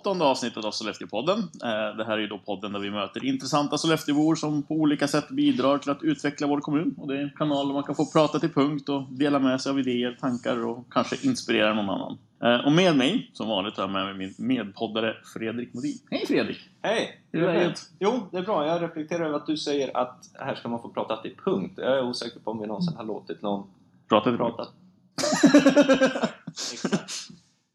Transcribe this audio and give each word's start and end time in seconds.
åttonde 0.00 0.24
avsnittet 0.24 0.64
av 0.64 0.70
Sollefteåpodden. 0.70 1.38
Eh, 1.38 1.96
Det 1.96 2.04
här 2.04 2.12
är 2.12 2.18
ju 2.18 2.26
då 2.26 2.38
podden 2.38 2.72
där 2.72 2.80
vi 2.80 2.90
möter 2.90 3.24
intressanta 3.24 3.78
Sollefteåbor 3.78 4.34
som 4.34 4.62
på 4.62 4.74
olika 4.74 5.08
sätt 5.08 5.28
bidrar 5.28 5.78
till 5.78 5.90
att 5.90 6.02
utveckla 6.02 6.46
vår 6.46 6.60
kommun. 6.60 6.94
Och 6.98 7.08
det 7.08 7.14
är 7.18 7.22
en 7.22 7.30
kanal 7.38 7.66
där 7.66 7.74
man 7.74 7.82
kan 7.82 7.94
få 7.94 8.06
prata 8.06 8.38
till 8.38 8.52
punkt 8.52 8.88
och 8.88 9.02
dela 9.12 9.38
med 9.38 9.60
sig 9.60 9.70
av 9.70 9.78
idéer, 9.80 10.16
tankar 10.20 10.66
och 10.66 10.86
kanske 10.92 11.16
inspirera 11.28 11.74
någon 11.74 11.90
annan. 11.90 12.18
Eh, 12.42 12.66
Och 12.66 12.72
med 12.72 12.96
mig, 12.96 13.30
som 13.32 13.48
vanligt, 13.48 13.76
har 13.76 13.82
jag 13.84 13.90
med 13.90 14.04
mig 14.04 14.14
min 14.14 14.34
medpoddare 14.48 15.16
Fredrik 15.34 15.74
Modin. 15.74 15.98
Hej 16.10 16.26
Fredrik! 16.26 16.58
Hej! 16.82 17.20
Hur 17.32 17.42
är 17.42 17.54
läget? 17.54 17.80
Jo, 17.98 18.28
det 18.32 18.38
är 18.38 18.42
bra. 18.42 18.66
Jag 18.66 18.82
reflekterar 18.82 19.24
över 19.26 19.36
att 19.36 19.46
du 19.46 19.56
säger 19.56 19.96
att 19.96 20.30
här 20.38 20.54
ska 20.54 20.68
man 20.68 20.82
få 20.82 20.88
prata 20.88 21.16
till 21.16 21.34
punkt. 21.44 21.74
Jag 21.76 21.98
är 21.98 22.04
osäker 22.04 22.40
på 22.40 22.50
om 22.50 22.60
vi 22.60 22.66
någonsin 22.66 22.96
har 22.96 23.04
låtit 23.04 23.42
någon 23.42 23.66
Prata 24.08 24.30
till 24.30 24.36
prata. 24.38 24.66
Exakt. 26.46 27.12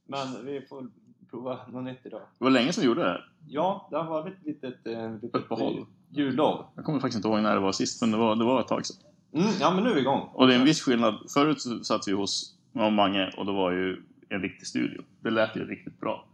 Men 0.08 0.46
vi 0.46 0.62
får 0.70 0.88
prova 1.36 1.60
något 1.72 1.84
nytt 1.84 2.06
idag. 2.06 2.22
Det 2.38 2.44
var 2.44 2.52
länge 2.52 2.74
som 2.74 2.82
vi 2.82 2.88
gjorde 2.88 3.02
det 3.02 3.08
här. 3.08 3.30
Ja, 3.48 3.88
det 3.92 3.98
har 3.98 4.04
varit 4.04 4.34
ett 4.34 4.46
litet, 4.46 4.88
eh, 4.88 5.14
litet 5.14 5.36
Uppehåll. 5.36 5.86
jullov. 6.10 6.66
Jag 6.76 6.86
kommer 6.86 7.00
faktiskt 7.00 7.16
inte 7.16 7.28
ihåg 7.28 7.42
när 7.42 7.54
det 7.54 7.62
var 7.62 7.72
sist, 7.72 8.02
men 8.02 8.12
det 8.12 8.18
var, 8.18 8.36
det 8.36 8.46
var 8.46 8.62
ett 8.62 8.68
tag 8.68 8.86
sedan. 8.86 8.98
Mm, 9.34 9.50
ja, 9.60 9.72
men 9.72 9.84
nu 9.84 9.90
är 9.90 9.96
vi 9.96 10.02
igång. 10.02 10.30
Och 10.34 10.48
det 10.48 10.54
är 10.54 10.60
en 10.60 10.66
viss 10.66 10.82
skillnad. 10.82 11.16
Förut 11.34 11.62
så 11.62 11.84
satt 11.84 12.08
vi 12.08 12.12
hos 12.12 12.56
Mange 12.74 13.34
och 13.38 13.46
det 13.46 13.52
var 13.52 13.72
ju 13.72 14.04
en 14.30 14.42
riktig 14.42 14.68
studio. 14.68 15.02
Det 15.20 15.30
lät 15.30 15.56
ju 15.56 15.68
riktigt 15.68 16.00
bra. 16.00 16.26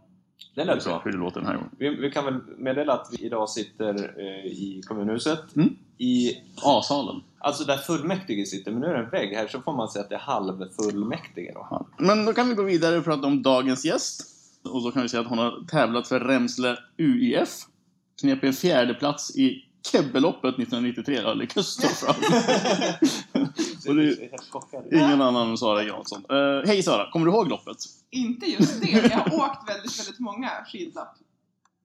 Det 0.54 0.64
lät 0.64 0.84
bra. 0.84 1.02
Hur 1.04 1.12
det 1.12 1.18
låter 1.18 1.40
den 1.40 1.48
här 1.48 1.54
gången. 1.54 1.70
Vi, 1.78 1.88
vi 1.88 2.10
kan 2.10 2.24
väl 2.24 2.40
meddela 2.58 2.92
att 2.92 3.08
vi 3.12 3.26
idag 3.26 3.48
sitter 3.48 3.94
eh, 4.18 4.46
i 4.46 4.80
kommunhuset. 4.86 5.56
Mm. 5.56 5.76
I, 5.98 6.32
A-salen. 6.62 7.22
alltså 7.38 7.64
där 7.64 7.76
fullmäktige 7.76 8.46
sitter, 8.46 8.70
men 8.72 8.80
nu 8.80 8.86
är 8.86 8.94
det 8.94 9.04
en 9.04 9.10
vägg 9.10 9.36
här 9.36 9.46
så 9.48 9.60
får 9.60 9.72
man 9.72 9.88
säga 9.88 10.02
att 10.02 10.08
det 10.08 10.14
är 10.14 10.18
halvfullmäktige 10.18 11.50
då. 11.54 11.66
Ja. 11.70 11.86
Men 11.98 12.24
då 12.24 12.32
kan 12.32 12.48
vi 12.48 12.54
gå 12.54 12.62
vidare 12.62 12.98
och 12.98 13.04
prata 13.04 13.26
om 13.26 13.42
dagens 13.42 13.84
gäst. 13.84 14.31
Och 14.64 14.82
då 14.82 14.90
kan 14.90 15.02
vi 15.02 15.08
säga 15.08 15.20
att 15.20 15.28
hon 15.28 15.38
har 15.38 15.66
tävlat 15.68 16.08
för 16.08 16.20
Remsle 16.20 16.76
UIF. 16.98 17.48
Knep 18.20 18.44
en 18.44 18.52
fjärde 18.52 18.94
plats 18.94 19.36
i 19.36 19.64
Kebbeloppet 19.92 20.54
1993. 20.54 21.22
Har 21.22 21.34
lyckats 21.34 21.76
ta 21.76 21.88
fram. 21.88 22.14
Och 23.88 23.96
det 23.96 24.02
är-. 24.02 24.94
Ingen 24.94 25.22
annan 25.22 25.50
än 25.50 25.58
Sara 25.58 25.82
Jansson. 25.82 26.24
Eh, 26.30 26.66
Hej 26.66 26.82
Sara, 26.82 27.10
kommer 27.10 27.26
du 27.26 27.32
ihåg 27.32 27.48
loppet? 27.48 27.76
Inte 28.10 28.46
just 28.46 28.82
det, 28.82 29.02
men 29.02 29.10
jag 29.10 29.18
har 29.18 29.34
åkt 29.34 29.68
väldigt, 29.68 30.00
väldigt 30.00 30.20
många 30.20 30.50
skidlopp. 30.72 31.16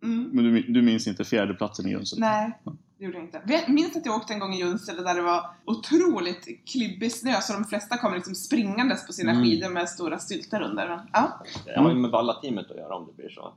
Mm. 0.04 0.30
Men 0.34 0.44
du, 0.44 0.62
du 0.62 0.82
minns 0.82 1.08
inte 1.08 1.26
fjärdeplatsen 1.26 1.88
i 1.88 1.92
Jönsson? 1.92 2.20
Nej, 2.20 2.60
det 3.00 3.06
gjorde 3.06 3.18
jag 3.18 3.26
inte. 3.26 3.42
Jag 3.48 3.70
minns 3.70 3.96
att 3.96 4.06
jag 4.06 4.16
åkte 4.16 4.34
en 4.34 4.40
gång 4.40 4.54
i 4.54 4.60
Junsele 4.60 5.02
där 5.02 5.16
det 5.16 5.22
var 5.22 5.46
otroligt 5.66 6.48
klibbig 6.66 7.12
snö 7.12 7.42
så 7.42 7.54
de 7.54 7.64
flesta 7.66 7.98
kom 7.98 8.14
liksom 8.14 8.36
springandes 8.36 9.08
på 9.08 9.14
sina 9.14 9.32
Mm. 9.32 9.44
skidor 9.44 9.70
med 9.70 9.90
stora 9.90 10.20
styltar 10.20 10.62
under. 10.62 10.88
Men, 10.90 11.00
ja, 11.14 11.44
Det 11.66 11.80
har 11.80 11.90
ju 11.90 11.96
med 11.96 12.12
Valla-teamet 12.12 12.72
att 12.72 12.78
göra 12.78 12.96
om 12.96 13.06
det 13.08 13.14
blir 13.22 13.30
så. 13.30 13.54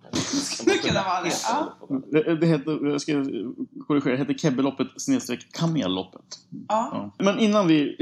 Det 0.65 0.79
kan 0.79 0.95
det 0.95 1.03
vara 1.03 1.23
det, 1.23 1.33
ja. 1.49 1.73
Det, 2.11 2.35
det 2.37 2.47
heter, 2.47 2.87
jag 2.87 3.01
ska 3.01 3.13
korrigera, 3.87 4.13
det 4.13 4.19
heter 4.19 4.35
Kebbeloppet 4.35 4.87
snedstreck 4.97 5.53
Kamelloppet. 5.53 6.39
ja. 6.69 7.11
Ja. 7.19 7.25
Men 7.25 7.39
innan 7.39 7.67
vi 7.69 7.97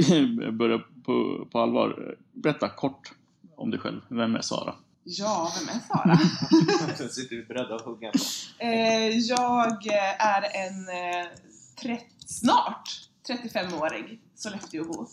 börjar 0.53 0.87
på, 1.05 1.47
på 1.53 1.59
allvar, 1.61 2.15
berätta 2.33 2.69
kort 2.69 3.13
om 3.57 3.71
dig 3.71 3.81
själv. 3.81 4.01
Vem 4.09 4.37
är 4.37 4.41
Sara? 4.41 4.75
Ja, 5.19 5.53
vem 5.59 5.69
är 5.77 5.81
Sara? 5.89 6.19
Sen 6.97 7.09
sitter 7.09 7.37
vi 7.37 7.43
beredda 7.45 7.75
att 7.75 7.81
hugga 7.85 8.11
på. 8.13 8.19
Eh, 8.65 9.09
jag 9.19 9.87
är 10.19 10.43
en 10.67 10.89
eh, 10.89 11.27
trett, 11.83 12.07
snart 12.27 12.89
35-årig 13.29 14.21
Sollefteåbo. 14.35 15.07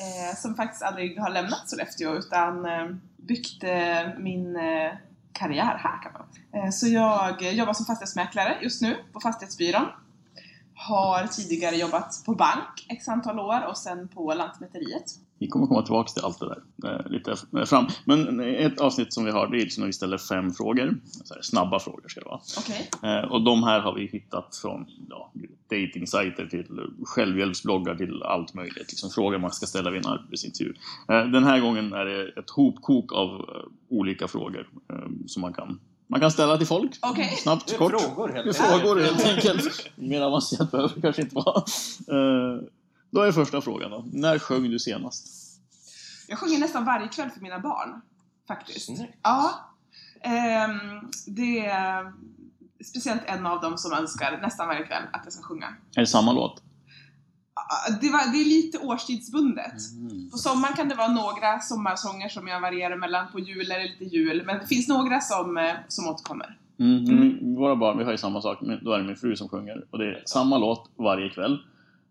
Eh, 0.00 0.36
som 0.36 0.54
faktiskt 0.54 0.82
aldrig 0.82 1.18
har 1.20 1.30
lämnat 1.30 1.68
Sollefteå 1.70 2.14
utan 2.14 2.66
eh, 2.66 2.86
byggt 3.16 3.64
eh, 3.64 4.18
min 4.18 4.56
eh, 4.56 4.92
karriär 5.32 5.76
här 5.78 6.02
kan 6.02 6.12
man 6.12 6.22
säga. 6.32 6.64
eh, 6.64 6.70
Så 6.70 6.88
jag 6.88 7.42
eh, 7.42 7.50
jobbar 7.54 7.72
som 7.72 7.86
fastighetsmäklare 7.86 8.58
just 8.62 8.82
nu 8.82 8.96
på 9.12 9.20
Fastighetsbyrån. 9.20 9.86
Har 10.76 11.26
tidigare 11.26 11.76
jobbat 11.76 12.22
på 12.26 12.34
bank 12.34 12.86
x 12.88 13.08
antal 13.08 13.38
år 13.38 13.66
och 13.66 13.78
sen 13.78 14.08
på 14.08 14.34
Lantmäteriet. 14.34 15.04
Vi 15.44 15.48
kommer 15.48 15.66
komma 15.66 15.82
tillbaka 15.82 16.08
till 16.08 16.24
allt 16.24 16.40
det 16.40 16.46
där 16.46 16.90
eh, 16.90 17.10
lite 17.10 17.36
fram. 17.66 17.86
Men 18.04 18.40
ett 18.40 18.80
avsnitt 18.80 19.12
som 19.12 19.24
vi 19.24 19.30
har, 19.30 19.46
det 19.46 19.56
är 19.56 19.60
liksom 19.60 19.80
när 19.80 19.86
vi 19.86 19.92
ställer 19.92 20.18
fem 20.18 20.52
frågor. 20.52 20.96
Så 21.24 21.34
här, 21.34 21.42
snabba 21.42 21.78
frågor 21.78 22.08
ska 22.08 22.20
det 22.20 22.26
vara. 22.26 22.40
Okej. 22.58 22.90
Eh, 23.02 23.32
och 23.32 23.44
de 23.44 23.62
här 23.62 23.80
har 23.80 23.94
vi 23.94 24.06
hittat 24.06 24.56
från 24.56 24.86
ja, 25.10 25.32
datingsajter 25.70 26.46
till 26.46 26.80
självhjälpsbloggar 27.04 27.94
till 27.94 28.22
allt 28.22 28.54
möjligt. 28.54 28.88
Liksom 28.88 29.10
frågor 29.10 29.38
man 29.38 29.50
ska 29.50 29.66
ställa 29.66 29.90
vid 29.90 30.06
en 30.06 30.12
arbetsintervju. 30.12 30.74
Eh, 31.08 31.24
den 31.24 31.44
här 31.44 31.60
gången 31.60 31.92
är 31.92 32.04
det 32.04 32.28
ett 32.40 32.50
hopkok 32.50 33.12
av 33.12 33.28
eh, 33.28 33.44
olika 33.88 34.28
frågor 34.28 34.68
eh, 34.92 34.96
som 35.26 35.40
man 35.40 35.52
kan, 35.52 35.80
man 36.06 36.20
kan 36.20 36.30
ställa 36.30 36.56
till 36.56 36.66
folk. 36.66 36.90
Okej. 37.02 37.36
Snabbt, 37.36 37.78
kort. 37.78 38.00
frågor 38.00 38.28
helt 38.28 38.56
frågor 38.56 39.00
helt 39.00 39.26
enkelt. 39.26 39.90
Mer 39.96 40.20
avancerat 40.20 40.70
behöver 40.70 40.94
det 40.94 41.00
kanske 41.00 41.22
inte 41.22 41.34
vara. 41.34 41.62
Då 43.14 43.20
är 43.20 43.32
första 43.32 43.60
frågan 43.60 43.90
då. 43.90 44.04
När 44.12 44.38
sjöng 44.38 44.70
du 44.70 44.78
senast? 44.78 45.26
Jag 46.28 46.38
sjunger 46.38 46.58
nästan 46.58 46.84
varje 46.84 47.08
kväll 47.08 47.30
för 47.30 47.40
mina 47.40 47.58
barn. 47.58 48.00
Faktiskt. 48.48 48.86
Snyggt. 48.86 49.18
Ja. 49.22 49.50
Ehm, 50.20 51.10
det 51.26 51.66
är 51.66 52.12
speciellt 52.84 53.22
en 53.26 53.46
av 53.46 53.60
dem 53.60 53.78
som 53.78 53.92
önskar 53.92 54.38
nästan 54.42 54.68
varje 54.68 54.86
kväll 54.86 55.02
att 55.12 55.20
jag 55.24 55.32
ska 55.32 55.42
sjunga. 55.42 55.66
Är 55.96 56.00
det 56.00 56.06
samma 56.06 56.32
låt? 56.32 56.62
Det, 58.00 58.10
var, 58.10 58.32
det 58.32 58.38
är 58.38 58.44
lite 58.44 58.78
årstidsbundet. 58.78 59.92
Mm. 59.92 60.30
På 60.30 60.38
sommaren 60.38 60.74
kan 60.74 60.88
det 60.88 60.94
vara 60.94 61.12
några 61.12 61.60
sommarsånger 61.60 62.28
som 62.28 62.48
jag 62.48 62.60
varierar 62.60 62.96
mellan. 62.96 63.32
På 63.32 63.38
jul 63.38 63.70
är 63.70 63.78
det 63.78 63.84
lite 63.84 64.04
jul. 64.04 64.42
Men 64.46 64.58
det 64.58 64.66
finns 64.66 64.88
några 64.88 65.20
som, 65.20 65.56
eh, 65.56 65.74
som 65.88 66.08
återkommer. 66.08 66.58
Mm. 66.78 67.04
men 67.04 67.54
Våra 67.54 67.76
barn, 67.76 67.98
vi 67.98 68.04
har 68.04 68.12
ju 68.12 68.18
samma 68.18 68.42
sak. 68.42 68.58
Då 68.82 68.92
är 68.92 68.98
det 68.98 69.04
min 69.04 69.16
fru 69.16 69.36
som 69.36 69.48
sjunger. 69.48 69.84
Och 69.90 69.98
det 69.98 70.04
är 70.04 70.22
samma 70.26 70.58
låt 70.58 70.90
varje 70.96 71.30
kväll. 71.30 71.58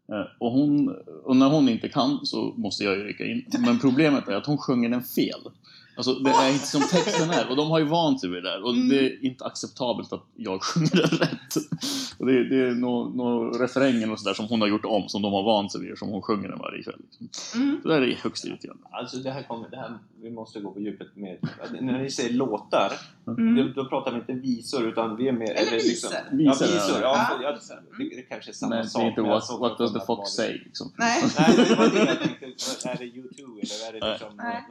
Eh, 0.10 0.26
och, 0.40 0.52
hon, 0.52 0.96
och 1.24 1.36
när 1.36 1.50
hon 1.50 1.70
inte 1.70 1.90
kan 1.90 2.20
så 2.24 2.54
måste 2.58 2.84
jag 2.84 2.98
ju 2.98 3.04
rycka 3.04 3.26
in. 3.26 3.46
Men 3.60 3.80
problemet 3.80 4.28
är 4.28 4.36
att 4.36 4.46
hon 4.46 4.58
sjunger 4.58 4.90
den 4.90 5.04
fel. 5.04 5.40
Alltså 5.96 6.14
det 6.14 6.30
är 6.30 6.50
inte 6.54 6.68
som 6.68 6.82
texten 6.82 7.30
är. 7.30 7.50
Och 7.50 7.56
de 7.56 7.70
har 7.72 7.80
ju 7.80 7.86
vant 7.86 8.20
sig 8.22 8.30
vid 8.30 8.44
det 8.44 8.50
där. 8.50 8.64
Och 8.64 8.70
Mm. 8.74 8.90
det 8.90 9.00
är 9.00 9.26
inte 9.26 9.46
acceptabelt 9.46 10.14
att 10.14 10.24
jag 10.36 10.64
sjunger 10.64 10.90
den 10.96 11.18
rätt. 11.20 11.56
Och 12.18 12.26
det, 12.26 12.50
det 12.50 12.56
är 12.68 12.72
någon 12.72 13.18
nå 13.18 13.44
refrängen 13.50 14.12
och 14.12 14.20
sådär 14.20 14.34
som 14.34 14.46
hon 14.48 14.62
har 14.62 14.68
gjort 14.68 14.86
om. 14.86 15.10
Som 15.10 15.22
de 15.22 15.34
har 15.34 15.44
vant 15.44 15.72
sig 15.72 15.82
vid. 15.82 15.98
Som 15.98 16.10
hon 16.10 16.22
sjunger 16.22 16.50
den 16.50 16.60
varje 16.60 16.84
kväll. 16.84 17.00
Liksom. 17.12 17.62
Mm. 17.62 17.80
Det 17.84 17.90
där 17.90 18.02
är 18.02 18.16
högst 18.24 18.46
irriterande. 18.46 18.84
Alltså 18.92 19.18
det 19.18 19.32
här 19.32 19.44
kommer, 19.44 19.70
det 19.70 19.78
här, 19.78 19.98
vi 20.22 20.32
måste 20.32 20.60
gå 20.60 20.72
på 20.72 20.80
djupet 20.80 21.08
med, 21.16 21.38
när 21.82 22.00
ni 22.00 22.10
säger 22.12 22.34
låtar, 22.34 22.92
Mm. 23.28 23.56
då, 23.56 23.84
då 23.84 23.90
pratar 23.90 24.12
vi 24.12 24.18
inte 24.18 24.34
visor 24.34 24.88
utan 24.88 25.16
vi 25.16 25.28
är 25.28 25.32
mer... 25.32 25.52
Eller 25.52 25.72
liksom- 25.72 25.90
visor. 25.90 26.12
Ja, 26.32 26.52
Visor, 26.52 26.66
visor. 26.66 27.02
ja. 27.02 27.28
Ja, 27.32 27.38
Ja, 27.42 27.52
visor. 27.56 27.74
Mm. 27.78 28.10
det, 28.10 28.16
det 28.16 28.22
kanske 28.22 28.52
är 28.52 28.54
samma 28.54 28.76
Men 28.76 28.90
sak. 28.90 29.02
det 29.02 29.06
är 29.06 29.10
inte 29.10 29.22
men 29.22 29.30
what, 29.32 29.46
såg 29.46 29.60
what 29.60 29.78
för 29.78 29.84
does 29.84 29.94
the 29.94 30.00
att 30.00 30.06
fox 30.06 30.36
det 30.36 30.44
say? 30.44 30.54
Liksom. 30.54 30.92
Nej. 30.98 31.24
Nej, 31.40 31.56
det 31.70 31.76
var 31.76 31.90
det 31.90 32.00
jag 32.06 32.20
tänkte. 32.22 32.46
Är 32.90 32.98
det 32.98 33.06
U2 33.06 33.40
eller 33.40 33.88
är 33.90 34.00
det 34.02 34.12
liksom... 34.12 34.38
Nej. 34.38 34.64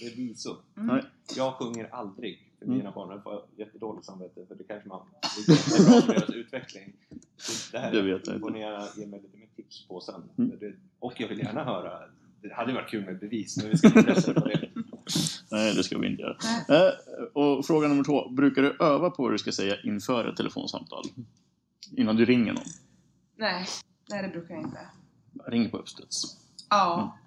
Det 0.00 0.06
är 0.06 0.16
visor. 0.16 0.56
Mm. 0.76 1.04
Jag 1.36 1.54
sjunger 1.54 1.88
aldrig 1.94 2.48
för 2.58 2.64
Mm. 2.66 2.78
mina 2.78 2.90
barn. 2.90 3.10
Jag 3.10 3.22
får 3.22 3.44
jättedåligt 3.56 4.06
samvete 4.06 4.46
för 4.48 4.54
det 4.54 4.64
kanske 4.64 4.88
man... 4.88 5.06
Det 5.46 5.52
är 5.52 5.90
bra 5.90 6.00
för 6.00 6.12
deras 6.14 6.30
utveckling. 6.30 6.92
Så 7.36 7.72
Det 7.72 7.78
här 7.78 7.92
Det 7.92 8.02
vet 8.02 8.26
jag 8.26 8.40
får 8.40 8.50
ni 8.50 8.60
gärna 8.60 8.86
ge 8.96 9.06
mig 9.06 9.22
lite 9.22 9.36
mer 9.38 9.48
tips 9.56 9.88
på 9.88 10.00
sen. 10.00 10.22
Mm. 10.38 10.76
Och 10.98 11.12
jag 11.16 11.28
vill 11.28 11.38
gärna 11.38 11.64
höra... 11.64 12.00
Det 12.42 12.54
hade 12.54 12.72
varit 12.72 12.90
kul 12.90 13.04
med 13.04 13.18
bevis, 13.18 13.56
men 13.56 13.70
vi 13.70 13.76
ska 13.76 13.86
inte 13.88 14.02
pressa 14.02 14.34
på 14.34 14.48
det. 14.48 14.68
Nej, 15.50 15.74
det 15.74 15.84
ska 15.84 15.98
vi 15.98 16.06
inte 16.06 16.22
göra. 16.22 16.36
Eh, 16.68 16.92
och 17.32 17.66
fråga 17.66 17.88
nummer 17.88 18.04
två. 18.04 18.28
Brukar 18.28 18.62
du 18.62 18.76
öva 18.80 19.10
på 19.10 19.22
vad 19.22 19.32
du 19.32 19.38
ska 19.38 19.52
säga 19.52 19.76
inför 19.84 20.28
ett 20.28 20.36
telefonsamtal? 20.36 21.04
Innan 21.96 22.16
du 22.16 22.24
ringer 22.24 22.52
någon? 22.52 22.64
Nej. 23.36 23.66
Nej, 24.10 24.22
det 24.22 24.28
brukar 24.28 24.54
jag 24.54 24.62
inte. 24.64 24.78
Ring 25.46 25.70
på 25.70 25.78
uppstuds. 25.78 26.22
Ja. 26.70 27.18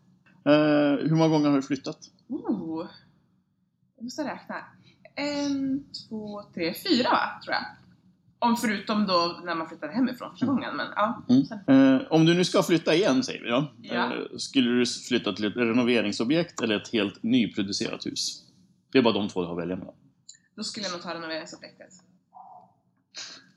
Eh, 0.46 1.08
hur 1.08 1.16
många 1.16 1.30
gånger 1.30 1.50
har 1.50 1.56
du 1.56 1.62
flyttat? 1.62 1.98
Oh. 2.28 2.88
Jag 3.96 4.04
måste 4.04 4.24
räkna. 4.24 4.56
En, 5.16 5.86
två, 6.10 6.44
tre, 6.54 6.74
fyra 6.74 7.10
va? 7.10 7.42
Tror 7.44 7.54
jag. 7.54 7.66
Om 8.40 8.58
förutom 8.58 9.06
då 9.06 9.40
när 9.44 9.56
man 9.56 9.68
flyttade 9.68 9.94
hemifrån 9.94 10.32
första 10.32 10.46
gången. 10.46 10.76
Men 10.76 10.88
ja. 10.96 11.24
Eh, 11.68 12.02
om 12.10 12.26
du 12.26 12.34
nu 12.34 12.46
ska 12.46 12.64
flytta 12.64 12.96
igen, 12.96 13.24
säger 13.24 13.44
vi 13.44 13.50
då. 13.50 13.72
Ja. 13.82 14.14
Eh, 14.14 14.38
skulle 14.38 14.70
du 14.72 14.86
flytta 14.86 15.34
till 15.34 15.46
ett 15.46 15.56
renoveringsobjekt 15.56 16.62
eller 16.62 16.76
ett 16.76 16.94
helt 16.94 17.24
nyproducerat 17.24 18.06
hus? 18.06 18.44
Det 18.92 18.98
är 18.98 19.02
bara 19.02 19.14
de 19.14 19.28
två 19.28 19.42
du 19.42 19.48
har 19.48 19.54
att 19.54 19.62
välja 19.62 19.76
mellan. 19.76 19.96
Då 20.56 20.64
skulle 20.64 20.86
jag 20.86 20.94
nog 20.94 21.02
ta 21.02 21.14
renoveringsobjektet. 21.14 21.90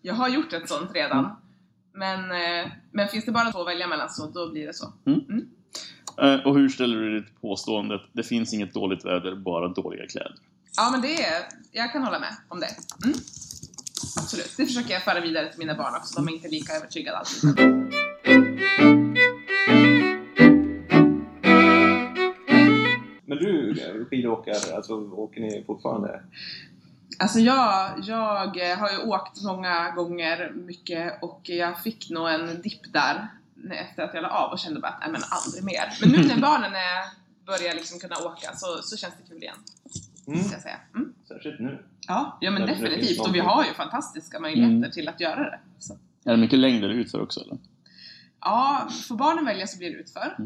Jag 0.03 0.15
har 0.15 0.29
gjort 0.29 0.53
ett 0.53 0.69
sånt 0.69 0.91
redan. 0.95 1.19
Mm. 1.19 1.37
Men, 1.93 2.31
eh, 2.31 2.73
men 2.93 3.09
finns 3.09 3.25
det 3.25 3.33
bara 3.33 3.53
två 3.53 3.61
att 3.61 3.67
välja 3.67 3.87
mellan 3.87 4.11
så 4.11 4.31
då 4.31 4.53
blir 4.53 4.67
det 4.67 4.75
så. 4.75 4.93
Eh, 5.07 5.17
och 6.45 6.55
hur 6.55 6.69
ställer 6.69 6.97
du 6.97 7.13
dig 7.13 7.25
till 7.25 7.35
påståendet 7.41 8.01
det 8.13 8.23
finns 8.23 8.55
inget 8.55 8.75
dåligt 8.75 9.05
väder, 9.05 9.35
bara 9.35 9.69
dåliga 9.69 10.07
kläder? 10.07 10.35
Ja 10.77 10.91
men 10.93 11.01
det 11.01 11.23
är, 11.23 11.43
jag 11.73 11.93
kan 11.93 12.03
hålla 12.03 12.19
med 12.19 12.37
om 12.49 12.61
det. 12.61 12.69
Mm. 13.05 13.19
Absolut. 14.17 14.55
Det 14.57 14.67
försöker 14.67 14.95
jag 14.95 15.03
föra 15.03 15.21
vidare 15.21 15.51
till 15.51 15.59
mina 15.59 15.75
barn 15.75 15.95
också. 15.97 16.21
De 16.21 16.29
är 16.29 16.33
inte 16.33 16.49
lika 16.49 16.73
övertygade 16.73 17.19
alltid. 17.19 17.45
Men 23.27 23.39
du, 23.39 24.07
skidåkare, 24.11 24.77
alltså 24.77 24.95
åker 24.95 25.41
ni 25.41 25.65
fortfarande? 25.67 26.23
Alltså 27.19 27.39
jag, 27.39 27.93
jag 28.03 28.77
har 28.77 28.91
ju 28.91 28.99
åkt 28.99 29.43
många 29.43 29.91
gånger 29.91 30.53
mycket 30.55 31.23
och 31.23 31.41
jag 31.45 31.83
fick 31.83 32.11
nog 32.11 32.29
en 32.29 32.63
dipp 32.63 32.93
där 32.93 33.29
efter 33.71 34.03
att 34.03 34.15
jag 34.15 34.23
la 34.23 34.29
av 34.29 34.53
och 34.53 34.59
kände 34.59 34.81
bara 34.81 34.89
att 34.93 35.01
nej 35.01 35.11
men 35.13 35.21
aldrig 35.31 35.65
mer. 35.65 35.93
Men 36.01 36.11
nu 36.11 36.29
när 36.29 36.41
barnen 36.49 36.73
är, 36.75 37.05
börjar 37.47 37.75
liksom 37.75 38.01
kunna 38.01 38.17
åka 38.19 38.57
så, 38.57 38.83
så 38.83 38.97
känns 38.97 39.15
det 39.23 39.29
kul 39.29 39.43
igen. 39.43 39.57
Mm. 40.27 40.45
Ska 40.45 40.53
jag 40.55 40.63
säga. 40.63 40.81
Mm. 40.95 41.13
Särskilt 41.29 41.61
nu. 41.61 41.85
Ja, 42.09 42.39
ja 42.41 42.51
men 42.51 42.67
finns 42.69 42.81
definitivt. 42.81 43.21
Och 43.21 43.35
vi 43.35 43.41
har 43.41 43.65
ju 43.65 43.75
fantastiska 43.75 44.41
möjligheter 44.41 44.77
Mm. 44.77 44.91
till 44.91 45.09
att 45.09 45.21
göra 45.21 45.41
det. 45.51 45.59
Så. 45.79 45.95
Är 46.25 46.31
det 46.31 46.37
mycket 46.37 46.59
längder 46.59 46.89
utför 46.89 47.21
också 47.23 47.41
eller? 47.41 47.59
Ja, 48.41 48.89
får 49.09 49.17
barnen 49.17 49.45
välja 49.45 49.67
så 49.67 49.79
blir 49.79 49.91
det 49.91 49.97
utför. 49.97 50.37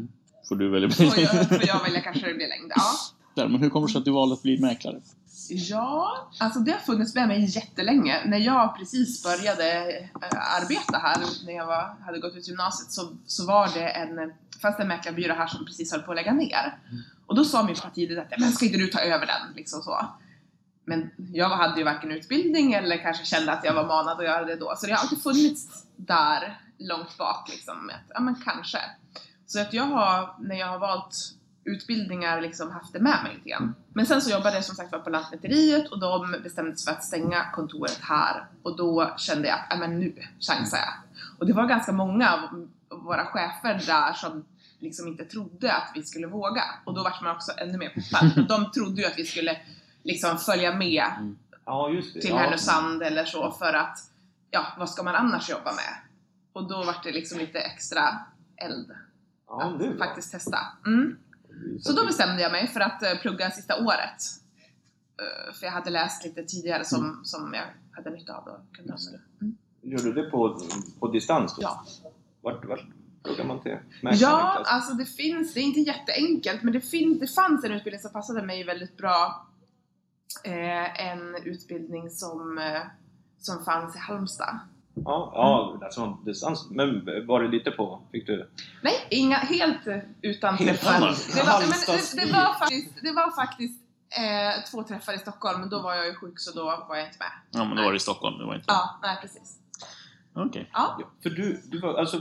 Får 0.49 0.55
du 0.55 0.69
välja 0.69 0.89
Får 0.89 1.05
jag, 1.19 1.47
får 1.49 1.67
jag 1.67 1.83
välja 1.83 2.01
kanske 2.01 2.27
det 2.27 2.33
blir 2.33 2.47
längd. 2.47 2.71
Ja. 2.75 2.91
Där, 3.33 3.47
men 3.47 3.61
hur 3.61 3.69
kommer 3.69 3.87
det 3.87 3.93
sig 3.93 3.99
att 3.99 4.05
du 4.05 4.11
valde 4.11 4.33
att 4.33 4.41
bli 4.41 4.61
mäklare? 4.61 5.01
Ja, 5.49 6.29
alltså 6.39 6.59
det 6.59 6.71
har 6.71 6.79
funnits 6.79 7.15
med 7.15 7.27
mig 7.27 7.45
jättelänge. 7.45 8.25
När 8.25 8.37
jag 8.37 8.77
precis 8.77 9.23
började 9.23 9.89
eh, 9.89 10.61
arbeta 10.61 10.97
här, 10.97 11.17
när 11.45 11.53
jag 11.53 11.65
var, 11.65 11.95
hade 12.05 12.19
gått 12.19 12.35
ut 12.35 12.47
gymnasiet, 12.47 12.91
så, 12.91 13.17
så 13.25 13.45
var 13.45 13.69
det 13.73 13.89
en, 13.89 14.33
fanns 14.61 14.77
det 14.77 14.83
en 14.83 14.87
mäklarbyrå 14.87 15.33
här 15.33 15.47
som 15.47 15.65
precis 15.65 15.91
höll 15.91 16.01
på 16.01 16.11
att 16.11 16.15
lägga 16.15 16.33
ner. 16.33 16.77
Och 17.25 17.35
då 17.35 17.45
sa 17.45 17.63
min 17.63 17.75
pappa 17.75 17.87
att 17.87 18.39
men 18.39 18.51
ska 18.51 18.65
inte 18.65 18.77
du 18.77 18.87
ta 18.87 18.99
över 18.99 19.25
den? 19.25 19.55
Liksom 19.55 19.81
så. 19.81 20.05
Men 20.85 21.09
jag 21.33 21.49
hade 21.49 21.77
ju 21.77 21.83
varken 21.83 22.11
utbildning 22.11 22.73
eller 22.73 22.97
kanske 22.97 23.25
kände 23.25 23.51
att 23.51 23.65
jag 23.65 23.73
var 23.73 23.87
manad 23.87 24.17
att 24.17 24.25
göra 24.25 24.45
det 24.45 24.55
då. 24.55 24.73
Så 24.77 24.85
det 24.85 24.93
har 24.93 24.99
alltid 24.99 25.23
funnits 25.23 25.85
där 25.95 26.59
långt 26.77 27.17
bak 27.17 27.49
liksom. 27.49 27.89
Att, 27.89 28.11
ja 28.13 28.19
men 28.19 28.35
kanske. 28.35 28.79
Så 29.45 29.61
att 29.61 29.73
jag 29.73 29.83
har, 29.83 30.35
när 30.39 30.55
jag 30.55 30.67
har 30.67 30.79
valt 30.79 31.15
utbildningar, 31.65 32.41
liksom 32.41 32.71
haft 32.71 32.93
det 32.93 32.99
med 32.99 33.17
mig 33.23 33.33
lite 33.35 33.49
grann. 33.49 33.75
Men 33.93 34.05
sen 34.05 34.21
så 34.21 34.31
jobbade 34.31 34.55
jag 34.55 34.65
som 34.65 34.75
sagt 34.75 34.91
var 34.91 34.99
på 34.99 35.09
Lantmäteriet 35.09 35.91
och 35.91 35.99
de 35.99 36.35
bestämde 36.43 36.77
sig 36.77 36.93
för 36.93 36.99
att 36.99 37.03
stänga 37.05 37.45
kontoret 37.53 37.99
här. 38.01 38.45
Och 38.63 38.77
då 38.77 39.13
kände 39.17 39.47
jag 39.47 39.59
att, 39.59 39.65
ja 39.69 39.75
men 39.75 39.99
nu 39.99 40.13
chansar 40.39 40.77
jag. 40.77 40.93
Och 41.39 41.45
det 41.45 41.53
var 41.53 41.67
ganska 41.67 41.91
många 41.91 42.33
av 42.33 42.67
våra 42.89 43.25
chefer 43.25 43.81
där 43.87 44.13
som 44.13 44.45
liksom 44.79 45.07
inte 45.07 45.25
trodde 45.25 45.73
att 45.73 45.91
vi 45.95 46.03
skulle 46.03 46.27
våga. 46.27 46.63
Och 46.85 46.93
då 46.93 47.03
var 47.03 47.23
man 47.23 47.35
också 47.35 47.51
ännu 47.57 47.77
mer 47.77 47.89
peppad. 47.89 48.47
De 48.47 48.71
trodde 48.71 49.01
ju 49.01 49.07
att 49.07 49.17
vi 49.17 49.25
skulle 49.25 49.57
liksom 50.03 50.37
följa 50.37 50.75
med 50.75 51.03
Ja, 51.65 51.89
just 51.89 52.13
det. 52.13 52.21
till 52.21 52.29
ja. 52.29 52.37
Härnösand 52.37 53.03
eller 53.03 53.25
så 53.25 53.51
för 53.51 53.73
att, 53.73 53.97
ja, 54.51 54.65
vad 54.77 54.89
ska 54.89 55.03
man 55.03 55.15
annars 55.15 55.49
jobba 55.49 55.71
med? 55.71 55.93
Och 56.53 56.67
då 56.67 56.83
var 56.83 56.95
det 57.03 57.11
liksom 57.11 57.39
lite 57.39 57.59
extra 57.59 58.19
eld 58.55 58.91
Ja, 59.47 59.63
att 59.63 59.97
faktiskt 59.97 60.31
testa. 60.31 60.59
Mm. 60.85 61.17
Så 61.81 61.93
då 61.93 62.05
bestämde 62.05 62.41
jag 62.41 62.51
mig 62.51 62.67
för 62.67 62.79
att 62.79 63.03
eh, 63.03 63.17
plugga 63.21 63.51
sista 63.51 63.85
året. 63.85 64.23
Eh, 65.19 65.53
för 65.53 65.65
jag 65.65 65.73
hade 65.73 65.89
läst 65.89 66.23
lite 66.23 66.43
tidigare 66.43 66.85
som, 66.85 67.21
som 67.23 67.53
jag 67.53 67.65
hade 67.91 68.09
nytta 68.09 68.33
av 68.33 68.47
och 68.47 68.75
kunde 68.75 68.93
använda. 68.93 69.19
Mm. 69.41 69.57
Gör 69.81 69.99
du 69.99 70.13
det 70.13 70.29
på, 70.29 70.59
på 70.99 71.07
distans 71.07 71.55
då? 71.55 71.61
Ja. 71.61 71.85
Vart, 72.41 72.65
vart 72.65 72.85
pluggar 73.23 73.45
man 73.45 73.61
till? 73.61 73.71
Ja, 73.71 73.79
Mäklarenklass? 74.01 74.67
alltså 74.67 74.93
det 74.93 75.05
finns, 75.05 75.53
det 75.53 75.59
är 75.59 75.63
inte 75.63 75.79
jätteenkelt, 75.79 76.63
men 76.63 76.73
det, 76.73 76.81
fin, 76.81 77.19
det 77.19 77.27
fanns 77.27 77.65
en 77.65 77.71
utbildning 77.71 78.01
som 78.01 78.11
passade 78.11 78.41
mig 78.41 78.63
väldigt 78.63 78.97
bra. 78.97 79.47
Eh, 80.43 81.09
en 81.09 81.35
utbildning 81.43 82.09
som, 82.09 82.57
eh, 82.57 82.81
som 83.39 83.65
fanns 83.65 83.95
i 83.95 83.99
Halmstad. 83.99 84.59
Ja, 84.95 85.31
ja 85.35 85.79
alltså 85.85 86.17
distans. 86.25 86.69
Men 86.69 87.05
var 87.27 87.43
det 87.43 87.47
lite 87.47 87.71
på? 87.71 88.01
Fick 88.11 88.27
du? 88.27 88.49
Nej, 88.81 88.93
inga, 89.09 89.35
helt 89.35 89.87
utan 90.21 90.55
Helt 90.55 90.81
träffar. 90.81 90.99
Det 91.35 91.43
var, 91.43 91.59
men 91.59 91.69
det, 91.69 92.25
det 92.25 92.33
var 92.33 92.59
faktiskt, 92.59 93.03
det 93.03 93.11
var 93.11 93.35
faktiskt 93.35 93.81
eh, 94.17 94.71
två 94.71 94.83
träffar 94.83 95.13
i 95.13 95.17
Stockholm, 95.17 95.59
men 95.59 95.69
då 95.69 95.79
var 95.81 95.95
jag 95.95 96.07
ju 96.07 96.13
sjuk 96.15 96.39
så 96.39 96.59
då 96.59 96.63
var 96.63 96.95
jag 96.95 97.07
inte 97.07 97.17
med. 97.19 97.31
Ja, 97.51 97.65
men 97.65 97.77
då 97.77 97.83
var 97.83 97.91
det 97.91 97.95
i 97.95 97.99
Stockholm, 97.99 98.37
det 98.37 98.45
var 98.45 98.55
inte 98.55 98.65
Ja, 98.67 98.99
nej 99.01 99.17
precis. 99.21 99.59
Okej. 100.33 100.69
Ja, 100.73 100.97
Ja, 100.99 101.05
för 101.23 101.29
du, 101.29 101.61
du 101.65 101.79
var 101.79 101.93
alltså 101.93 102.17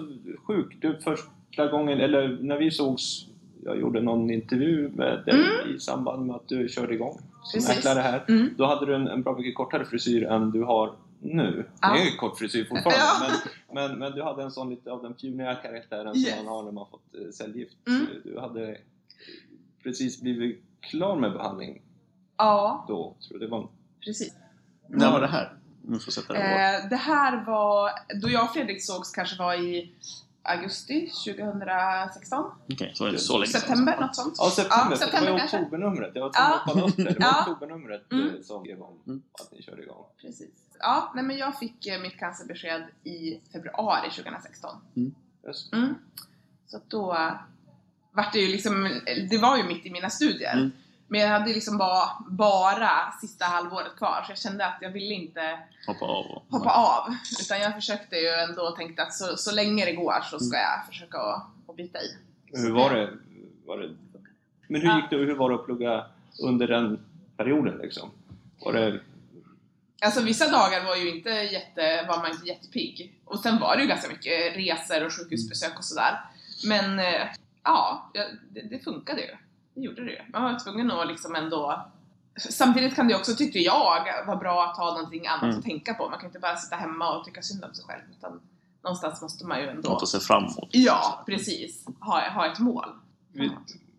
sjuk. 0.46 0.76
Du 0.80 1.00
första 1.00 1.66
gången, 1.66 2.00
eller 2.00 2.38
när 2.40 2.56
vi 2.56 2.70
sågs, 2.70 3.26
jag 3.64 3.80
gjorde 3.80 4.00
någon 4.00 4.30
intervju 4.30 4.88
med 4.88 5.22
dig 5.26 5.74
i 5.74 5.78
samband 5.78 6.26
med 6.26 6.36
att 6.36 6.48
du 6.48 6.68
körde 6.68 6.94
igång 6.94 7.20
som 7.42 7.60
Precis. 7.60 7.76
mäklare 7.76 8.00
här. 8.00 8.24
Mm. 8.28 8.54
Då 8.56 8.66
hade 8.66 8.86
du 8.86 8.94
en, 8.94 9.08
en 9.08 9.22
bra 9.22 9.36
mycket 9.36 9.54
kortare 9.54 9.84
frisyr 9.84 10.24
än 10.24 10.50
du 10.50 10.62
har 10.62 10.94
nu. 11.22 11.68
Ja. 11.80 11.92
Det 11.94 12.00
är 12.00 12.04
ju 12.04 12.16
kort 12.16 12.38
frisyr 12.38 12.64
fortfarande, 12.64 12.98
Ja. 12.98 13.38
men, 13.72 13.90
men, 13.90 13.98
men 13.98 14.12
du 14.12 14.22
hade 14.22 14.42
en 14.42 14.50
sån 14.50 14.70
lite 14.70 14.90
av 14.92 15.02
den 15.02 15.14
fjuniga 15.14 15.54
karaktären 15.54 16.16
Yes. 16.16 16.36
som 16.36 16.44
man 16.44 16.54
har 16.54 16.62
när 16.62 16.72
man 16.72 16.86
fått 16.90 17.14
eh, 17.14 17.30
cellgift. 17.32 17.76
Mm. 17.88 18.06
Du 18.24 18.40
hade 18.40 18.78
precis 19.82 20.20
blivit 20.20 20.62
klar 20.80 21.16
med 21.16 21.32
behandling 21.32 21.82
ja 22.36 22.84
då, 22.88 23.16
tror 23.28 23.40
jag. 23.40 23.40
Det 23.40 23.46
var 23.56 23.68
precis. 24.04 24.34
När 24.88 25.12
var 25.12 25.20
det 25.20 25.26
här? 25.26 25.52
Nu 25.82 25.98
får 25.98 26.04
jag 26.06 26.12
sätta 26.12 26.32
det 26.32 26.38
på. 26.38 26.44
Eh, 26.44 26.90
det 26.90 26.96
här 26.96 27.44
var, 27.44 27.90
då 28.22 28.30
jag 28.30 28.44
och 28.44 28.50
Fredrik 28.50 28.84
sågs 28.84 29.10
kanske 29.10 29.38
var 29.38 29.54
i 29.54 29.92
augusti 30.42 31.10
2016? 31.24 32.44
Okej, 32.72 32.92
så 32.94 33.04
var 33.04 33.10
det 33.12 33.18
så 33.18 33.38
länge. 33.38 33.52
September, 33.52 34.00
något 34.00 34.16
sånt? 34.16 34.34
Ja, 34.38 34.50
september. 34.50 34.90
Ja, 34.90 34.96
september 34.96 35.26
det 35.26 35.32
var 35.32 35.38
ju 35.38 35.38
kanske. 35.38 35.58
oktobernumret. 35.60 36.10
Jag 36.14 36.22
var 36.22 36.30
Ja. 36.34 36.62
tvungen 36.72 36.84
att 36.86 36.86
kolla 36.86 36.86
upp 36.86 36.96
det. 36.96 37.02
Det 37.04 37.18
var 37.20 37.26
Ja. 37.26 37.40
oktobernumret 37.52 38.12
Mm. 38.12 38.28
eh, 38.28 38.32
som 38.42 38.64
skrev 38.64 38.82
om 38.82 38.98
Mm. 39.06 39.22
att 39.32 39.52
ni 39.52 39.62
körde 39.62 39.82
igång. 39.82 40.04
Precis. 40.20 40.50
Ja, 40.78 41.12
nej 41.14 41.24
men 41.24 41.36
jag 41.38 41.58
fick 41.58 41.86
eh, 41.86 42.00
mitt 42.00 42.18
cancerbesked 42.18 42.82
i 43.04 43.40
februari 43.52 44.10
2016. 44.10 44.76
Just. 45.46 45.72
Mm. 45.72 45.94
Så 46.66 46.80
då 46.88 47.16
vart 48.12 48.32
det 48.32 48.38
ju 48.38 48.48
liksom, 48.48 49.00
det 49.30 49.38
var 49.38 49.56
ju 49.56 49.64
mitt 49.64 49.86
i 49.86 49.90
mina 49.90 50.10
studier. 50.10 50.70
Men 51.12 51.20
jag 51.20 51.28
hade 51.28 51.52
liksom 51.52 51.78
bara, 51.78 52.08
bara 52.28 53.12
sista 53.20 53.44
halvåret 53.44 53.96
kvar 53.96 54.22
så 54.26 54.30
jag 54.30 54.38
kände 54.38 54.66
att 54.66 54.78
jag 54.80 54.90
ville 54.90 55.14
inte 55.14 55.58
Hoppa 55.86 56.04
av 56.04 56.42
hoppa 56.50 56.70
av. 56.70 57.14
Utan 57.40 57.60
jag 57.60 57.74
försökte 57.74 58.16
ju 58.16 58.28
ändå 58.28 58.62
och 58.62 58.76
tänkte 58.76 59.02
att 59.02 59.14
så, 59.14 59.36
så 59.36 59.54
länge 59.54 59.84
det 59.84 59.92
går 59.92 60.20
så 60.30 60.38
ska 60.38 60.56
jag 60.56 60.86
försöka 60.86 61.18
att, 61.18 61.46
att 61.68 61.76
bita 61.76 61.98
i. 61.98 62.16
Hur 62.46 62.70
var 62.70 62.94
det? 62.94 63.10
Var 63.66 63.78
det? 63.78 63.94
Men 64.68 64.80
hur 64.80 64.96
gick 64.96 65.10
det 65.10 65.16
och 65.16 65.24
hur 65.26 65.34
var 65.34 65.50
det 65.50 65.56
att 65.56 65.64
plugga 65.64 66.06
under 66.42 66.68
den 66.68 67.04
perioden 67.36 67.78
liksom? 67.78 68.10
Var 68.64 68.72
det... 68.72 69.00
Alltså 70.04 70.22
vissa 70.22 70.50
dagar 70.50 70.84
var 70.84 70.96
ju 70.96 71.16
inte 71.16 71.30
jätte, 71.30 72.06
var 72.08 72.18
man 72.18 72.30
inte 72.30 72.46
jättepigg. 72.46 73.20
Och 73.24 73.38
sen 73.38 73.60
var 73.60 73.76
det 73.76 73.82
ju 73.82 73.88
ganska 73.88 74.08
mycket 74.08 74.56
resor 74.56 75.06
och 75.06 75.12
sjukhusbesök 75.12 75.78
och 75.78 75.84
sådär. 75.84 76.20
Men 76.64 76.98
eh, 76.98 77.28
ja, 77.62 78.10
ja, 78.14 78.24
det, 78.50 78.60
det 78.60 78.78
funkade 78.78 79.20
ju. 79.20 79.36
Det 79.74 79.80
gjorde 79.80 80.04
det 80.04 80.10
ju. 80.10 80.18
Man 80.32 80.42
var 80.42 80.58
tvungen 80.58 80.90
att 80.90 81.06
liksom 81.08 81.34
ändå 81.34 81.82
Samtidigt 82.36 82.94
kan 82.94 83.08
det 83.08 83.14
också, 83.14 83.34
tyckte 83.34 83.58
jag, 83.58 84.04
vara 84.26 84.36
bra 84.36 84.64
att 84.64 84.76
ha 84.76 84.94
någonting 84.94 85.26
annat 85.26 85.42
Mm. 85.42 85.58
att 85.58 85.64
tänka 85.64 85.94
på. 85.94 86.08
Man 86.08 86.18
kan 86.18 86.26
inte 86.28 86.38
bara 86.38 86.56
sitta 86.56 86.76
hemma 86.76 87.18
och 87.18 87.24
tycka 87.24 87.42
synd 87.42 87.64
om 87.64 87.74
sig 87.74 87.84
själv. 87.84 88.02
Utan 88.18 88.40
någonstans 88.82 89.22
måste 89.22 89.46
man 89.46 89.60
ju 89.60 89.68
ändå... 89.68 89.88
Något 89.90 90.02
att 90.02 90.08
se 90.08 90.20
fram 90.20 90.42
emot. 90.42 90.68
Ja, 90.70 91.22
precis. 91.26 91.86
Ha, 92.00 92.28
ha 92.30 92.52
ett 92.52 92.58
mål. 92.58 92.88
Vi, 93.32 93.50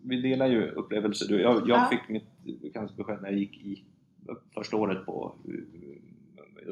vi 0.02 0.20
delar 0.22 0.46
ju 0.46 0.70
upplevelser. 0.70 1.38
Jag, 1.38 1.56
jag 1.56 1.68
Ja. 1.68 1.86
fick 1.90 2.08
mitt 2.08 2.72
cancerbesked 2.74 3.22
när 3.22 3.28
jag 3.30 3.38
gick 3.38 3.56
i 3.56 3.82
första 4.54 4.76
året 4.76 5.06
på 5.06 5.34
eh, 5.48 5.52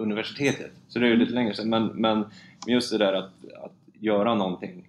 universitetet. 0.00 0.73
Så 0.88 0.99
det 0.99 1.06
är 1.06 1.11
ju 1.11 1.16
lite 1.16 1.32
längre 1.32 1.54
sedan. 1.54 1.68
Men, 1.71 1.87
men 1.87 2.25
just 2.66 2.90
det 2.92 2.99
där 2.99 3.12
att, 3.12 3.32
att 3.64 3.73
göra 4.00 4.35
någonting 4.35 4.88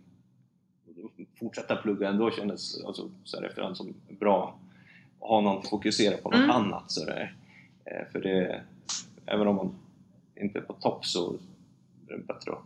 fortsätta 1.39 1.75
plugga 1.75 2.09
ändå 2.09 2.31
kändes 2.31 2.83
alltså, 2.85 3.09
så 3.23 3.37
här 3.39 3.43
efterhand 3.47 3.77
som 3.77 3.93
bra 4.19 4.57
att 5.21 5.27
ha 5.29 5.41
någon 5.41 5.57
att 5.57 5.69
fokusera 5.69 6.17
på 6.17 6.29
något 6.29 6.37
Mm. 6.39 6.49
annat. 6.51 6.91
Så 6.91 7.05
där. 7.05 7.35
Eh, 7.85 8.07
För 8.11 8.19
det, 8.21 8.61
även 9.25 9.47
om 9.47 9.55
man 9.55 9.75
inte 10.35 10.59
är 10.59 10.63
på 10.63 10.73
topp 10.73 11.05
så 11.05 11.33
är 12.07 12.17
det 12.17 12.23
bättre 12.27 12.51
att 12.51 12.59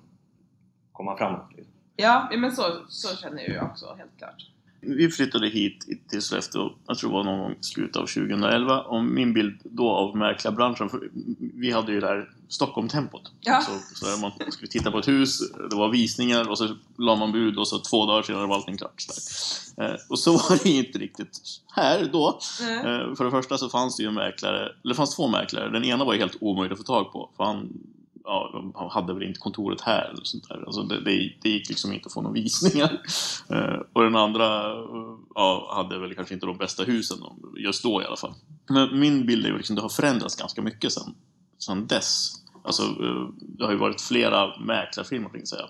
komma 0.92 1.18
framåt. 1.18 1.50
liksom. 1.56 1.74
Ja, 1.96 2.30
men 2.38 2.52
så, 2.56 2.64
så 2.90 3.16
känner 3.18 3.50
jag 3.50 3.66
också, 3.66 3.96
helt 3.98 4.18
klart. 4.18 4.50
Vi 4.82 5.10
flyttade 5.10 5.48
hit 5.48 5.88
till 6.10 6.22
Sollefteå, 6.22 6.72
jag 6.88 6.98
tror 6.98 7.10
det 7.10 7.16
var 7.16 7.24
någon 7.24 7.40
gång 7.40 7.52
i 7.52 7.64
slutet 7.64 7.96
av 7.96 8.06
2011. 8.06 8.82
Och 8.82 9.04
min 9.04 9.34
bild 9.34 9.60
då 9.64 9.90
av 9.90 10.18
mäklarbranschen, 10.18 10.90
för 10.90 11.10
vi 11.54 11.72
hade 11.72 11.92
ju 11.92 12.00
det 12.00 12.08
här 12.08 12.30
Stockholm-tempot. 12.48 13.32
Ja. 13.42 13.62
Så, 13.62 14.06
så 14.06 14.22
man 14.22 14.32
skulle 14.52 14.68
titta 14.68 14.92
på 14.92 15.00
ett 15.00 15.08
hus, 15.08 15.40
det 15.70 15.76
var 15.76 15.90
visningar 15.90 16.50
och 16.50 16.58
så 16.58 16.76
la 16.98 17.16
man 17.16 17.32
bud 17.32 17.58
och 17.58 17.68
så 17.68 17.80
två 17.80 18.06
dagar 18.06 18.24
senare 18.24 18.48
var 18.48 18.56
allting 18.56 18.78
klart. 18.78 19.02
Så. 19.02 19.82
Eh, 19.82 19.96
och 20.10 20.20
så 20.20 20.32
var 20.32 20.64
det 20.64 20.70
inte 20.70 21.00
riktigt 21.00 21.40
här 21.72 22.10
då. 22.12 22.40
Mm. 22.62 23.16
För 23.16 23.26
det 23.26 23.32
första 23.32 23.58
så 23.58 23.70
fanns 23.70 23.98
det 23.98 24.04
ju 24.04 24.10
en 24.10 24.16
mäklare, 24.16 24.60
eller 24.60 24.94
det 24.94 24.96
fanns 24.96 25.16
två 25.16 25.28
mäklare. 25.28 25.70
Den 25.70 25.84
ena 25.84 26.06
var 26.06 26.14
ju 26.14 26.20
helt 26.20 26.38
omöjlig 26.42 26.74
att 26.74 26.80
få 26.80 26.84
tag 26.84 27.12
på. 27.12 27.30
För 27.38 27.44
han, 27.44 27.74
ja, 28.28 28.72
han 28.76 28.90
hade 28.90 29.14
väl 29.14 29.24
inte 29.24 29.40
kontoret 29.40 29.82
här 29.82 30.10
eller 30.14 30.24
sånt 30.24 30.50
där. 30.50 30.64
Alltså 30.68 30.84
det, 30.84 31.02
det, 31.02 31.34
det 31.42 31.50
gick 31.50 31.70
liksom 31.70 31.94
inte 31.94 32.08
att 32.08 32.14
få 32.14 32.22
några 32.22 32.34
visningar. 32.34 33.02
Eh, 33.50 33.82
och 33.94 34.04
den 34.04 34.16
andra 34.16 34.72
eh, 34.72 35.18
ja, 35.36 35.74
hade 35.76 36.00
väl 36.00 36.16
kanske 36.16 36.34
inte 36.34 36.46
de 36.46 36.58
bästa 36.58 36.84
husen 36.84 37.18
just 37.58 37.84
då 37.84 38.02
i 38.02 38.06
alla 38.06 38.16
fall. 38.16 38.34
Men 38.70 39.00
min 39.00 39.26
bild 39.26 39.46
är 39.46 39.50
ju 39.50 39.58
liksom 39.58 39.76
det 39.76 39.82
har 39.82 39.90
förändrats 39.90 40.36
ganska 40.36 40.62
mycket 40.62 40.94
sen, 40.94 41.16
sen 41.58 41.88
dess. 41.88 42.32
Alltså, 42.64 42.84
eh, 42.84 43.30
det 43.40 43.66
har 43.66 43.72
ju 43.72 43.78
varit 43.78 44.02
flera 44.02 44.58
mäklarfirmor, 44.58 45.30
tänkte 45.30 45.56
jag 45.56 45.70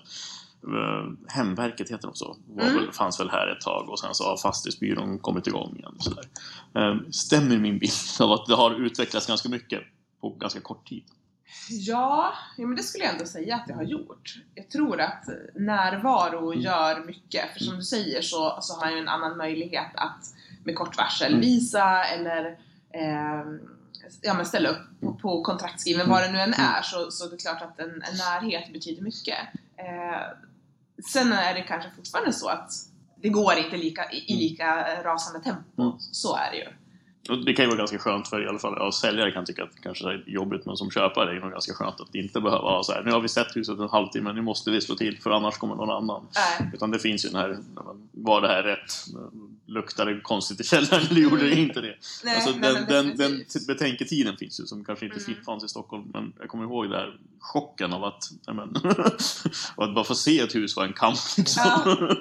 Eh, 0.78 1.10
Hemverket 1.26 1.90
heter 1.90 2.06
de 2.06 2.14
så. 2.14 2.36
Mm. 2.52 2.74
väl, 2.74 2.92
fanns 2.92 3.20
väl 3.20 3.30
här 3.30 3.46
ett 3.46 3.60
tag 3.60 3.88
och 3.88 3.98
sen 3.98 4.14
så 4.14 4.24
har 4.24 4.36
Fastighetsbyrån 4.36 5.18
kommit 5.18 5.46
igång 5.46 5.76
igen. 5.76 5.94
Och 5.96 6.04
så 6.04 6.10
där. 6.10 7.04
Stämmer 7.10 7.58
min 7.58 7.78
bild 7.78 7.92
av 8.20 8.32
att 8.32 8.46
det 8.46 8.54
har 8.54 8.80
utvecklats 8.80 9.26
ganska 9.26 9.48
mycket 9.48 9.82
på 10.20 10.30
ganska 10.30 10.60
kort 10.60 10.88
tid? 10.88 11.04
Ja, 11.70 12.32
ja, 12.56 12.66
men 12.66 12.76
det 12.76 12.82
skulle 12.82 13.04
jag 13.04 13.12
ändå 13.12 13.24
säga 13.26 13.56
att 13.56 13.66
det 13.66 13.74
har 13.74 13.82
gjort. 13.82 14.34
Jag 14.54 14.68
tror 14.70 15.00
att 15.00 15.24
närvaro 15.54 16.52
Mm. 16.52 16.64
gör 16.64 17.04
mycket, 17.04 17.52
för 17.52 17.60
som 17.60 17.76
du 17.76 17.82
säger 17.82 18.22
så, 18.22 18.58
så 18.60 18.74
har 18.80 18.90
jag 18.90 18.98
en 18.98 19.08
annan 19.08 19.36
möjlighet 19.36 19.90
att 19.94 20.34
med 20.64 20.74
kort 20.76 20.96
varsel 20.98 21.28
Mm. 21.28 21.40
visa 21.40 22.04
eller 22.04 22.44
eh, 22.90 23.44
ja, 24.22 24.34
men 24.34 24.46
ställa 24.46 24.68
upp 24.68 25.00
på, 25.00 25.12
på 25.14 25.42
kontraktskriven, 25.42 26.00
Mm. 26.00 26.12
vad 26.12 26.22
det 26.22 26.32
nu 26.32 26.38
än 26.40 26.54
Mm. 26.54 26.66
är, 26.74 26.82
så, 26.82 27.10
så 27.10 27.26
det 27.28 27.34
är 27.36 27.38
klart 27.38 27.62
att 27.62 27.78
en, 27.80 27.90
en 27.90 28.16
närhet 28.18 28.72
betyder 28.72 29.02
mycket. 29.02 29.38
Eh, 29.76 30.22
sen 31.12 31.32
är 31.32 31.54
det 31.54 31.62
kanske 31.62 31.90
fortfarande 31.96 32.32
så 32.32 32.48
att 32.48 32.70
det 33.16 33.28
går 33.28 33.54
inte 33.58 33.76
lika, 33.76 34.10
i, 34.10 34.34
lika 34.36 35.02
rasande 35.02 35.40
tempo. 35.40 35.82
Mm. 35.82 35.92
Så 35.98 36.36
är 36.36 36.50
det 36.50 36.56
ju. 36.56 36.68
Det 37.36 37.52
kan 37.52 37.64
ju 37.64 37.66
vara 37.68 37.78
ganska 37.78 37.98
skönt 37.98 38.28
för 38.28 38.44
i 38.44 38.48
alla 38.48 38.58
fall, 38.58 38.74
ja, 38.76 38.92
säljare 38.92 39.30
kan 39.32 39.44
tycka 39.44 39.62
att 39.62 39.70
det 39.76 39.82
kanske 39.82 40.08
är 40.08 40.24
jobbigt 40.26 40.66
men 40.66 40.76
som 40.76 40.90
köpare 40.90 41.30
är 41.30 41.34
det 41.34 41.40
nog 41.40 41.50
ganska 41.50 41.74
skönt 41.74 42.00
att 42.00 42.14
inte 42.14 42.40
behöva 42.40 42.68
ha 42.70 42.82
så 42.84 42.92
här. 42.92 43.02
nu 43.02 43.10
har 43.10 43.20
vi 43.20 43.28
sett 43.28 43.56
huset 43.56 43.78
en 43.78 43.88
halvtimme, 43.88 44.32
nu 44.32 44.42
måste 44.42 44.70
vi 44.70 44.80
slå 44.80 44.94
till 44.94 45.18
för 45.18 45.30
annars 45.30 45.56
kommer 45.58 45.74
någon 45.74 45.90
annan. 45.90 46.26
Nej. 46.34 46.70
Utan 46.74 46.90
det 46.90 46.98
finns 46.98 47.24
ju 47.24 47.28
den 47.28 47.38
här, 47.40 47.58
var 48.12 48.40
det 48.40 48.48
här 48.48 48.62
rätt? 48.62 48.92
Luktar 49.66 50.06
det 50.06 50.20
konstigt 50.20 50.60
i 50.60 50.64
källaren 50.64 51.06
eller 51.10 51.20
gjorde 51.20 51.48
det 51.48 51.54
inte 51.54 51.80
det? 51.80 51.94
Nej, 52.24 52.34
alltså, 52.36 52.50
nej, 52.50 52.74
den, 52.74 52.86
den, 52.86 53.16
den 53.16 53.44
betänketiden 53.66 54.36
finns 54.36 54.60
ju 54.60 54.66
som 54.66 54.84
kanske 54.84 55.04
inte 55.04 55.18
Mm. 55.28 55.44
fanns 55.44 55.64
i 55.64 55.68
Stockholm 55.68 56.10
men 56.12 56.32
jag 56.38 56.48
kommer 56.48 56.64
ihåg 56.64 56.90
det 56.90 56.96
här 56.96 57.16
chocken 57.40 57.92
av 57.92 58.04
att, 58.04 58.30
men, 58.46 58.76
att 59.76 59.94
bara 59.94 60.04
få 60.04 60.14
se 60.14 60.40
ett 60.40 60.54
hus 60.54 60.76
var 60.76 60.84
en 60.84 60.92
kamp 60.92 61.18
liksom. 61.36 61.62
Ja. 61.66 61.96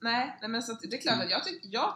Nej, 0.00 0.36
nej 0.40 0.50
men 0.50 0.62
så 0.62 0.72
att 0.72 0.80
det 0.80 0.96
är 0.96 1.00
klart 1.00 1.24
att 1.24 1.30
jag 1.30 1.44
tycker, 1.44 1.68
jag, 1.72 1.94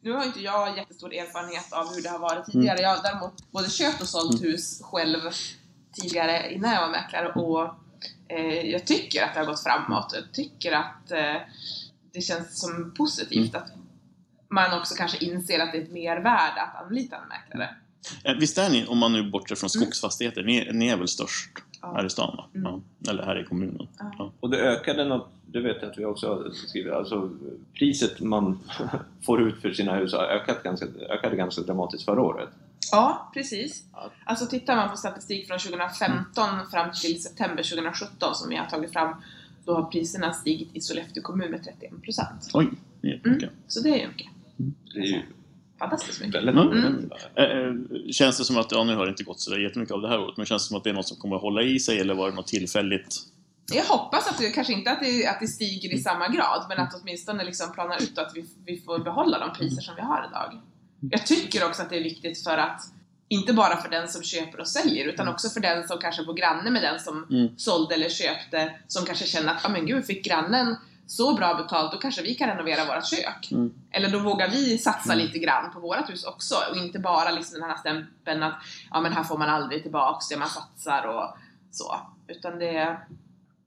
nu 0.00 0.12
har 0.12 0.24
inte 0.24 0.40
jag 0.40 0.76
jättestor 0.76 1.14
erfarenhet 1.14 1.72
av 1.72 1.94
hur 1.94 2.02
det 2.02 2.08
har 2.08 2.18
varit 2.18 2.46
tidigare. 2.46 2.80
Jag 2.80 2.96
har 2.96 3.02
däremot 3.02 3.50
både 3.52 3.70
köpt 3.70 4.00
och 4.00 4.08
sålt 4.08 4.40
Mm. 4.40 4.50
hus 4.52 4.80
själv 4.82 5.20
tidigare 5.92 6.52
innan 6.52 6.72
jag 6.74 6.80
var 6.80 6.88
mäklare 6.90 7.32
och 7.32 7.74
eh, 8.28 8.70
jag 8.70 8.86
tycker 8.86 9.22
att 9.24 9.34
det 9.34 9.40
har 9.40 9.46
gått 9.46 9.62
framåt. 9.62 10.12
Jag 10.14 10.32
tycker 10.32 10.72
att 10.72 11.10
eh, 11.10 11.34
det 12.12 12.20
känns 12.20 12.60
som 12.60 12.94
positivt 12.96 13.54
Mm. 13.54 13.62
att 13.62 13.70
man 14.50 14.80
också 14.80 14.94
kanske 14.94 15.24
inser 15.24 15.58
att 15.60 15.72
det 15.72 15.78
är 15.78 15.82
ett 15.82 15.92
mervärde 15.92 16.62
att 16.62 16.84
anlita 16.86 17.16
en 17.16 17.28
mäklare. 17.28 17.76
Eh, 18.24 18.34
Visst 18.34 18.58
är 18.58 18.70
ni, 18.70 18.86
om 18.86 18.98
man 18.98 19.12
nu 19.12 19.30
bortser 19.30 19.56
från 19.56 19.70
skogsfastigheter, 19.70 20.42
ni, 20.42 20.70
ni 20.72 20.88
är 20.88 20.96
väl 20.96 21.08
störst 21.08 21.50
Ja. 21.82 21.92
här 21.96 22.06
i 22.06 22.10
stan 22.10 22.36
va? 22.36 22.46
Mm. 22.54 22.72
Ja. 23.02 23.10
Eller 23.10 23.22
här 23.22 23.40
i 23.40 23.44
kommunen. 23.44 23.88
Ja. 23.98 24.12
Ja. 24.18 24.32
Och 24.40 24.50
det 24.50 24.56
ökade 24.58 25.04
något, 25.04 25.28
det 25.46 25.60
vet 25.60 25.76
jag 25.82 25.90
att 25.90 25.98
vi 25.98 26.04
också 26.04 26.28
har 26.28 26.50
skrivit, 26.50 26.92
alltså 26.92 27.30
priset 27.74 28.20
man 28.20 28.58
får 29.26 29.42
ut 29.42 29.62
för 29.62 29.70
sina 29.72 29.94
hus 29.96 30.12
har 30.12 30.24
ökat 30.24 30.62
ganska, 30.62 30.86
ökade 31.10 31.36
ganska 31.36 31.62
dramatiskt 31.62 32.04
förra 32.04 32.22
året. 32.22 32.48
Ja, 32.92 33.30
precis. 33.34 33.84
Alltså 34.24 34.46
tittar 34.46 34.76
man 34.76 34.90
på 34.90 34.96
statistik 34.96 35.46
från 35.46 35.58
2015 35.58 36.44
fram 36.70 36.90
till 37.02 37.22
september 37.22 37.62
2017 37.62 38.34
som 38.34 38.48
vi 38.48 38.56
har 38.56 38.66
tagit 38.66 38.92
fram, 38.92 39.14
då 39.64 39.74
har 39.74 39.82
priserna 39.84 40.32
stigit 40.32 40.68
i 40.76 40.80
Sollefteå 40.80 41.22
kommun 41.22 41.50
med 41.50 41.60
31%. 41.60 42.50
Oj, 42.54 42.68
det 43.00 43.08
är 43.08 43.20
Mm. 43.24 43.32
mycket. 43.32 43.50
Så 43.66 43.80
det 43.80 43.88
är 43.88 43.98
ju 43.98 44.08
mycket. 44.08 44.26
Det 44.94 44.98
är 45.00 45.04
ju 45.06 45.22
Fantastiskt 45.78 46.20
mycket. 46.20 46.34
väldigt 46.34 46.54
Mm. 46.54 46.92
mycket. 46.94 47.22
Eh, 47.38 47.44
eh, 47.44 47.72
Känns 48.12 48.38
det 48.38 48.44
som 48.44 48.56
att, 48.58 48.72
ja 48.72 48.84
nu 48.84 48.94
har 48.96 49.04
det 49.04 49.10
inte 49.10 49.24
gått 49.24 49.40
så 49.40 49.50
där 49.50 49.58
jättemycket 49.58 49.94
av 49.94 50.00
det 50.02 50.08
här 50.08 50.20
året, 50.20 50.36
men 50.36 50.46
känns 50.46 50.62
det 50.64 50.68
som 50.68 50.76
att 50.76 50.84
det 50.84 50.90
är 50.90 50.94
något 50.94 51.08
som 51.08 51.16
kommer 51.16 51.36
att 51.36 51.42
hålla 51.42 51.62
i 51.62 51.78
sig 51.80 52.00
eller 52.00 52.14
var 52.14 52.30
det 52.30 52.36
något 52.36 52.46
tillfälligt? 52.46 53.16
Jag 53.72 53.84
hoppas 53.84 54.30
att 54.30 54.38
det, 54.38 54.50
kanske 54.50 54.72
inte 54.72 54.90
att 54.90 55.00
det, 55.00 55.26
att 55.26 55.40
det 55.40 55.46
stiger 55.48 55.94
i 55.94 55.98
samma 55.98 56.28
grad, 56.28 56.66
men 56.68 56.78
att 56.78 56.94
åtminstone 57.02 57.44
liksom 57.44 57.72
planar 57.72 58.02
ut 58.02 58.18
att 58.18 58.32
vi, 58.34 58.44
vi 58.66 58.80
får 58.80 58.98
behålla 58.98 59.38
de 59.38 59.52
priser 59.52 59.82
som 59.82 59.94
vi 59.96 60.02
har 60.02 60.26
idag. 60.30 60.60
Jag 61.10 61.26
tycker 61.26 61.66
också 61.66 61.82
att 61.82 61.90
det 61.90 61.96
är 61.96 62.02
viktigt 62.02 62.44
för 62.44 62.56
att 62.58 62.80
inte 63.28 63.52
bara 63.52 63.76
för 63.76 63.88
den 63.90 64.08
som 64.08 64.22
köper 64.22 64.60
och 64.60 64.68
säljer 64.68 65.08
utan 65.08 65.28
också 65.28 65.48
för 65.48 65.60
den 65.60 65.88
som 65.88 65.98
kanske 65.98 66.24
bor 66.24 66.34
granne 66.34 66.70
med 66.70 66.82
den 66.82 67.00
som 67.00 67.26
Mm. 67.30 67.48
sålde 67.56 67.94
eller 67.94 68.08
köpte 68.08 68.74
som 68.88 69.04
kanske 69.06 69.24
känner 69.26 69.54
att 69.54 69.64
ah, 69.64 69.68
men 69.68 69.86
gud, 69.86 70.04
fick 70.04 70.24
grannen 70.24 70.76
så 71.08 71.34
bra 71.34 71.54
betalt 71.54 71.92
då 71.92 71.98
kanske 71.98 72.22
vi 72.22 72.34
kan 72.34 72.48
renovera 72.48 72.84
vårt 72.94 73.06
kök. 73.06 73.48
Mm. 73.52 73.74
Eller 73.90 74.10
då 74.10 74.18
vågar 74.18 74.48
vi 74.50 74.78
satsa 74.78 75.12
Mm. 75.12 75.26
lite 75.26 75.38
grann 75.38 75.70
på 75.72 75.80
vårt 75.80 76.10
hus 76.10 76.24
också 76.24 76.54
och 76.70 76.76
inte 76.76 76.98
bara 76.98 77.30
liksom 77.30 77.60
den 77.60 77.70
här 77.70 77.76
stämpeln 77.76 78.42
att 78.42 78.54
ja 78.90 79.00
men 79.00 79.12
här 79.12 79.24
får 79.24 79.38
man 79.38 79.48
aldrig 79.48 79.82
tillbaks 79.82 80.28
det 80.28 80.36
man 80.36 80.48
satsar 80.48 81.06
och 81.06 81.36
så. 81.70 81.96
Utan 82.26 82.58
det 82.58 82.76
är 82.76 83.06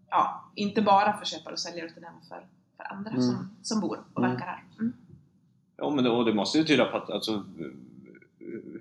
ja, 0.10 0.52
inte 0.56 0.82
bara 0.82 1.18
för 1.18 1.26
köpare 1.26 1.54
och 1.54 1.60
säljare 1.60 1.88
utan 1.88 2.04
även 2.04 2.22
för, 2.30 2.46
för 2.78 2.94
andra 2.94 3.12
Mm. 3.12 3.22
som, 3.24 3.56
som 3.64 3.80
bor 3.80 4.04
och 4.14 4.20
Mm. 4.24 4.32
verkar 4.32 4.46
här. 4.46 4.64
Mm. 4.80 4.94
Ja, 5.78 5.90
men 5.90 6.04
det, 6.04 6.10
och 6.10 6.26
det 6.26 6.34
måste 6.34 6.58
ju 6.58 6.64
tyda 6.64 6.86
på 6.86 6.98
att 6.98 7.10
alltså, 7.10 7.44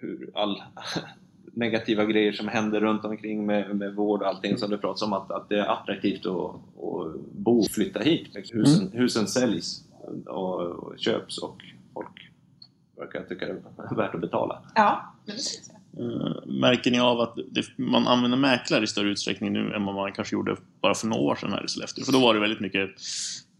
hur 0.00 0.30
all 0.34 0.62
negativa 1.60 2.04
grejer 2.04 2.32
som 2.32 2.48
händer 2.48 2.80
runt 2.80 3.04
omkring 3.04 3.46
med, 3.46 3.76
med 3.76 3.94
vård 3.94 4.22
och 4.22 4.28
allting 4.28 4.58
som 4.58 4.70
du 4.70 4.78
pratar 4.78 5.06
om, 5.06 5.12
att, 5.12 5.30
att 5.30 5.48
det 5.48 5.58
är 5.58 5.66
attraktivt 5.66 6.26
att, 6.26 6.34
att 6.34 7.20
bo 7.32 7.58
och 7.60 7.70
flytta 7.70 8.00
hit. 8.00 8.28
Husen, 8.52 8.82
Mm. 8.86 8.98
husen 8.98 9.26
säljs 9.26 9.84
och, 10.26 10.60
och 10.60 10.98
köps 10.98 11.38
och 11.38 11.62
folk 11.94 12.30
verkar 12.96 13.22
tycka 13.22 13.46
det 13.46 13.52
är 13.90 13.94
värt 13.96 14.14
att 14.14 14.20
betala. 14.20 14.62
Ja, 14.74 15.14
men 15.26 15.36
det. 15.36 15.42
Eh, 16.02 16.46
Märker 16.46 16.90
ni 16.90 17.00
av 17.00 17.20
att 17.20 17.38
det, 17.50 17.78
man 17.78 18.06
använder 18.06 18.38
mäklare 18.38 18.84
i 18.84 18.86
större 18.86 19.08
utsträckning 19.08 19.52
nu 19.52 19.72
än 19.74 19.84
vad 19.84 19.94
man 19.94 20.12
kanske 20.12 20.36
gjorde 20.36 20.56
bara 20.80 20.94
för 20.94 21.06
några 21.06 21.22
år 21.22 21.34
sedan 21.36 21.52
här 21.52 21.64
i 21.64 21.68
Sollefteå? 21.68 22.04
För 22.04 22.12
då 22.12 22.20
var 22.20 22.34
det 22.34 22.40
väldigt 22.40 22.60
mycket 22.60 22.90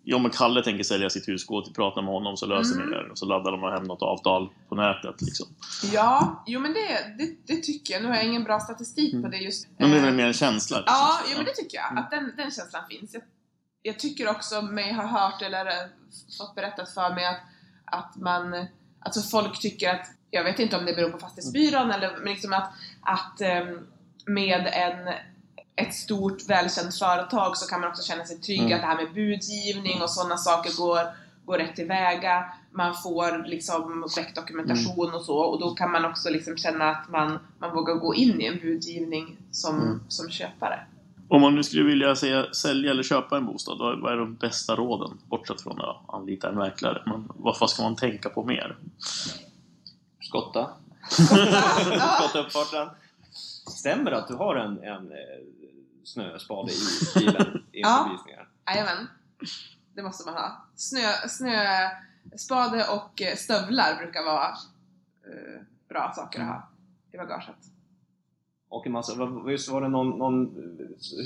Ja 0.04 0.18
men 0.18 0.30
Kalle 0.30 0.62
tänker 0.62 0.84
sälja 0.84 1.10
sitt 1.10 1.28
hus, 1.28 1.46
gå 1.46 1.62
till 1.62 1.74
prata 1.74 2.02
med 2.02 2.12
honom 2.14 2.36
så 2.36 2.46
löser 2.46 2.74
Mm. 2.76 2.90
ni 2.90 2.96
det. 2.96 3.10
Och 3.10 3.18
så 3.18 3.26
laddar 3.26 3.52
de 3.52 3.62
hem 3.62 3.82
något 3.84 4.02
avtal 4.02 4.48
på 4.68 4.74
nätet 4.74 5.22
liksom. 5.22 5.46
Ja, 5.92 6.44
jo 6.46 6.60
men 6.60 6.72
det, 6.72 7.14
det, 7.18 7.54
det 7.54 7.62
tycker 7.62 7.94
jag. 7.94 8.02
Nu 8.02 8.08
har 8.08 8.14
jag 8.16 8.24
ingen 8.24 8.44
bra 8.44 8.60
statistik 8.60 9.12
på 9.12 9.16
Mm. 9.18 9.30
det 9.30 9.36
just. 9.36 9.68
Men 9.78 9.90
det 9.90 9.96
är 9.96 9.98
eh, 9.98 10.04
väl 10.04 10.14
mer 10.14 10.26
en 10.26 10.32
känsla? 10.32 10.76
liksom. 10.78 10.94
Ja, 10.96 11.20
jo, 11.30 11.36
men 11.36 11.44
det 11.44 11.52
tycker 11.54 11.76
jag. 11.78 11.90
Mm. 11.90 12.04
Att 12.04 12.10
den, 12.10 12.32
den 12.36 12.50
känslan 12.50 12.82
finns. 12.90 13.14
Jag, 13.14 13.22
jag 13.82 13.98
tycker 13.98 14.28
också 14.30 14.62
mig 14.62 14.92
ha 14.92 15.06
hört 15.06 15.42
eller 15.42 15.66
eh, 15.66 15.88
fått 16.38 16.54
berättat 16.54 16.94
för 16.94 17.14
mig 17.14 17.26
att, 17.26 17.40
att 17.84 18.16
man, 18.16 18.66
alltså 19.00 19.20
folk 19.20 19.60
tycker 19.60 19.90
att, 19.94 20.06
jag 20.30 20.44
vet 20.44 20.58
inte 20.58 20.76
om 20.76 20.86
det 20.86 20.92
beror 20.92 21.10
på 21.10 21.18
fastighetsbyrån 21.18 21.90
eller 21.90 22.16
men 22.16 22.32
liksom 22.32 22.52
att, 22.52 22.72
att 23.00 23.40
ehm, 23.40 23.78
med 24.26 24.66
en, 24.72 25.14
ett 25.86 25.94
stort 25.94 26.48
välkänt 26.48 26.98
företag 26.98 27.56
så 27.56 27.66
kan 27.70 27.80
man 27.80 27.90
också 27.90 28.02
känna 28.02 28.24
sig 28.24 28.40
trygg 28.40 28.60
Mm. 28.60 28.72
att 28.74 28.80
det 28.80 28.86
här 28.86 28.96
med 28.96 29.14
budgivning 29.14 30.02
och 30.02 30.10
sådana 30.10 30.36
saker 30.36 30.76
går, 30.76 31.00
går 31.44 31.58
rätt 31.58 31.76
tillväga. 31.76 32.44
Man 32.72 32.94
får 32.94 33.46
liksom 33.46 34.04
korrekt 34.14 34.36
dokumentation 34.36 35.04
Mm. 35.08 35.14
och 35.14 35.22
så 35.24 35.36
och 35.38 35.60
då 35.60 35.70
kan 35.74 35.90
man 35.92 36.04
också 36.04 36.28
liksom 36.30 36.56
känna 36.56 36.84
att 36.90 37.08
man, 37.08 37.38
man 37.58 37.74
vågar 37.74 37.94
gå 37.94 38.14
in 38.14 38.40
i 38.40 38.44
en 38.46 38.58
budgivning 38.58 39.36
som, 39.52 39.80
Mm. 39.80 40.00
som 40.08 40.30
köpare. 40.30 40.80
Om 41.28 41.40
man 41.40 41.54
nu 41.54 41.62
skulle 41.62 41.82
vilja 41.84 42.16
säga, 42.16 42.52
sälja 42.52 42.90
eller 42.90 43.02
köpa 43.02 43.36
en 43.36 43.46
bostad, 43.46 43.78
vad 43.78 44.12
är 44.12 44.16
de 44.16 44.34
bästa 44.34 44.74
råden? 44.76 45.18
Bortsett 45.28 45.60
från 45.60 45.80
att 45.80 45.96
anlita 46.14 46.48
en 46.48 46.54
mäklare. 46.54 47.02
Men 47.06 47.28
vad, 47.36 47.70
ska 47.70 47.82
man 47.82 47.96
tänka 47.96 48.28
på 48.28 48.44
mer? 48.44 48.76
Skotta. 50.20 50.70
Skotta 51.10 52.40
uppfarten. 52.46 52.88
Stämmer 53.68 54.10
det 54.10 54.16
att 54.18 54.28
du 54.28 54.34
har 54.34 54.56
en, 54.56 54.78
en 54.82 55.12
eh, 55.12 55.59
snöspade 56.04 56.72
i 56.72 56.76
bilen 57.18 57.36
inför 57.36 57.62
Ja. 57.72 58.08
visningar? 58.12 58.48
Jajamän. 58.66 59.06
Det 59.94 60.02
måste 60.02 60.26
man 60.30 60.34
ha. 60.34 60.64
Snö, 60.74 61.12
snöspade 61.28 62.84
och 62.88 63.22
eh, 63.22 63.36
stövlar 63.36 63.96
brukar 64.02 64.24
vara 64.24 64.48
eh, 65.26 65.62
bra 65.88 66.12
saker 66.16 66.40
att 66.40 66.46
ha 66.46 66.68
i 67.12 67.16
bagaget. 67.16 67.56
Och 68.68 68.86
en 68.86 68.92
massa, 68.92 69.26
visst 69.46 69.68
var 69.68 69.80
det 69.80 69.88
någon, 69.88 70.18
någon 70.18 70.54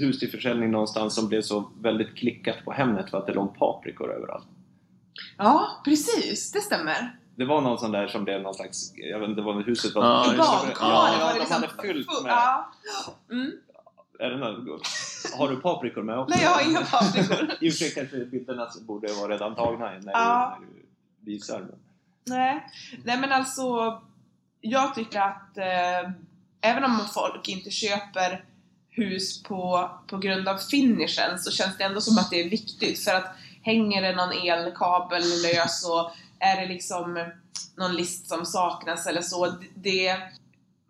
hus 0.00 0.18
till 0.18 0.30
försäljning 0.30 0.70
någonstans 0.70 1.14
som 1.14 1.28
blev 1.28 1.42
så 1.42 1.70
väldigt 1.80 2.14
klickat 2.16 2.64
på 2.64 2.72
Hemnet 2.72 3.10
för 3.10 3.18
att 3.18 3.26
det 3.26 3.32
låg 3.34 3.58
paprikor 3.58 4.12
överallt? 4.12 4.46
Ja, 5.38 5.82
precis. 5.84 6.52
Det 6.52 6.60
stämmer. 6.60 7.18
Det 7.36 7.44
var 7.44 7.60
någon 7.60 7.78
sån 7.78 7.92
där 7.92 8.06
som 8.08 8.24
blev 8.24 8.42
någon 8.42 8.54
slags, 8.54 8.92
jag 8.96 9.20
vet 9.20 9.28
inte 9.28 9.42
huset 9.66 9.94
var. 9.94 10.04
Ja, 10.04 10.24
I 10.24 10.36
just 10.36 10.36
det. 10.36 10.66
badkaret 10.66 10.78
Ja, 10.80 11.16
var 11.20 11.28
det 11.28 11.34
de 11.34 11.38
liksom... 11.38 11.62
hade 11.62 11.82
fyllt 11.82 12.22
med... 12.22 12.32
Ja. 12.32 12.70
Mm. 13.30 13.50
Är 14.18 14.30
det 14.30 14.36
någon, 14.36 14.80
har 15.38 15.48
du 15.48 15.56
paprikor 15.56 16.02
med 16.02 16.18
också? 16.18 16.34
Nej, 16.36 16.44
jag 16.44 16.50
har 16.50 16.70
inga 16.70 16.80
paprikor. 16.84 17.50
I 17.60 17.68
och 17.68 17.72
för 17.72 17.78
sig 17.78 17.90
kanske 17.94 18.24
bilderna 18.24 18.68
borde 18.80 19.12
vara 19.12 19.32
redan 19.32 19.54
tagna 19.54 19.90
när, 19.90 20.12
Ja. 20.12 20.58
du, 20.60 20.66
när 20.66 20.72
du 20.72 20.86
visar. 21.32 21.60
Men. 21.60 21.78
Nej. 22.26 22.66
Nej, 23.04 23.18
men 23.20 23.32
alltså 23.32 23.98
jag 24.60 24.94
tycker 24.94 25.20
att 25.20 25.58
eh, 25.58 26.10
även 26.60 26.84
om 26.84 27.00
folk 27.14 27.48
inte 27.48 27.70
köper 27.70 28.44
hus 28.90 29.42
på, 29.42 29.90
på 30.06 30.18
grund 30.18 30.48
av 30.48 30.56
finishen 30.56 31.38
så 31.38 31.50
känns 31.50 31.78
det 31.78 31.84
ändå 31.84 32.00
som 32.00 32.18
att 32.18 32.30
det 32.30 32.40
är 32.44 32.50
viktigt 32.50 33.04
för 33.04 33.14
att 33.14 33.36
hänger 33.62 34.02
det 34.02 34.16
någon 34.16 34.32
elkabel 34.32 35.22
lös 35.22 35.88
och 35.88 36.10
är 36.38 36.60
det 36.60 36.66
liksom 36.66 37.30
någon 37.76 37.94
list 37.94 38.28
som 38.28 38.46
saknas 38.46 39.06
eller 39.06 39.22
så, 39.22 39.54
det 39.74 40.16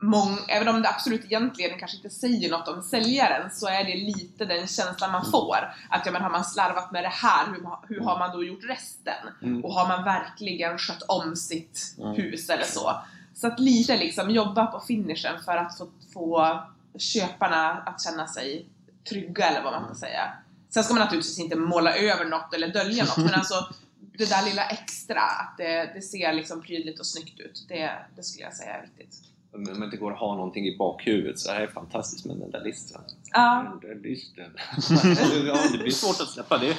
mång, 0.04 0.38
även 0.49 0.68
om 0.68 0.82
det 0.82 0.88
absolut 0.88 1.25
egentligen 1.25 1.78
kanske 1.78 1.96
inte 1.96 2.11
säger 2.11 2.50
något 2.50 2.68
om 2.68 2.82
säljaren 2.82 3.50
så 3.50 3.66
är 3.68 3.84
det 3.84 3.94
lite 3.94 4.44
den 4.44 4.66
känslan 4.66 5.12
man 5.12 5.30
får. 5.30 5.56
Att 5.90 6.06
ja, 6.06 6.12
men 6.12 6.23
har 6.23 6.30
man 6.30 6.44
slarvat 6.44 6.92
med 6.92 7.04
det 7.04 7.08
här, 7.08 7.46
hur, 7.46 7.94
hur 7.94 8.00
har 8.00 8.18
man 8.18 8.37
då 8.37 8.44
gjort 8.44 8.64
resten? 8.64 9.14
Mm. 9.42 9.64
Och 9.64 9.73
har 9.73 9.88
man 9.88 10.04
verkligen 10.04 10.78
skött 10.78 11.02
om 11.02 11.37
sitt 11.37 11.94
Mm. 11.99 12.14
hus 12.14 12.49
eller 12.50 12.64
så, 12.64 13.00
Så 13.34 13.46
att 13.46 13.61
lite 13.61 13.96
liksom 13.96 14.30
jobba 14.30 14.66
på 14.66 14.80
finishen 14.80 15.42
för 15.44 15.56
att 15.56 15.78
få, 15.78 15.88
få 16.12 16.61
köparna 16.99 17.70
att 17.73 18.02
känna 18.02 18.26
sig 18.26 18.66
trygga 19.08 19.46
eller 19.46 19.62
vad 19.62 19.73
man 19.73 19.84
ska 19.84 19.94
säga. 20.06 20.32
Sen 20.70 20.84
ska 20.84 20.94
man 20.94 21.00
naturligtvis 21.00 21.38
inte 21.38 21.56
måla 21.56 21.96
över 21.96 22.25
något 22.25 22.54
eller 22.54 22.68
dölja 22.68 23.04
något 23.04 23.16
men 23.16 23.34
alltså 23.34 23.54
det 24.18 24.28
där 24.28 24.44
lilla 24.44 24.64
extra, 24.64 25.20
att 25.20 25.54
det, 25.58 25.90
det 25.94 26.02
ser 26.02 26.32
liksom 26.32 26.62
prydligt 26.62 27.00
och 27.00 27.06
snyggt 27.06 27.40
ut, 27.40 27.64
det, 27.68 27.92
det 28.16 28.23
skulle 28.23 28.44
jag 28.44 28.54
säga 28.54 28.75
är 28.75 28.82
viktigt. 28.82 29.34
Om 29.54 29.64
det 29.64 29.84
inte 29.84 29.96
går 29.96 30.12
att 30.12 30.18
ha 30.18 30.34
någonting 30.34 30.66
i 30.66 30.76
bakhuvudet 30.76 31.38
så 31.38 31.49
det 31.49 31.54
här 31.54 31.62
är 31.62 31.66
fantastiskt 31.66 32.26
med 32.26 32.37
den 32.37 32.50
där 32.50 32.64
listan. 32.64 33.02
Ja, 33.32 33.78
Den 33.80 33.90
där 33.90 34.08
listan. 34.08 34.44
ja, 35.46 35.56
det 35.73 35.78
blir 35.78 35.90
svårt 35.90 36.20
att 36.20 36.28
släppa. 36.28 36.58
Det 36.58 36.68
är 36.68 36.76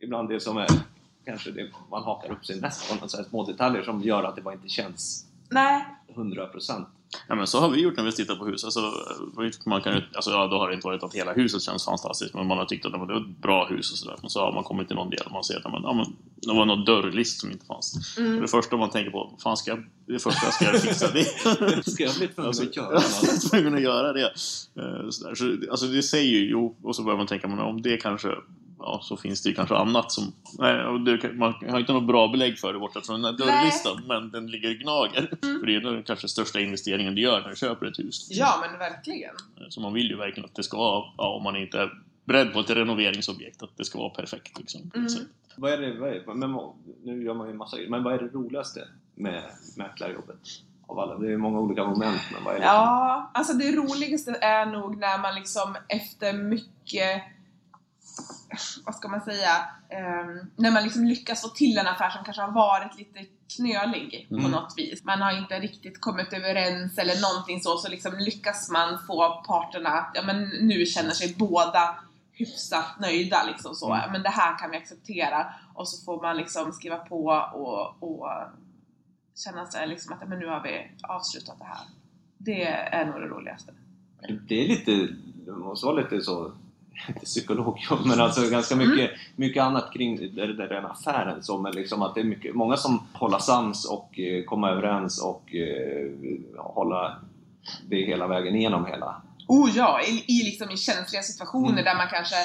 ibland 0.00 0.28
det 0.28 0.40
som 0.40 0.56
är 0.56 0.68
kanske 1.24 1.50
det 1.50 1.70
man 1.90 2.02
hakar 2.02 2.32
upp 2.32 2.46
sig 2.46 2.60
mest 2.60 2.88
på, 2.88 2.94
några 2.94 3.08
små 3.08 3.44
detaljer 3.46 3.82
som 3.82 4.02
gör 4.02 4.22
att 4.22 4.36
det 4.36 4.42
bara 4.42 4.54
inte 4.54 4.68
känns 4.68 5.26
nej, 5.48 5.84
100%. 6.14 6.84
Ja 7.28 7.34
men 7.34 7.46
så 7.46 7.60
har 7.60 7.68
vi 7.68 7.80
gjort 7.80 7.96
när 7.96 8.04
vi 8.04 8.12
tittat 8.12 8.38
på 8.38 8.46
hus. 8.46 8.64
Alltså, 8.64 8.92
man 9.66 9.82
kan, 9.82 10.02
alltså, 10.14 10.30
ja, 10.30 10.46
då 10.46 10.56
har 10.58 10.68
det 10.68 10.74
inte 10.74 10.86
varit 10.86 11.02
att 11.02 11.14
hela 11.14 11.32
huset 11.32 11.62
känns 11.62 11.84
fantastiskt, 11.84 12.34
men 12.34 12.46
man 12.46 12.58
har 12.58 12.64
tyckt 12.64 12.86
att 12.86 12.92
det 12.92 12.98
var 12.98 13.16
ett 13.20 13.26
bra 13.42 13.66
hus 13.66 13.92
och 13.92 13.98
sådär. 13.98 14.16
Men 14.20 14.30
så 14.30 14.40
har 14.40 14.52
man 14.52 14.64
kommit 14.64 14.86
till 14.88 14.96
någon 14.96 15.10
del 15.10 15.20
och 15.26 15.32
man 15.32 15.44
ser 15.44 15.56
att 15.56 15.62
ja, 15.64 15.92
men, 15.92 16.06
det 16.34 16.52
var 16.58 16.64
någon 16.66 16.84
dörrlist 16.84 17.40
som 17.40 17.50
inte 17.50 17.66
fanns. 17.66 18.18
mm. 18.18 18.40
Det 18.40 18.48
första 18.48 18.76
man 18.76 18.90
tänker 18.90 19.10
på, 19.10 19.30
fan 19.42 19.56
ska 19.56 19.70
jag, 19.70 19.84
det 20.06 20.18
första 20.18 20.46
jag 20.46 20.54
ska 20.54 20.64
göra 20.64 20.78
fixa 20.78 21.10
det. 21.12 21.24
Ska 21.90 22.04
jag 22.04 22.14
bli 22.14 22.28
tvungen 22.28 22.46
Alltså, 22.48 22.62
att 22.62 22.76
göra 22.76 22.92
jag 22.92 23.02
något? 23.02 23.50
tvungen 23.50 23.74
att 23.74 23.80
göra 23.82 24.12
det. 24.12 24.24
Eh. 24.76 25.10
Så, 25.10 25.28
alltså 25.70 25.86
det 25.86 26.02
säger 26.02 26.30
ju, 26.30 26.50
jo, 26.50 26.76
och 26.82 26.96
så 26.96 27.02
börjar 27.02 27.16
man 27.18 27.26
tänka, 27.26 27.48
men 27.48 27.58
om 27.58 27.82
det 27.82 27.96
kanske, 27.96 28.28
ja, 28.82 29.00
så 29.02 29.16
finns 29.16 29.42
det 29.42 29.48
ju 29.48 29.54
kanske 29.54 29.74
annat 29.74 30.12
som, 30.12 30.32
nej, 30.58 30.84
och 30.84 31.00
det, 31.00 31.32
man 31.32 31.54
har 31.68 31.78
inte 31.80 31.92
något 31.92 32.06
bra 32.06 32.28
belägg 32.28 32.58
för 32.58 32.72
det 32.72 32.78
borta 32.78 33.00
från 33.00 33.22
den 33.22 33.24
här 33.24 33.46
Nej. 33.46 33.56
dörrlistan, 33.58 34.02
men 34.06 34.30
den 34.30 34.46
ligger 34.46 34.74
gnager. 34.74 35.30
För 35.40 35.66
det 35.66 35.76
är 35.76 35.80
den 35.80 36.02
kanske 36.02 36.28
största 36.28 36.60
investeringen 36.60 37.14
du 37.14 37.22
gör 37.22 37.40
när 37.40 37.48
du 37.48 37.56
köper 37.56 37.86
ett 37.86 37.98
hus. 37.98 38.28
ja 38.30 38.64
men 38.70 38.78
verkligen. 38.78 39.34
Så 39.68 39.80
man 39.80 39.92
vill 39.92 40.10
ju 40.10 40.16
verkligen 40.16 40.44
att 40.44 40.54
det 40.54 40.62
ska 40.62 40.78
vara, 40.78 41.04
ja, 41.18 41.28
om 41.28 41.42
man 41.42 41.56
inte 41.56 41.78
är 41.80 41.90
beredd 42.24 42.52
på 42.52 42.60
ett 42.60 42.70
renoveringsobjekt, 42.70 43.62
att 43.62 43.76
det 43.76 43.84
ska 43.84 43.98
vara 43.98 44.10
perfekt. 44.10 44.58
Liksom. 44.58 44.90
Mm. 44.94 45.08
Så, 45.08 45.20
Vad 45.56 45.72
är 45.72 45.78
det, 45.78 45.98
vad 45.98 46.08
är, 46.08 46.34
men, 46.34 46.56
nu 47.04 47.24
gör 47.24 47.34
man 47.34 47.48
ju 47.48 47.54
massa 47.54 47.76
men 47.88 48.02
vad 48.02 48.14
är 48.14 48.18
det 48.18 48.28
roligaste 48.28 48.88
med 49.14 49.42
mäklarjobbet? 49.76 50.40
Av 50.86 50.98
alla? 50.98 51.18
Det 51.18 51.32
är 51.32 51.36
många 51.36 51.60
olika 51.60 51.84
moment, 51.84 52.20
men 52.34 52.44
vad 52.44 52.54
är 52.54 52.58
det? 52.58 52.64
Ja, 52.64 53.30
alltså 53.34 53.52
det 53.52 53.72
roligaste 53.76 54.30
är 54.40 54.66
nog 54.66 54.96
när 54.96 55.18
man 55.18 55.34
liksom 55.34 55.76
efter 55.88 56.32
mycket 56.32 57.22
vad 58.84 58.94
ska 58.94 59.08
man 59.08 59.20
säga, 59.20 59.50
ehm, 59.88 60.50
när 60.56 60.70
man 60.70 60.82
liksom 60.82 61.04
lyckas 61.04 61.42
få 61.42 61.48
till 61.48 61.78
en 61.78 61.86
affär 61.86 62.10
som 62.10 62.24
kanske 62.24 62.42
har 62.42 62.52
varit 62.52 62.98
lite 62.98 63.24
knölig 63.56 64.26
på 64.28 64.34
Mm. 64.34 64.50
något 64.50 64.74
vis. 64.76 65.04
Man 65.04 65.22
har 65.22 65.38
inte 65.38 65.60
riktigt 65.60 66.00
kommit 66.00 66.32
överens 66.32 66.98
eller 66.98 67.20
någonting 67.22 67.60
så, 67.60 67.76
så 67.78 67.88
liksom 67.88 68.12
lyckas 68.18 68.70
man 68.70 68.98
få 69.06 69.42
parterna 69.46 69.88
att, 69.88 70.10
ja 70.14 70.22
men 70.22 70.42
nu 70.42 70.86
känner 70.86 71.10
sig 71.10 71.34
båda 71.38 71.96
hyfsat 72.32 73.00
nöjda 73.00 73.44
liksom 73.46 73.74
så. 73.74 73.94
Mm. 73.94 74.12
Men 74.12 74.22
det 74.22 74.28
här 74.28 74.58
kan 74.58 74.70
vi 74.70 74.76
acceptera. 74.76 75.52
Och 75.74 75.88
så 75.88 76.04
får 76.04 76.22
man 76.22 76.36
liksom 76.36 76.72
skriva 76.72 76.96
på 76.96 77.24
och, 77.54 78.02
och 78.02 78.28
känna 79.44 79.66
sig 79.66 79.88
liksom 79.88 80.12
att, 80.12 80.28
men 80.28 80.38
nu 80.38 80.46
har 80.46 80.62
vi 80.62 80.90
avslutat 81.02 81.58
det 81.58 81.64
här. 81.64 81.78
Det 82.38 82.64
är 82.66 83.04
nog 83.06 83.20
det 83.20 83.26
roligaste. 83.26 83.72
Det, 84.20 84.38
det 84.48 84.64
är 84.64 84.68
lite, 84.68 84.90
det 85.46 85.52
måste 85.52 85.86
vara 85.86 85.96
lite 85.96 86.20
så, 86.20 86.52
inte 87.08 87.20
psykologjobb, 87.26 88.06
men 88.06 88.20
alltså 88.20 88.50
ganska 88.50 88.76
mycket, 88.76 89.10
mycket 89.36 89.62
annat 89.62 89.92
kring 89.92 90.16
det, 90.34 90.46
det, 90.46 90.68
den 90.68 90.86
affären. 90.86 91.42
Så, 91.42 91.58
men 91.58 91.72
liksom 91.72 92.02
att 92.02 92.14
det 92.14 92.20
är 92.20 92.24
mycket, 92.24 92.54
många 92.54 92.76
som 92.76 93.06
håller 93.12 93.38
sams 93.38 93.84
och 93.84 94.18
eh, 94.20 94.44
komma 94.44 94.70
överens 94.70 95.22
och 95.22 95.54
eh, 95.54 96.10
hålla 96.56 97.16
det 97.88 97.96
hela 98.06 98.26
vägen 98.26 98.56
igenom 98.56 98.86
hela. 98.86 99.22
Oh 99.48 99.70
ja, 99.74 100.00
i, 100.02 100.24
i, 100.28 100.42
liksom 100.44 100.70
i 100.70 100.76
känsliga 100.76 101.22
situationer 101.22 101.72
Mm. 101.72 101.84
där 101.84 101.94
man 101.94 102.08
kanske 102.08 102.36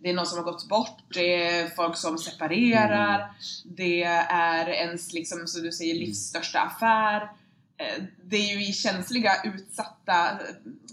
det 0.00 0.10
är 0.10 0.14
någon 0.14 0.26
som 0.26 0.38
har 0.38 0.44
gått 0.44 0.68
bort, 0.68 0.98
det 1.14 1.34
är 1.44 1.68
folk 1.68 1.96
som 1.96 2.18
separerar, 2.18 3.14
Mm. 3.18 3.30
det 3.64 4.02
är 4.30 4.68
ens, 4.68 5.12
liksom, 5.12 5.46
som 5.46 5.62
du 5.62 5.72
säger, 5.72 5.94
livs 5.94 6.18
största 6.18 6.60
affär. 6.60 7.30
Eh, 7.78 8.02
Det 8.24 8.36
är 8.36 8.56
ju 8.56 8.68
i 8.68 8.72
känsliga, 8.72 9.32
utsatta 9.44 10.30
eh, 10.30 10.36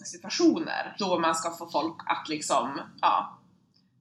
situationer 0.06 0.96
då 1.00 1.20
man 1.20 1.36
ska 1.36 1.52
få 1.52 1.70
folk 1.70 1.96
att 2.06 2.30
liksom, 2.30 2.80
ja, 3.02 3.38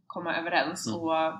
komma 0.07 0.37
överens 0.37 0.87
Mm. 0.87 1.01
och 1.01 1.33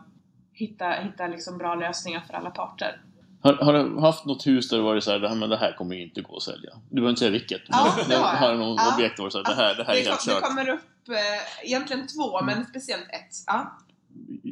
hitta, 0.53 0.91
hitta 0.91 1.27
liksom 1.27 1.59
bra 1.59 1.75
lösningar 1.75 2.21
för 2.27 2.35
alla 2.35 2.51
parter. 2.51 3.01
Har, 3.43 3.53
har 3.55 3.73
du 3.73 4.01
haft 4.01 4.25
något 4.25 4.47
hus 4.47 4.69
där 4.69 4.77
det 4.77 4.83
varit 4.83 5.05
såhär, 5.05 5.19
det 5.19 5.29
här, 5.29 5.37
men 5.37 5.49
det 5.51 5.57
här 5.57 5.73
kommer 5.73 5.95
ju 5.97 6.03
inte 6.03 6.21
gå 6.21 6.37
att 6.37 6.43
sälja? 6.43 6.71
Du 6.89 6.95
behöver 6.95 7.11
inte 7.11 7.19
säga 7.19 7.31
vilket. 7.31 7.63
Ja, 7.69 7.95
det 8.09 8.15
har 8.17 8.37
har 8.37 8.55
något 8.55 8.81
Ja. 8.81 8.95
objekt 8.95 9.19
varit 9.19 9.33
såhär, 9.33 9.45
det 9.45 9.55
här, 9.55 9.75
det 9.75 9.85
här 9.85 9.93
är 9.95 9.97
Det, 10.05 10.09
helt 10.11 10.21
kom, 10.25 10.35
det 10.35 10.41
kört? 10.41 10.49
kommer 10.51 10.69
upp 10.69 11.09
eh, 11.09 11.67
egentligen 11.67 12.07
två, 12.07 12.39
Mm. 12.39 12.57
men 12.57 12.67
speciellt 12.67 13.05
ett. 13.09 13.35
Ja. 13.47 13.79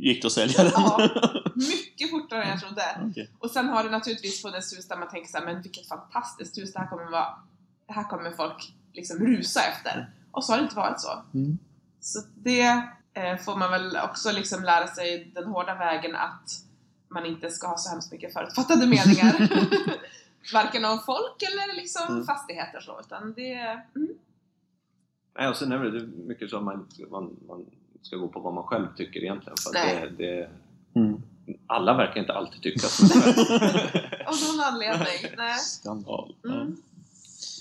Gick 0.02 0.22
det 0.22 0.26
att 0.26 0.32
sälja 0.32 0.62
den? 0.64 0.72
Ja. 0.74 1.08
Mycket 1.54 2.10
fortare 2.10 2.42
än 2.42 2.50
jag 2.50 2.60
trodde. 2.60 2.82
Okej. 3.10 3.30
Och 3.38 3.50
sen 3.50 3.68
har 3.68 3.84
det 3.84 3.90
naturligtvis 3.90 4.42
funnits 4.42 4.72
hus 4.72 4.88
där 4.88 4.96
man 4.96 5.08
tänker 5.08 5.28
såhär, 5.30 5.44
men 5.44 5.62
vilket 5.62 5.88
fantastiskt 5.88 6.58
hus, 6.58 6.72
det 6.72 6.78
här 6.78 6.86
kommer 6.86 7.10
vara, 7.10 7.38
det 7.86 7.92
här 7.92 8.04
kommer 8.04 8.30
folk 8.30 8.72
liksom 8.92 9.18
rusa 9.18 9.60
efter. 9.60 10.10
Och 10.30 10.44
så 10.44 10.52
har 10.52 10.58
det 10.58 10.62
inte 10.62 10.76
varit 10.76 11.00
så. 11.00 11.22
Mm. 11.34 11.58
Så 12.00 12.20
det 12.34 12.82
eh, 13.14 13.36
får 13.44 13.56
man 13.56 13.70
väl 13.70 13.96
också 14.04 14.32
liksom 14.32 14.62
lära 14.62 14.86
sig 14.86 15.32
den 15.34 15.44
hårda 15.46 15.74
vägen 15.74 16.16
att 16.16 16.50
man 17.08 17.26
inte 17.26 17.50
ska 17.50 17.66
ha 17.66 17.76
så 17.76 17.90
hemskt 17.90 18.12
mycket 18.12 18.32
förutfattade 18.32 18.86
meningar. 18.86 19.48
Varken 20.54 20.84
om 20.84 20.98
folk 21.06 21.42
eller 21.42 21.76
liksom 21.76 22.02
Mm. 22.08 22.24
fastigheter 22.24 22.80
så, 22.80 23.00
utan 23.00 23.32
det... 23.32 23.54
Mm. 23.96 24.08
Nej, 25.38 25.48
och 25.48 25.56
sen 25.56 25.72
är 25.72 25.78
det 25.78 26.06
mycket 26.06 26.50
så 26.50 26.56
att 26.56 26.64
man, 26.64 26.88
man, 27.10 27.36
man 27.48 27.66
ska 28.02 28.16
gå 28.16 28.28
på 28.28 28.40
vad 28.40 28.54
man 28.54 28.64
själv 28.64 28.86
tycker 28.96 29.20
egentligen. 29.20 29.56
För 29.62 29.72
det, 29.72 30.12
det, 30.24 30.50
Mm. 30.96 31.22
alla 31.66 31.96
verkar 31.96 32.20
inte 32.20 32.32
alltid 32.32 32.62
tycka 32.62 32.86
som 32.86 33.06
Av 34.26 34.34
någon 34.48 34.60
anledning. 34.64 35.30
Nej. 35.36 35.58
Skandal. 35.58 36.34
Mm. 36.44 36.76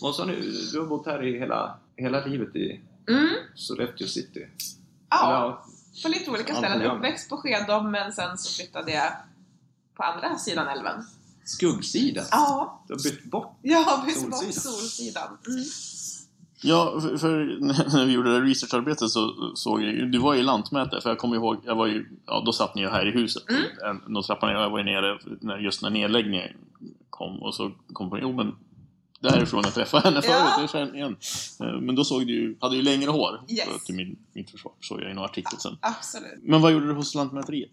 Och 0.01 0.15
så 0.15 0.25
nu, 0.25 0.51
du 0.71 0.79
har 0.79 0.87
bott 0.87 1.05
här 1.05 1.23
i 1.27 1.39
hela, 1.39 1.77
hela 1.95 2.25
livet 2.25 2.55
i 2.55 2.81
Mm. 3.09 3.29
Sollefteå 3.55 4.07
city. 4.07 4.47
Ja, 5.09 5.65
på 6.03 6.09
lite 6.09 6.31
olika 6.31 6.53
Ja, 6.53 6.57
ställen. 6.59 6.81
ja. 6.81 6.95
Uppväxt 6.95 7.29
på 7.29 7.37
Skedom 7.37 7.91
men 7.91 8.13
sen 8.13 8.37
så 8.37 8.53
flyttade 8.55 8.91
jag 8.91 9.11
på 9.95 10.03
andra 10.03 10.37
sidan 10.37 10.67
älven. 10.67 11.03
Skuggsida. 11.45 12.23
Ja, 12.31 12.81
Du 12.87 12.93
har 12.93 13.03
bytt 13.03 13.23
bort. 13.23 13.57
har 13.63 14.05
bytt 14.05 14.29
bort 14.29 14.39
Solsidan. 14.39 14.73
Solsidan. 14.73 15.37
Mm. 15.47 15.63
Ja, 16.63 16.99
för, 17.01 17.17
för 17.17 17.57
när 17.97 18.05
vi 18.05 18.11
gjorde 18.11 18.33
det 18.39 18.45
researcharbetet 18.45 19.09
så 19.09 19.51
såg 19.55 19.83
jag 19.83 20.11
du 20.11 20.17
var 20.19 20.33
ju 20.33 20.41
lantmätare, 20.43 21.01
för 21.01 21.09
jag 21.09 21.17
kommer 21.17 21.35
ihåg, 21.35 21.57
jag 21.65 21.75
var 21.75 21.87
ju, 21.87 22.05
ja 22.25 22.43
då 22.45 22.53
satt 22.53 22.75
ni 22.75 22.81
ju 22.81 22.89
här 22.89 23.07
i 23.07 23.11
huset, 23.11 23.43
Mm. 23.49 23.61
en, 23.89 24.13
någon 24.13 24.23
trappa 24.23 24.47
ner, 24.47 24.53
jag 24.53 24.69
var 24.69 24.77
ju 24.77 24.83
nere 24.83 25.19
när, 25.41 25.57
just 25.57 25.81
när 25.81 25.89
nedläggningen 25.89 26.49
kom 27.09 27.41
och 27.41 27.55
så 27.55 27.71
kom 27.93 28.09
på, 28.09 28.19
jo 28.19 28.33
men 28.33 28.55
därifrån 29.19 29.61
jag 29.63 29.73
träffade 29.73 30.03
henne 30.03 30.21
förut, 30.21 30.35
Ja. 30.55 30.61
jag 30.61 30.69
känner 30.69 30.95
igen. 30.95 31.15
Eh, 31.59 31.79
Men 31.81 31.95
då 31.95 32.03
såg 32.03 32.27
du 32.27 32.33
ju, 32.33 32.55
hade 32.61 32.75
ju 32.75 32.81
längre 32.81 33.09
hår, 33.11 33.41
Yes. 33.49 33.69
Så 33.73 33.79
till 33.85 33.95
min, 33.95 34.15
mitt 34.33 34.51
försvar, 34.51 34.73
såg 34.79 35.01
jag 35.01 35.11
i 35.11 35.13
någon 35.13 35.25
artikel 35.25 35.59
sen. 35.59 35.77
Absolut. 35.81 36.39
Men 36.43 36.61
vad 36.61 36.71
gjorde 36.71 36.87
du 36.87 36.93
hos 36.93 37.15
Lantmäteriet? 37.15 37.71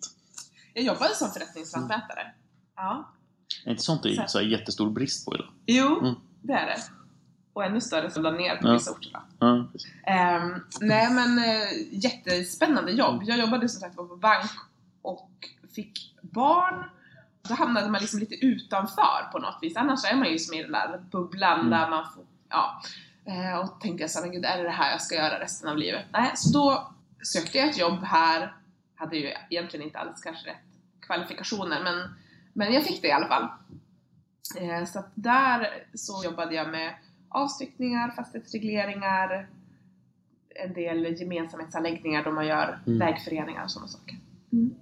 Jag 0.75 0.85
jobbade 0.85 1.15
som 1.15 1.31
förrättningslantmätare. 1.31 2.27
Ja. 2.77 3.13
Är 3.65 3.71
inte 3.71 3.83
sånt 3.83 4.03
det 4.03 4.17
är 4.17 4.27
så 4.27 4.41
jättestor 4.41 4.91
brist 4.91 5.27
på 5.27 5.35
idag? 5.35 5.47
Jo, 5.67 5.99
Mm. 6.01 6.15
det 6.43 6.53
är 6.53 6.67
det. 6.67 6.83
Och 7.59 7.65
ännu 7.65 7.81
större 7.81 8.11
som 8.11 8.23
la 8.23 8.31
ner 8.31 8.57
på 8.57 8.69
Ja. 8.69 8.73
vissa 8.73 8.91
orter. 8.91 9.11
va? 9.13 9.23
Ja. 9.39 9.67
Ehm, 10.13 10.55
nej 10.81 11.11
men 11.11 11.39
eh, 11.39 11.95
jättespännande 12.05 12.93
jobb. 12.93 13.23
Jag 13.25 13.39
jobbade 13.39 13.69
som 13.69 13.81
sagt 13.81 13.97
på 13.97 14.03
bank 14.17 14.51
och 15.03 15.31
fick 15.75 16.15
barn. 16.21 16.91
Då 17.49 17.55
hamnade 17.55 17.89
man 17.91 18.01
liksom 18.01 18.21
lite 18.21 18.35
utanför 18.47 19.31
på 19.33 19.39
något 19.39 19.59
vis. 19.63 19.77
Annars 19.77 20.05
är 20.05 20.17
man 20.17 20.29
ju 20.33 20.39
som 20.39 20.55
i 20.55 20.63
den 20.63 20.73
där 20.73 21.01
bubblan 21.11 21.61
Mm. 21.61 21.71
där 21.71 21.91
man 21.91 22.05
får, 22.15 22.25
ja. 22.49 22.83
Eh, 23.25 23.59
och 23.59 23.81
tänkte 23.81 24.03
jag 24.03 24.11
så 24.11 24.19
här, 24.19 24.27
men 24.27 24.35
gud 24.35 24.45
är 24.45 24.57
det 24.57 24.63
det 24.63 24.71
här 24.71 24.91
jag 24.91 25.03
ska 25.03 25.15
göra 25.15 25.41
resten 25.41 25.69
av 25.71 25.77
livet? 25.77 26.05
Nej, 26.13 26.33
så 26.35 26.53
då 26.59 26.93
sökte 27.23 27.59
jag 27.59 27.69
ett 27.69 27.79
jobb 27.79 28.03
här. 28.05 28.57
Hade 28.95 29.17
ju 29.17 29.33
egentligen 29.51 29.87
inte 29.87 29.99
alls 29.99 30.23
kanske 30.23 30.49
rätt 30.51 30.57
kvalifikationer 31.07 31.83
men, 31.85 32.15
men 32.53 32.73
jag 32.73 32.85
fick 32.85 33.03
det 33.03 33.09
i 33.09 33.13
alla 33.13 33.29
fall. 33.29 33.49
Eh, 34.59 34.85
så 34.87 34.99
att 34.99 35.11
där 35.15 35.69
så 35.95 36.25
jobbade 36.25 36.55
jag 36.55 36.69
med 36.69 36.95
avstyckningar, 37.29 38.11
fastighetsregleringar, 38.11 39.49
en 40.67 40.73
del 40.73 41.21
gemensamhetsanläggningar 41.21 42.25
då 42.25 42.31
man 42.31 42.47
gör 42.47 42.79
Mm. 42.87 42.99
vägföreningar 42.99 43.65
och 43.65 43.71
sådana 43.71 43.89
saker. 43.89 44.17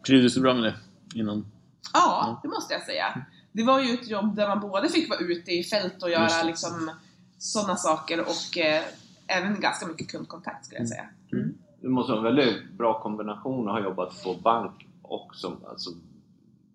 Trivdes 0.07 0.35
du 0.35 0.41
bra 0.41 0.55
med 0.55 0.63
det? 0.63 0.75
Innan? 1.15 1.47
Ja, 1.93 2.41
det 2.43 2.49
måste 2.49 2.75
jag 2.75 2.83
säga. 2.83 3.27
Det 3.53 3.63
var 3.65 3.81
ju 3.81 3.95
ett 3.95 4.09
jobb 4.09 4.37
där 4.37 4.49
man 4.49 4.61
både 4.61 4.89
fick 4.89 5.11
vara 5.11 5.21
ute 5.21 5.53
i 5.53 5.65
fält 5.65 6.03
och 6.03 6.11
göra 6.11 6.43
liksom 6.43 6.91
sådana 7.39 7.77
saker 7.77 8.21
och 8.21 8.59
eh, 8.59 8.83
även 9.27 9.61
ganska 9.61 9.87
mycket 9.87 10.09
kundkontakt 10.11 10.67
skulle 10.67 10.81
jag 10.81 10.89
säga. 10.89 11.09
Mm. 11.33 11.55
Det 11.81 11.89
måste 11.89 12.13
vara 12.13 12.29
en 12.29 12.37
väldigt 12.37 12.73
bra 12.73 13.03
kombination 13.03 13.69
att 13.69 13.75
ha 13.75 13.81
jobbat 13.83 14.23
på 14.25 14.35
bank 14.35 14.87
och 15.03 15.31
som 15.35 15.57
alltså, 15.69 15.91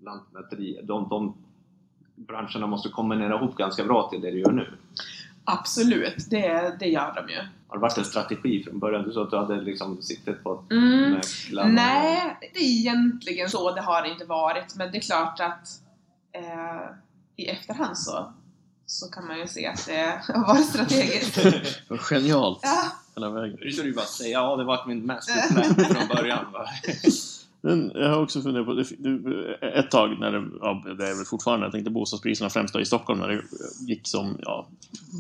lantmäteri. 0.02 0.80
De, 0.84 1.10
de 1.10 1.34
branscherna 2.16 2.68
måste 2.68 2.90
kombinera 2.90 3.36
ihop 3.36 3.58
ganska 3.58 3.84
bra 3.84 4.10
till 4.10 4.22
det 4.22 4.32
du 4.32 4.40
gör 4.40 4.52
nu. 4.52 4.74
Absolut, 5.46 6.30
det, 6.30 6.76
det 6.80 6.88
gör 6.90 7.14
de 7.16 7.34
ju. 7.34 7.40
Har 7.68 7.78
det 7.78 7.82
varit 7.82 7.98
en 7.98 8.06
strategi 8.06 8.64
från 8.64 8.80
början? 8.80 9.04
Du 9.04 9.14
sa 9.14 9.24
att 9.24 9.32
du 9.32 9.38
hade 9.38 9.62
liksom 9.62 10.02
siktet 10.02 10.44
på 10.44 10.52
att 10.54 10.72
Mm. 10.72 11.22
Nej, 11.76 12.38
det 12.54 12.60
är 12.60 12.64
egentligen 12.64 13.50
så. 13.50 13.72
Det 13.76 13.82
har 13.82 14.02
det 14.02 14.10
inte 14.10 14.26
varit. 14.26 14.76
Men 14.76 14.92
det 14.92 14.98
är 14.98 15.02
klart 15.02 15.40
att 15.40 15.70
eh, 16.32 16.96
i 17.36 17.46
efterhand 17.46 17.98
så, 17.98 18.34
så 18.86 19.08
kan 19.12 19.28
man 19.28 19.40
ju 19.40 19.48
se 19.48 19.68
att 19.68 19.86
det 19.88 20.22
har 20.28 20.48
varit 20.48 20.66
strategiskt. 20.66 21.40
Genialt 22.10 22.60
Ja, 22.64 22.84
hela 23.16 23.30
vägen. 23.30 23.58
Nu 23.62 23.72
ska 23.72 23.84
du 23.84 23.94
bara 23.94 24.06
säga 24.06 24.30
ja, 24.40 24.56
det 24.56 24.64
var 24.64 24.86
min 24.88 25.06
masterplan 25.06 25.76
från 25.96 26.08
början. 26.08 26.46
Men 27.62 27.92
jag 27.96 28.10
har 28.10 28.22
också 28.22 28.42
funderat 28.42 28.66
på, 28.66 28.84
ett 29.66 29.92
tag 29.92 30.20
när 30.20 30.32
det, 30.32 30.50
ja, 30.62 30.84
det 30.98 31.10
är 31.10 31.16
väl 31.18 31.26
fortfarande, 31.26 31.66
jag 31.66 31.72
tänkte 31.72 31.92
bostadspriserna 31.92 32.50
främst 32.50 32.76
i 32.76 32.86
Stockholm 32.86 33.20
när 33.20 33.28
det 33.28 33.42
gick 33.88 34.08
som, 34.08 34.38
ja, 34.42 34.68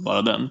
bara 0.05 0.21
den. 0.21 0.41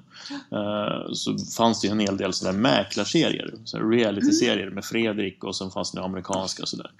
Eh, 0.53 1.12
så 1.12 1.38
fanns 1.57 1.81
det 1.81 1.87
ju 1.87 1.92
en 1.92 2.00
hel 2.00 2.16
del 2.16 2.33
sådana 2.33 2.59
mäklarserier, 2.59 3.55
reality-serier 3.90 4.70
med 4.70 4.85
Fredrik 4.85 5.44
och 5.44 5.57
sen 5.57 5.70
fanns 5.70 5.92
det 5.92 6.03
amerikanska 6.03 6.62
och 6.62 6.68
sådär. 6.68 6.90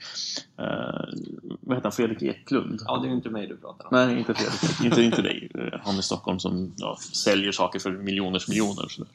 Eh, 0.59 1.18
vad 1.61 1.76
heter 1.76 1.83
han? 1.83 1.92
Fredrik 1.92 2.22
Eklund? 2.22 2.81
Ja, 2.85 2.98
det 2.98 3.07
är 3.07 3.09
ju 3.09 3.16
inte 3.16 3.31
mig 3.31 3.46
du 3.46 3.57
pratar 3.57 3.85
om. 3.85 3.90
Nej, 3.92 4.18
inte 4.18 4.35
Fredrik. 4.35 4.85
inte, 4.85 5.03
inte 5.03 5.22
dig. 5.22 5.50
Eh, 5.55 5.81
Han 5.85 5.98
i 5.98 6.03
Stockholm 6.03 6.38
som 6.38 6.72
ja, 6.76 6.98
säljer 7.12 7.53
saker 7.53 7.79
för 7.79 7.90
miljoners 7.90 8.48
miljoner. 8.48 8.85
och 8.85 8.90
sådär. 8.90 9.11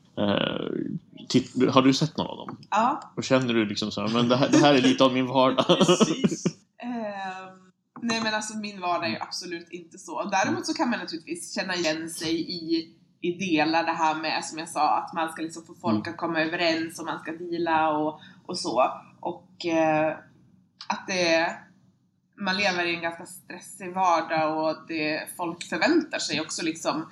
Titt, 1.28 1.72
har 1.74 1.82
du 1.82 1.94
sett 1.94 2.18
någon 2.18 2.28
av 2.28 2.38
dem? 2.38 2.58
ja 2.72 3.14
Och 3.16 3.24
känner 3.24 3.54
du 3.54 3.66
liksom 3.66 3.92
så 3.92 4.02
här, 4.02 4.08
men 4.08 4.30
det 4.30 4.36
här, 4.36 4.50
det 4.50 4.58
här 4.58 4.74
är 4.74 4.82
lite 4.82 5.04
av 5.04 5.14
min 5.14 5.28
vardag? 5.28 5.66
precis. 5.88 6.46
Ehm, 6.84 7.72
nej 8.02 8.22
men 8.24 8.34
alltså 8.34 8.58
min 8.58 8.82
vardag 8.82 9.14
är 9.14 9.24
absolut 9.24 9.70
inte 9.70 9.98
så. 9.98 10.24
Däremot 10.24 10.66
så 10.66 10.74
kan 10.74 10.90
man 10.90 11.00
naturligtvis 11.00 11.56
känna 11.56 11.76
igen 11.76 12.10
sig 12.10 12.52
i, 12.52 12.94
i 13.22 13.32
delar 13.32 13.84
det 13.84 13.92
här 13.92 14.16
med, 14.16 14.46
som 14.46 14.60
jag 14.60 14.70
sa, 14.70 14.98
att 14.98 15.14
man 15.14 15.32
ska 15.32 15.42
liksom 15.42 15.66
få 15.66 15.74
folk 15.74 16.08
att 16.08 16.18
komma 16.18 16.42
överens 16.42 17.00
och 17.00 17.06
man 17.06 17.20
ska 17.20 17.32
deala 17.32 17.98
och, 17.98 18.20
och 18.46 18.58
så. 18.58 18.92
Och 19.20 19.66
eh, 19.66 20.18
att 20.88 21.08
det 21.08 21.56
man 22.38 22.58
lever 22.58 22.86
i 22.86 22.96
en 22.96 23.02
ganska 23.02 23.26
stressig 23.26 23.94
vardag 23.94 24.58
och 24.64 24.78
det, 24.88 25.30
folk 25.38 25.64
förväntar 25.64 26.20
sig 26.20 26.42
också 26.42 26.64
liksom 26.64 27.06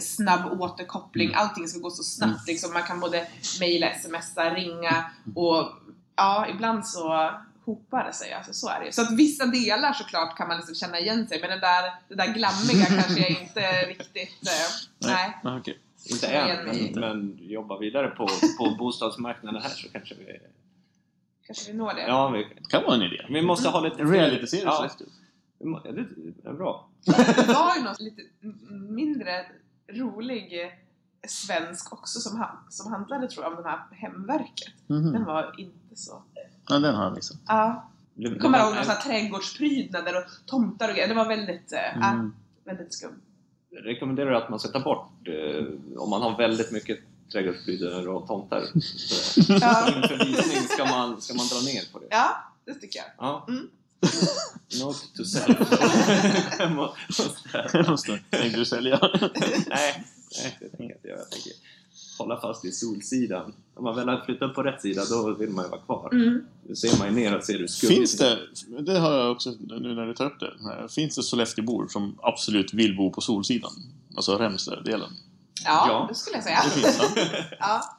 snabb 0.00 0.60
återkoppling, 0.60 1.34
allting 1.34 1.68
ska 1.68 1.78
gå 1.78 1.90
så 1.90 2.02
snabbt 2.02 2.46
liksom. 2.46 2.72
Man 2.72 2.82
kan 2.82 3.00
både 3.00 3.26
mejla, 3.60 3.94
smsa, 3.94 4.54
ringa 4.54 5.10
och 5.34 5.70
ja, 6.16 6.46
ibland 6.48 6.86
så 6.86 7.30
hopar 7.64 8.04
det 8.04 8.12
sig. 8.12 8.32
Alltså, 8.32 8.52
så 8.52 8.68
är 8.68 8.84
det. 8.84 8.92
Så 8.92 9.02
att 9.02 9.12
vissa 9.12 9.46
delar 9.46 9.92
såklart 9.92 10.36
kan 10.36 10.48
man 10.48 10.56
liksom 10.56 10.74
känna 10.74 10.98
igen 10.98 11.28
sig 11.28 11.40
men 11.40 11.50
det 11.50 11.60
där, 11.60 11.92
det 12.08 12.14
där 12.14 12.34
glammiga 12.34 12.86
kanske 13.02 13.20
jag 13.20 13.30
inte 13.30 13.86
riktigt... 13.88 14.46
Eh, 14.46 15.08
nej. 15.08 15.38
Nej, 15.44 15.58
okej. 15.58 15.78
Inte 16.10 16.26
än, 16.26 16.64
men, 16.64 17.00
men 17.00 17.38
jobba 17.40 17.78
vidare 17.78 18.08
på, 18.08 18.28
på 18.58 18.76
bostadsmarknaden 18.78 19.62
här 19.62 19.70
så 19.70 19.88
kanske 19.88 20.14
vi... 20.14 20.40
Kanske 21.46 21.72
vi 21.72 21.78
når 21.78 21.94
det. 21.94 22.02
Ja, 22.02 22.28
vi, 22.28 22.38
Det 22.38 22.68
kan 22.70 22.82
vara 22.82 22.94
en 22.94 23.02
idé. 23.02 23.26
vi 23.30 23.42
måste 23.42 23.68
ha 23.68 23.80
lite... 23.80 24.04
Reality-serie 24.04 24.62
i 24.62 24.66
ja, 24.66 25.80
det 25.92 26.48
är 26.48 26.52
bra. 26.52 26.88
Det 27.46 27.52
var 27.52 27.76
ju 27.76 27.82
något 27.82 28.00
lite 28.00 28.22
mindre 28.70 29.46
rolig 29.88 30.62
eh, 30.62 30.70
svensk 31.28 31.92
också 31.92 32.20
som, 32.20 32.38
han, 32.38 32.56
som 32.68 32.92
handlade 32.92 33.28
tror 33.28 33.44
jag 33.44 33.56
om 33.56 33.62
det 33.62 33.68
här 33.68 33.80
hemverket. 33.90 34.74
Mhm. 34.86 35.12
Den 35.12 35.24
var 35.24 35.54
inte 35.60 35.96
så... 35.96 36.22
Ja, 36.68 36.78
den 36.78 36.94
har 36.94 37.04
jag 37.04 37.14
missat. 37.14 37.36
Ja. 37.46 37.90
Det- 38.14 38.28
Jag 38.28 38.40
kommer 38.40 38.58
ihåg 38.58 38.74
några 38.74 38.94
trädgårdsprydnader 38.94 40.16
och 40.16 40.24
tomtar 40.46 40.88
och 40.88 40.94
grejer. 40.94 41.08
Det 41.08 41.14
var 41.14 41.28
väldigt, 41.28 41.72
eh, 41.72 41.78
ja, 42.00 42.10
Mm. 42.10 42.34
väldigt 42.64 42.94
skumt. 42.94 43.20
Jag 43.70 43.86
rekommenderar 43.86 44.32
att 44.32 44.50
man 44.50 44.60
ska 44.60 44.68
ta 44.68 44.80
bort 44.80 45.28
eh, 45.28 45.64
om 45.98 46.10
man 46.10 46.22
har 46.22 46.36
väldigt 46.38 46.72
mycket 46.72 46.98
trädgårdsprydnader 47.32 48.08
och 48.08 48.26
tomtar. 48.26 48.64
Så, 48.80 49.52
Ja. 49.52 49.88
inför 49.96 50.24
visning 50.24 50.62
ska 50.62 50.84
man, 50.84 51.20
ska 51.20 51.34
man 51.34 51.46
dra 51.46 51.60
ner 51.60 51.92
på 51.92 51.98
det. 51.98 52.06
Ja, 52.10 52.36
det 52.64 52.74
tycker 52.74 52.98
jag. 52.98 53.06
Ja. 53.18 53.44
Mm. 53.48 53.68
Note 54.80 54.98
to 55.16 55.24
self. 55.24 55.58
Må- 56.70 56.94
måste- 57.08 57.90
måste. 57.90 58.18
Tänkte 58.30 58.58
du 58.58 58.64
sälja? 58.64 58.98
nej, 59.66 60.04
nej, 60.30 60.56
det 60.60 60.68
tänker 60.68 60.84
jag 60.84 60.90
inte 60.96 61.08
göra. 61.08 61.18
Jag 61.18 61.30
tänker 61.30 61.52
hålla 62.18 62.40
fast 62.40 62.64
i 62.64 62.72
solsidan. 62.72 63.54
Om 63.74 63.84
man 63.84 63.96
väl 63.96 64.08
har 64.08 64.20
flyttat 64.24 64.54
på 64.54 64.62
rätt 64.62 64.82
sida, 64.82 65.02
då 65.10 65.34
vill 65.34 65.50
man 65.50 65.64
ju 65.64 65.70
vara 65.70 65.80
kvar. 65.80 66.08
Mm. 66.12 66.46
Nu 66.68 66.76
ser 66.76 66.98
man 66.98 67.08
ju 67.08 67.14
ner 67.14 67.36
och 67.36 67.44
ser 67.44 67.58
hur 67.58 67.66
skuggigt 67.66 67.98
Finns 67.98 68.16
det, 68.16 68.38
det 68.80 68.98
har 68.98 69.12
jag 69.14 69.32
också 69.32 69.50
nu 69.60 69.94
när 69.94 70.06
du 70.06 70.14
tar 70.14 70.26
upp 70.26 70.40
det, 70.40 70.88
finns 70.88 71.16
det 71.16 71.22
Sollefteåbor 71.22 71.88
som 71.88 72.18
absolut 72.22 72.74
vill 72.74 72.96
bo 72.96 73.10
på 73.10 73.20
Solsidan? 73.20 73.72
Alltså 74.16 74.38
Remsle-delen? 74.38 75.10
Ja, 75.64 75.84
Ja. 75.88 76.06
det 76.08 76.14
skulle 76.14 76.36
jag 76.36 76.44
säga. 76.44 76.62
Det 76.64 76.70
finns 76.80 76.98
det. 77.14 77.46
Ja. 77.58 77.93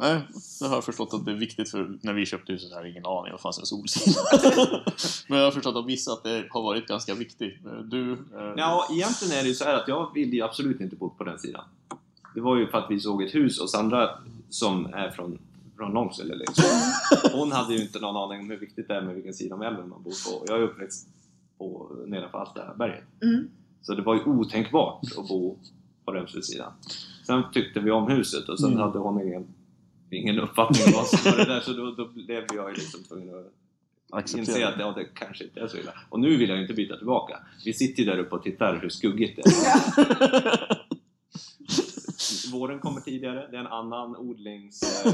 Nej, 0.00 0.20
det 0.60 0.66
har 0.66 0.74
jag 0.74 0.84
förstått 0.84 1.14
att 1.14 1.24
det 1.24 1.30
är 1.30 1.36
viktigt 1.36 1.70
för 1.70 1.98
när 2.02 2.12
vi 2.12 2.26
köpte 2.26 2.52
huset 2.52 2.72
här, 2.72 2.86
ingen 2.86 3.06
aning 3.06 3.32
om 3.32 3.36
det 3.36 3.42
fanns 3.42 3.58
en 3.58 3.66
solsida. 3.66 4.20
Men 5.28 5.38
jag 5.38 5.44
har 5.46 5.50
förstått 5.52 5.76
av 5.76 5.84
vissa 5.86 6.12
att 6.12 6.22
det 6.22 6.44
har 6.50 6.62
varit 6.62 6.86
ganska 6.86 7.14
viktigt. 7.14 7.54
Du? 7.84 8.12
Eh, 8.12 8.18
Ja, 8.56 8.88
egentligen 8.90 9.38
är 9.38 9.42
det 9.42 9.48
ju 9.48 9.54
så 9.54 9.64
här 9.64 9.74
att 9.74 9.88
jag 9.88 10.14
vill 10.14 10.32
ju 10.34 10.42
absolut 10.42 10.80
inte 10.80 10.96
bo 10.96 11.10
på 11.10 11.24
den 11.24 11.38
sidan. 11.38 11.64
Det 12.34 12.40
var 12.40 12.56
ju 12.56 12.66
för 12.66 12.78
att 12.78 12.90
vi 12.90 13.00
såg 13.00 13.22
ett 13.22 13.34
hus 13.34 13.60
och 13.60 13.70
Sandra 13.70 14.10
som 14.50 14.86
är 14.86 15.10
från, 15.10 15.38
från 15.76 15.92
Långsele 15.92 16.34
liksom. 16.34 16.64
Hon 17.32 17.52
hade 17.52 17.74
ju 17.74 17.82
inte 17.82 18.00
någon 18.00 18.16
aning 18.16 18.40
om 18.40 18.50
hur 18.50 18.56
viktigt 18.58 18.88
det 18.88 18.94
är 18.94 19.02
med 19.02 19.14
vilken 19.14 19.34
sida 19.34 19.54
om 19.54 19.62
älven 19.62 19.88
man 19.88 20.02
bor 20.02 20.12
på. 20.30 20.44
Jag 20.46 20.58
är 20.58 20.62
uppväxt 20.62 21.08
på, 21.58 21.90
nedanför 22.06 22.38
Alstaberget. 22.38 23.04
Mm. 23.22 23.48
Så 23.82 23.94
det 23.94 24.02
var 24.02 24.14
ju 24.14 24.24
otänkbart 24.24 25.00
att 25.18 25.28
bo 25.28 25.58
på 26.04 26.12
Remslesidan. 26.12 26.72
Sen 27.26 27.42
tyckte 27.52 27.80
vi 27.80 27.90
om 27.90 28.08
huset 28.10 28.48
och 28.48 28.58
sen 28.60 28.68
Mm. 28.72 28.80
hade 28.80 28.98
hon 28.98 29.22
ingen, 29.22 29.46
ingen 30.16 30.38
uppfattning 30.38 30.86
om 30.86 30.92
vad 30.92 31.06
som 31.06 31.30
var 31.30 31.38
det 31.38 31.44
där 31.44 31.60
så 31.60 31.72
då, 31.72 31.90
då 31.90 32.08
blev 32.08 32.44
jag 32.54 32.70
ju 32.70 32.74
liksom 32.74 33.04
tvungen 33.04 33.34
att 33.34 33.44
inse 34.10 34.40
acceptera. 34.40 34.68
att 34.68 34.78
ja, 34.78 34.92
det 34.96 35.04
kanske 35.04 35.44
inte 35.44 35.60
är 35.60 35.66
så 35.66 35.76
illa. 35.76 35.92
Och 36.08 36.20
nu 36.20 36.36
vill 36.36 36.48
jag 36.48 36.56
ju 36.56 36.62
inte 36.62 36.74
byta 36.74 36.96
tillbaka. 36.96 37.38
Vi 37.64 37.72
sitter 37.72 38.02
ju 38.02 38.10
där 38.10 38.18
uppe 38.18 38.34
och 38.34 38.42
tittar 38.42 38.78
hur 38.82 38.88
skuggigt 38.88 39.36
det 39.36 39.42
är. 39.50 39.54
Ja. 39.64 40.76
Våren 42.52 42.78
kommer 42.78 43.00
tidigare, 43.00 43.48
det 43.50 43.56
är 43.56 43.60
en 43.60 43.66
annan 43.66 44.16
odlings... 44.16 45.04
Eh, 45.06 45.12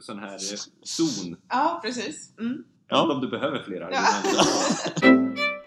sån 0.00 0.18
här 0.18 0.34
eh, 0.34 0.58
zon. 0.82 1.36
ja, 1.48 1.80
precis. 1.84 2.32
Mm. 2.38 2.64
Inte 2.92 2.94
om 2.94 3.20
du 3.20 3.28
behöver 3.28 3.62
fler 3.62 3.88
Ja. 3.90 4.04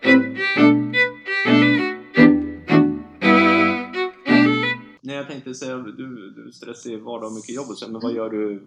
jag 5.21 5.27
tänkte 5.31 5.53
säga, 5.55 5.77
du, 5.77 6.29
du 6.35 6.47
är 6.47 6.51
stressig 6.51 6.99
vardag 7.01 7.27
och 7.27 7.33
mycket 7.35 7.55
jobb 7.55 7.69
och 7.69 7.77
så, 7.77 7.87
men 7.91 8.01
vad 8.01 8.13
gör 8.13 8.29
du? 8.29 8.63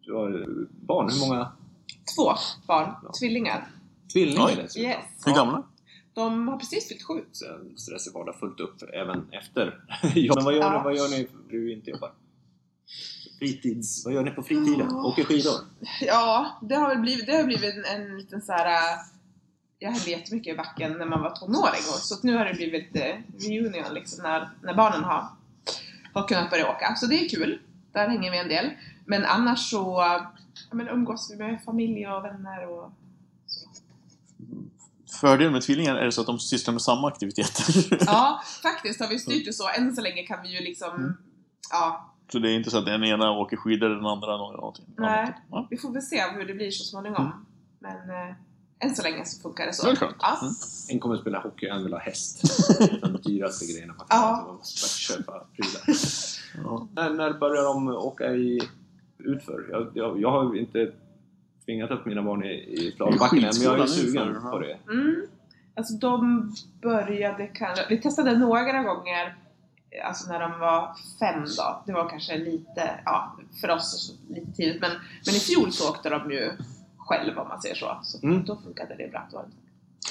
Du 0.00 0.14
har 0.14 0.46
barn, 0.86 1.08
hur 1.12 1.28
många? 1.28 1.52
Två 2.16 2.32
barn, 2.66 2.94
Ja. 3.04 3.12
tvillingar. 3.20 3.68
Tvillingar 4.12 4.46
Oj. 4.46 4.56
dessutom. 4.62 4.82
Yes. 4.90 5.04
Hur 5.26 5.34
gamla? 5.34 5.62
De 6.14 6.48
har 6.48 6.56
precis 6.58 6.88
fyllt 6.88 7.02
sju. 7.02 7.24
Stressig 7.76 8.12
vardag 8.14 8.34
fullt 8.40 8.60
upp 8.60 8.82
även 8.94 9.26
efter 9.32 9.84
jobb. 10.14 10.36
Men 10.36 10.44
vad 10.44 10.54
gör, 10.54 10.60
Ja. 10.60 10.78
ni, 10.78 10.84
vad 10.84 10.96
gör 10.96 11.08
ni 11.08 11.26
för 11.26 11.38
du 11.50 11.72
inte 11.72 11.90
jobbar? 11.90 12.12
Fritids, 13.38 14.04
vad 14.04 14.14
gör 14.14 14.22
ni 14.22 14.30
på 14.30 14.42
fritiden? 14.42 14.86
Ja. 14.90 15.04
Åker 15.04 15.24
skidor? 15.24 15.52
Ja, 16.00 16.58
det 16.62 16.74
har 16.74 16.88
väl 16.88 16.98
blivit, 16.98 17.26
det 17.26 17.36
har 17.36 17.44
blivit 17.44 17.74
en, 17.74 17.84
en 17.84 18.16
liten 18.18 18.42
så 18.42 18.52
här. 18.52 18.66
äh, 18.66 18.98
Jag 19.78 19.92
hade 19.92 20.10
jättemycket 20.10 20.54
i 20.54 20.56
backen 20.56 20.92
när 20.92 21.06
man 21.06 21.20
var 21.22 21.30
tonåring 21.30 21.84
och 21.94 21.98
så 22.00 22.14
att 22.14 22.22
nu 22.22 22.36
har 22.36 22.44
det 22.44 22.54
blivit 22.54 22.96
eh, 22.96 23.16
reunion 23.48 23.94
liksom 23.94 24.22
när, 24.22 24.48
när 24.62 24.74
barnen 24.74 25.04
har, 25.04 25.26
har 26.20 26.28
kunnat 26.28 26.50
börja 26.50 26.70
åka. 26.70 26.94
Så 26.96 27.06
det 27.06 27.24
är 27.24 27.28
kul. 27.28 27.58
Där 27.92 28.08
hänger 28.08 28.30
vi 28.30 28.38
en 28.38 28.48
del. 28.48 28.70
Men 29.04 29.24
annars 29.24 29.70
så 29.70 29.76
ja, 29.76 30.32
men 30.72 30.88
umgås 30.88 31.30
vi 31.32 31.36
med 31.36 31.62
familj 31.64 32.06
och 32.08 32.24
vänner 32.24 32.66
och 32.68 32.92
så. 33.46 33.68
Fördelen 35.20 35.52
med 35.52 35.62
tvillingar 35.62 35.96
är 35.96 36.04
det 36.04 36.12
så 36.12 36.20
att 36.20 36.26
de 36.26 36.38
sysslar 36.38 36.72
med 36.72 36.82
samma 36.82 37.08
aktiviteter. 37.08 37.64
Ja, 38.06 38.42
faktiskt 38.62 39.00
har 39.00 39.08
vi 39.08 39.18
styrt 39.18 39.44
det 39.46 39.52
så. 39.52 39.68
Än 39.78 39.96
så 39.96 40.02
länge 40.02 40.22
kan 40.22 40.42
vi 40.42 40.48
ju 40.58 40.64
liksom, 40.64 40.90
Mm. 40.96 41.12
ja, 41.70 42.12
Så 42.32 42.38
det 42.38 42.50
är 42.50 42.54
inte 42.56 42.70
så 42.70 42.78
att 42.78 42.86
den 42.86 43.04
ena 43.04 43.30
åker 43.30 43.56
skidor 43.56 43.90
och 43.90 43.96
den 43.96 44.06
andra 44.06 44.36
någonting 44.36 44.84
Nej. 44.96 45.34
Ja. 45.50 45.66
vi 45.70 45.76
får 45.78 45.92
väl 45.92 46.02
se 46.02 46.22
hur 46.34 46.44
det 46.46 46.54
blir 46.54 46.70
så 46.70 46.84
småningom. 46.84 47.46
Men 47.78 48.10
eh, 48.10 48.34
än 48.80 48.96
så 48.96 49.02
länge 49.02 49.24
så 49.24 49.40
funkar 49.42 49.66
det 49.66 49.72
så. 49.72 49.86
Det 49.86 49.92
är 49.92 49.96
skönt. 49.96 50.16
Ja. 50.20 50.38
Mm. 50.42 50.52
En 50.88 50.98
kommer 51.00 51.16
spela 51.16 51.40
hockey, 51.40 51.66
en 51.66 51.82
vill 51.84 51.92
ha 51.92 52.00
häst. 52.00 52.42
De 53.02 53.16
dyraste 53.16 53.66
grejerna 53.72 53.94
man 53.98 54.06
Ja. 54.10 54.16
kan. 54.16 54.36
Så 54.40 54.46
man 54.46 54.56
måste 54.56 54.98
köpa 54.98 55.32
prylar. 55.56 55.82
Ja. 56.64 56.88
När, 56.94 57.10
när 57.10 57.32
börjar 57.38 57.62
de 57.64 57.88
åka 57.88 58.24
i 58.34 58.60
utför? 59.18 59.66
Jag, 59.70 59.88
jag, 59.94 60.20
jag 60.20 60.30
har 60.30 60.54
ju 60.54 60.60
inte 60.60 60.92
tvingat 61.64 61.90
upp 61.90 62.06
mina 62.06 62.22
barn 62.22 62.44
i, 62.44 62.48
i 62.54 62.92
slalombacken 62.96 63.38
än, 63.38 63.50
men 63.54 63.62
jag 63.62 63.80
är 63.80 63.86
sugen 63.86 64.34
för- 64.34 64.50
på 64.50 64.58
det. 64.58 64.78
Mm. 64.92 65.26
Alltså 65.76 65.94
de 65.94 66.52
började 66.82 67.46
kanske, 67.46 67.86
vi 67.88 68.00
testade 68.00 68.38
några 68.38 68.82
gånger 68.82 69.36
Alltså 70.04 70.28
när 70.32 70.40
de 70.40 70.60
var 70.60 70.96
fem 71.18 71.44
då, 71.56 71.82
det 71.86 71.92
var 71.92 72.08
kanske 72.08 72.38
lite, 72.38 73.00
ja 73.04 73.36
för 73.60 73.70
oss 73.70 74.14
lite 74.28 74.52
tidigt 74.52 74.80
men, 74.80 74.90
men 75.26 75.34
i 75.34 75.38
fjol 75.38 75.72
så 75.72 75.90
åkte 75.90 76.08
de 76.10 76.30
ju 76.30 76.52
själv 77.08 77.38
om 77.38 77.48
man 77.48 77.62
säger 77.62 77.74
så. 77.74 77.98
Så 78.02 78.26
Mm. 78.26 78.44
då 78.44 78.56
funkade 78.56 78.94
det 78.96 79.10
bra. 79.10 79.28
Då. 79.32 79.44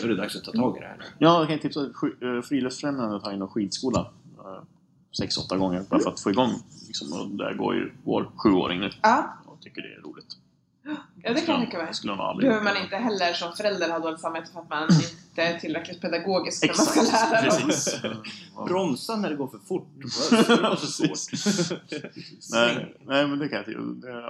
Är 0.04 0.08
det 0.08 0.16
dags 0.16 0.36
att 0.36 0.44
ta 0.44 0.52
tag 0.52 0.78
i 0.78 0.80
det 0.80 0.86
här 0.88 0.98
nu. 1.00 1.04
Ja, 1.18 1.40
jag 1.40 1.48
kan 1.48 1.60
tipsa. 1.60 1.80
sk- 1.80 2.36
eh, 2.38 2.42
Friluftsfrämjandet 2.42 3.24
har 3.24 3.32
ju 3.32 3.38
någon 3.38 3.50
skidskola. 3.50 4.00
eh, 4.40 4.64
Sex, 5.18 5.38
åtta 5.38 5.58
gånger 5.58 5.84
bara 5.90 6.00
för 6.00 6.10
att 6.10 6.20
få 6.20 6.30
igång. 6.32 6.52
Liksom, 6.88 7.14
och 7.22 7.28
där 7.30 7.54
går 7.54 7.76
ju 7.76 7.92
vår 8.04 8.32
sjuåring 8.36 8.80
nu 8.80 8.90
Ja, 9.02 9.34
och 9.46 9.62
tycker 9.62 9.82
det 9.82 9.88
är 9.94 10.02
roligt. 10.02 10.38
ja 11.24 11.34
det 11.34 11.42
kan 11.42 11.56
jag 11.56 11.62
tänka 11.62 11.78
mig. 11.78 11.94
Skulle 11.94 12.14
hon 12.14 12.22
aldrig 12.22 12.50
Behöver 12.50 12.64
man 12.74 12.84
inte 12.84 12.96
heller 12.96 13.34
som 13.34 13.54
förälder 13.54 13.92
ha 13.92 14.00
dåligt 14.00 14.20
samvete 14.20 14.48
för 14.54 14.60
att 14.60 14.70
man 14.70 14.84
inte 14.92 14.98
är 15.42 15.60
tillräckligt 15.60 16.02
pedagogisk 16.02 16.64
när 16.64 16.70
man 16.70 16.86
ska 16.86 17.02
Exakt, 17.02 17.32
lära 17.32 17.50
dem. 17.50 17.68
precis. 17.68 18.00
Ja. 18.56 18.66
Bromsa 18.68 19.16
när 19.16 19.30
det 19.30 19.36
går 19.36 19.48
för 19.48 19.60
fort. 19.60 19.88
Det 19.98 20.62
var 20.62 20.76
så 20.76 21.08
Precis. 21.08 21.68
svårt. 21.70 21.80
Nej, 22.52 22.96
nej, 23.06 23.28
men 23.28 23.40
det 23.40 23.48
kan 23.48 23.58
jag 23.58 23.66
tycka. 23.66 23.80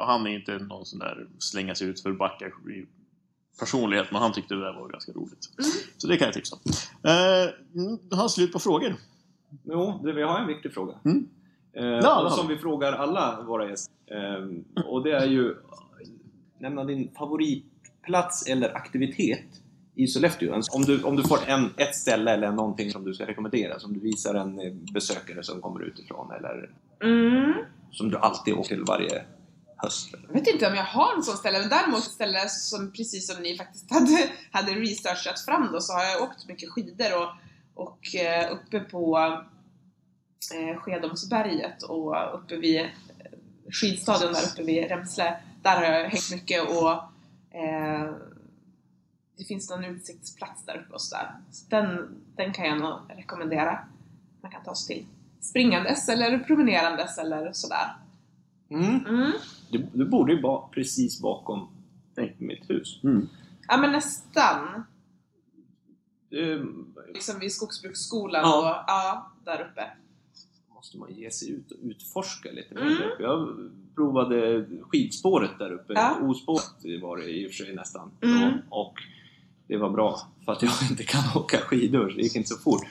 Han 0.06 0.28
är 0.28 0.36
inte 0.36 0.58
någon 0.58 0.86
sån 0.86 1.00
där 1.00 1.28
slänga 1.39 1.76
sig 1.76 1.88
ut 1.88 2.00
för 2.00 2.12
backar 2.12 2.48
i 2.48 2.86
personlighet, 3.60 4.08
men 4.12 4.22
han 4.22 4.34
tyckte 4.34 4.54
det 4.54 4.62
där 4.62 4.74
var 4.74 4.89
ganska 4.89 5.12
roligt. 5.12 5.50
Mm. 5.60 5.72
Så 5.98 6.08
det 6.08 6.17
kan 6.17 6.26
jag 6.26 6.34
tipsa 6.34 6.56
om. 6.56 6.72
Eh, 7.10 7.50
mm, 7.76 8.00
har 8.12 8.28
slut 8.28 8.54
på 8.54 8.60
frågor. 8.60 8.96
Jo, 9.63 10.02
det, 10.04 10.13
vi 10.13 10.24
har 10.24 10.39
en 10.39 10.48
viktig 10.48 10.74
fråga. 10.74 10.93
Mm. 11.06 11.28
Eh, 11.74 12.26
och 12.26 12.32
som 12.32 12.48
vi. 12.48 12.56
vi 12.56 12.62
frågar 12.62 12.93
alla 12.93 13.41
våra 13.41 13.70
gäster. 13.70 13.93
Eh, 14.06 14.84
och 14.86 15.04
det 15.04 15.12
är 15.12 15.26
ju 15.26 15.56
Nämna 16.60 16.84
din 16.84 17.12
favoritplats 17.17 18.48
eller 18.48 18.76
aktivitet 18.76 19.62
i 19.97 20.07
Sollefteå. 20.07 20.53
Alltså, 20.53 20.71
Om 20.77 20.81
du, 20.86 21.03
om 21.03 21.15
du 21.15 21.23
får 21.23 21.39
en, 21.47 21.73
ett 21.77 21.95
ställe 21.95 22.31
eller 22.31 22.51
någonting 22.51 22.91
som 22.91 23.03
du 23.03 23.13
ska 23.13 23.25
rekommendera, 23.25 23.79
som 23.79 23.93
du 23.93 23.99
visar 23.99 24.36
en 24.36 24.60
eh, 24.60 24.73
besökare 24.93 25.43
som 25.43 25.62
kommer 25.62 25.83
utifrån 25.83 26.31
eller 26.31 26.69
Mm. 27.03 27.53
som 27.91 28.10
du 28.10 28.17
alltid 28.17 28.53
åker 28.53 28.75
till 28.75 28.83
varje 28.83 29.23
höst. 29.77 30.10
Jag 30.27 30.33
vet 30.33 30.47
inte 30.47 30.67
om 30.67 30.75
jag 30.75 30.83
har 30.83 31.15
en 31.15 31.23
sån 31.23 31.38
ställe, 31.38 31.60
men 31.60 31.69
däremot 31.69 31.99
ett 31.99 32.03
ställe 32.12 32.49
som 32.49 32.91
precis 32.91 33.33
som 33.33 33.43
ni 33.43 33.57
faktiskt 33.57 33.91
hade, 33.91 34.29
hade 34.51 34.71
researchat 34.71 35.39
fram 35.39 35.69
då 35.71 35.81
så 35.81 35.93
har 35.93 36.03
jag 36.03 36.21
åkt 36.23 36.47
mycket 36.47 36.69
skidor 36.69 37.21
och, 37.21 37.29
och 37.86 38.15
eh, 38.15 38.51
uppe 38.53 38.79
på 38.79 39.17
eh, 40.55 40.77
Skedomsberget 40.77 41.83
och 41.83 42.15
uppe 42.33 42.55
vid 42.55 42.79
eh, 42.79 42.86
skidstadion 43.71 44.33
där 44.33 44.41
uppe 44.53 44.63
vid 44.63 44.89
Remsle. 44.89 45.38
Där 45.63 45.75
har 45.75 45.83
jag 45.83 46.10
hängt 46.10 46.31
mycket 46.31 46.69
och 46.69 46.91
eh, 47.60 48.12
det 49.38 49.43
finns 49.43 49.69
någon 49.69 49.86
utsiktsplats 49.86 50.65
där 50.65 50.78
uppe 50.78 50.93
och 50.93 51.02
sådär. 51.02 51.36
Så 51.52 51.65
den, 51.69 52.15
den 52.36 52.54
kan 52.54 52.65
jag 52.65 52.80
nog 52.80 53.00
rekommendera. 53.10 53.80
Man 54.41 54.52
kan 54.52 54.63
ta 54.63 54.76
sig 54.76 54.95
till 54.95 55.06
springandes 55.41 56.10
eller 56.10 56.39
promenerandes 56.39 57.17
eller 57.17 57.52
sådär. 57.54 57.95
Mm. 58.69 59.06
Mm. 59.06 59.32
Du, 59.71 59.88
du 59.93 60.06
borde 60.06 60.34
ju 60.34 60.41
vara 60.41 60.67
precis 60.67 61.21
bakom 61.21 61.67
mitt 62.38 62.69
hus. 62.69 63.00
Mm. 63.04 63.28
Ja 63.67 63.78
men 63.78 63.91
nästan. 63.91 64.84
Det 66.30 66.63
Liksom 67.13 67.39
vid 67.39 67.52
Skogsbruksskolan 67.54 68.41
Ja. 68.43 68.60
och 68.60 68.84
ja, 68.88 69.32
där 69.45 69.62
uppe. 69.71 69.91
måste 70.76 70.97
man 70.97 71.13
ge 71.13 71.32
sig 71.32 71.52
ut 71.52 71.71
och 71.71 71.78
utforska 71.84 72.52
lite 72.52 72.76
mer. 72.76 72.82
Mm. 72.82 72.97
Jag 73.19 73.69
provade 73.95 74.65
skidspåret 74.82 75.52
där 75.60 75.71
uppe. 75.71 75.93
Ja. 75.93 76.17
Ospåret 76.21 77.02
var 77.02 77.17
det 77.17 77.30
i 77.30 77.47
och 77.47 77.52
för 77.52 77.65
sig 77.65 77.76
nästan. 77.76 78.12
Mm. 78.21 78.43
Och, 78.69 78.82
och 78.82 78.93
det 79.67 79.77
var 79.77 79.89
bra 79.89 80.21
för 80.45 80.51
att 80.51 80.62
jag 80.62 80.71
inte 80.89 81.03
kan 81.03 81.23
åka 81.36 81.58
skidor, 81.58 82.13
det 82.15 82.21
gick 82.21 82.36
inte 82.36 82.49
så 82.49 82.58
fort. 82.58 82.82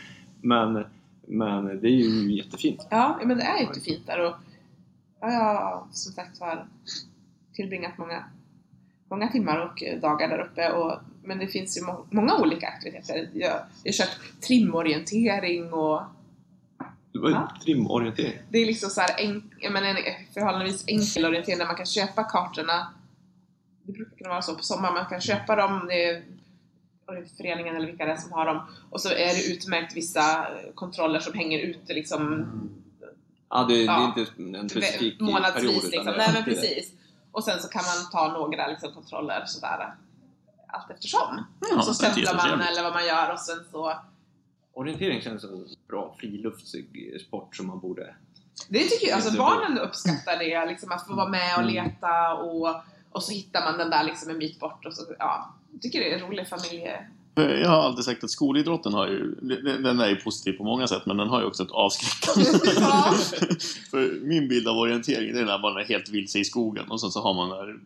Men, 0.40 0.84
men 1.26 1.64
det 1.80 1.88
är 1.88 1.90
ju 1.90 2.32
jättefint. 2.36 2.86
Ja, 2.90 3.20
men 3.24 3.36
det 3.36 3.42
är 3.44 3.60
jättefint 3.60 4.06
där 4.06 4.20
och 4.26 4.34
ja, 5.20 5.32
jag 5.32 5.40
har 5.54 5.84
som 5.92 6.12
sagt 6.12 6.40
var 6.40 6.66
tillbringat 7.54 7.98
många, 7.98 8.24
många 9.10 9.28
timmar 9.28 9.58
och 9.60 10.00
dagar 10.00 10.28
där 10.28 10.38
uppe 10.38 10.70
och, 10.72 10.98
men 11.24 11.38
det 11.38 11.46
finns 11.46 11.78
ju 11.78 11.82
må- 11.82 12.06
många 12.10 12.36
olika 12.36 12.68
aktiviteter. 12.68 13.28
Jag, 13.34 13.50
jag 13.82 13.92
har 13.92 13.96
kört 13.96 14.40
trimorientering 14.46 15.72
och 15.72 16.02
ju 17.12 17.30
Ja. 17.30 17.52
trimorientering. 17.64 18.38
det 18.50 18.58
är 18.58 18.66
liksom 18.66 18.90
så 18.90 19.00
här 19.00 19.20
en, 19.20 19.50
menar, 19.72 19.88
en 19.88 19.96
förhållandevis 20.34 20.84
enkel 20.86 21.24
orientering 21.24 21.58
där 21.58 21.66
man 21.66 21.76
kan 21.76 21.86
köpa 21.86 22.24
kartorna. 22.24 22.86
Det 23.82 23.92
brukar 23.92 24.16
kunna 24.16 24.30
vara 24.30 24.42
så 24.42 24.54
på 24.54 24.62
sommaren, 24.62 24.94
man 24.94 25.06
kan 25.06 25.20
köpa 25.20 25.56
dem, 25.56 25.84
det 25.88 26.04
är 26.04 26.22
föreningen 27.36 27.76
eller 27.76 27.86
vilka 27.86 28.04
det 28.04 28.12
är 28.12 28.16
som 28.16 28.32
har 28.32 28.46
dem. 28.46 28.60
Och 28.90 29.00
så 29.00 29.08
är 29.08 29.34
det 29.34 29.46
utmärkt 29.52 29.96
vissa 29.96 30.46
kontroller 30.74 31.20
som 31.20 31.34
hänger 31.34 31.58
ute 31.58 31.94
liksom 31.94 32.46
Ja, 33.48 33.64
det, 33.64 33.82
Ja. 33.84 34.12
det 34.16 34.20
är 34.20 34.24
inte 34.46 34.58
en 34.58 34.68
specifik 34.68 35.18
period. 35.18 35.32
månadsvis 35.34 35.76
utan 35.84 35.90
liksom. 35.90 36.14
Nej 36.16 36.30
men 36.34 36.44
precis. 36.44 36.92
Och 37.32 37.44
sen 37.44 37.60
så 37.60 37.68
kan 37.68 37.82
man 37.84 38.10
ta 38.12 38.38
några 38.38 38.66
liksom, 38.66 38.92
kontroller 38.92 39.44
sådär 39.46 39.94
allt 40.68 40.90
eftersom. 40.90 41.44
Ja, 41.70 41.76
och 41.76 41.84
så 41.84 41.94
stämplar 41.94 42.34
man 42.34 42.60
eller 42.60 42.82
vad 42.82 42.92
man 42.92 43.06
gör 43.06 43.32
och 43.32 43.40
sen 43.40 43.58
så 43.72 43.92
Orientering 44.72 45.20
känns 45.20 45.42
som 45.42 45.50
en 45.54 45.66
bra 45.88 46.14
friluftslig 46.18 47.20
sport 47.26 47.56
som 47.56 47.66
man 47.66 47.80
borde... 47.80 48.14
Det 48.68 48.78
tycker 48.78 49.06
jag, 49.06 49.16
alltså 49.16 49.38
barnen 49.38 49.78
uppskattar 49.78 50.38
det, 50.38 50.66
liksom 50.66 50.92
att 50.92 51.06
få 51.06 51.14
vara 51.14 51.28
med 51.28 51.56
och 51.56 51.62
Mm. 51.62 51.74
leta 51.74 52.34
och, 52.34 52.76
och 53.10 53.22
så 53.22 53.32
hittar 53.32 53.64
man 53.64 53.78
den 53.78 53.90
där 53.90 54.04
liksom 54.04 54.30
en 54.30 54.38
bit 54.38 54.60
bort 54.60 54.86
och 54.86 54.94
så, 54.94 55.02
ja. 55.18 55.54
Jag 55.76 55.82
tycker 55.82 56.00
det 56.00 56.12
är 56.12 56.18
en 56.18 56.26
rolig 56.26 56.48
familje... 56.48 57.06
Jag 57.38 57.68
har 57.68 57.82
alltid 57.82 58.04
sagt 58.04 58.24
att 58.24 58.30
skolidrotten 58.30 58.94
har 58.94 59.06
ju, 59.06 59.34
den 59.82 60.00
är 60.00 60.08
ju 60.08 60.16
positiv 60.16 60.52
på 60.52 60.64
många 60.64 60.86
sätt, 60.86 61.02
men 61.06 61.16
den 61.16 61.28
har 61.28 61.40
ju 61.40 61.46
också 61.46 61.62
ett 61.62 61.70
avskräckande. 61.70 62.50
Ja. 62.80 63.14
För 63.90 64.26
min 64.26 64.48
bild 64.48 64.68
av 64.68 64.76
orientering, 64.76 65.34
det 65.34 65.40
är 65.40 65.44
när 65.44 65.58
man 65.58 65.76
är 65.76 65.84
helt 65.84 66.08
vilse 66.08 66.38
i 66.38 66.44
skogen 66.44 66.90
och 66.90 67.00
sen 67.00 67.10
så 67.10 67.20
har 67.20 67.34
man 67.34 67.48
den 67.48 67.58
här 67.58 67.76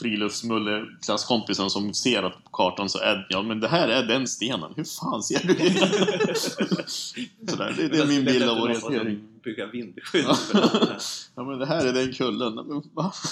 friluftsmulle-klasskompisen 0.00 1.70
som 1.70 1.94
ser 1.94 2.22
att 2.22 2.44
på 2.44 2.50
kartan 2.50 2.88
så 2.88 2.98
är 2.98 3.26
ja 3.28 3.42
men 3.42 3.60
det 3.60 3.68
här 3.68 3.88
är 3.88 4.02
den 4.02 4.26
stenen, 4.26 4.72
hur 4.76 4.84
fan 5.00 5.22
ser 5.22 5.46
du 5.46 5.54
det? 5.54 6.34
Sådär, 7.50 7.74
det, 7.76 7.88
det 7.88 7.98
är 7.98 8.06
min 8.06 8.24
bild 8.24 8.48
av 8.48 8.58
orientering. 8.58 9.20
Bygga 9.44 9.66
vindskydd. 9.66 10.24
Ja. 10.28 10.34
för 10.34 10.54
det 10.54 10.68
här. 10.68 10.98
Ja 11.34 11.44
men 11.44 11.58
det 11.58 11.66
här 11.66 11.86
är 11.86 11.92
den 11.92 12.12
kullen. 12.12 12.54
Men, 12.54 12.82
va? 12.94 13.12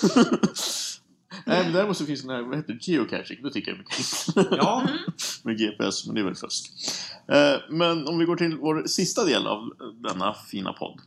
Nej 1.47 1.65
men 1.65 1.73
däremot 1.73 1.97
så 1.97 2.07
finns 2.07 2.23
det 2.23 2.29
den 2.29 2.37
här, 2.37 2.43
vad 2.43 2.57
heter 2.57 2.73
det, 2.73 2.89
geocaching, 2.89 3.43
det 3.43 3.51
tycker 3.51 3.71
jag 3.71 3.79
är 3.79 3.79
mycket 3.79 4.51
ja, 4.59 4.81
Mm. 4.89 4.97
med 5.45 5.59
GPS, 5.59 6.07
men 6.07 6.15
det 6.15 6.21
är 6.21 6.25
väl 6.25 6.35
fusk. 6.35 6.73
Eh, 7.29 7.61
Men 7.71 8.09
om 8.09 8.19
vi 8.19 8.25
går 8.25 8.37
till 8.37 8.57
vår 8.57 8.83
sista 8.87 9.25
del 9.25 9.47
av 9.47 9.71
denna 9.95 10.35
fina 10.35 10.73
podd. 10.73 11.01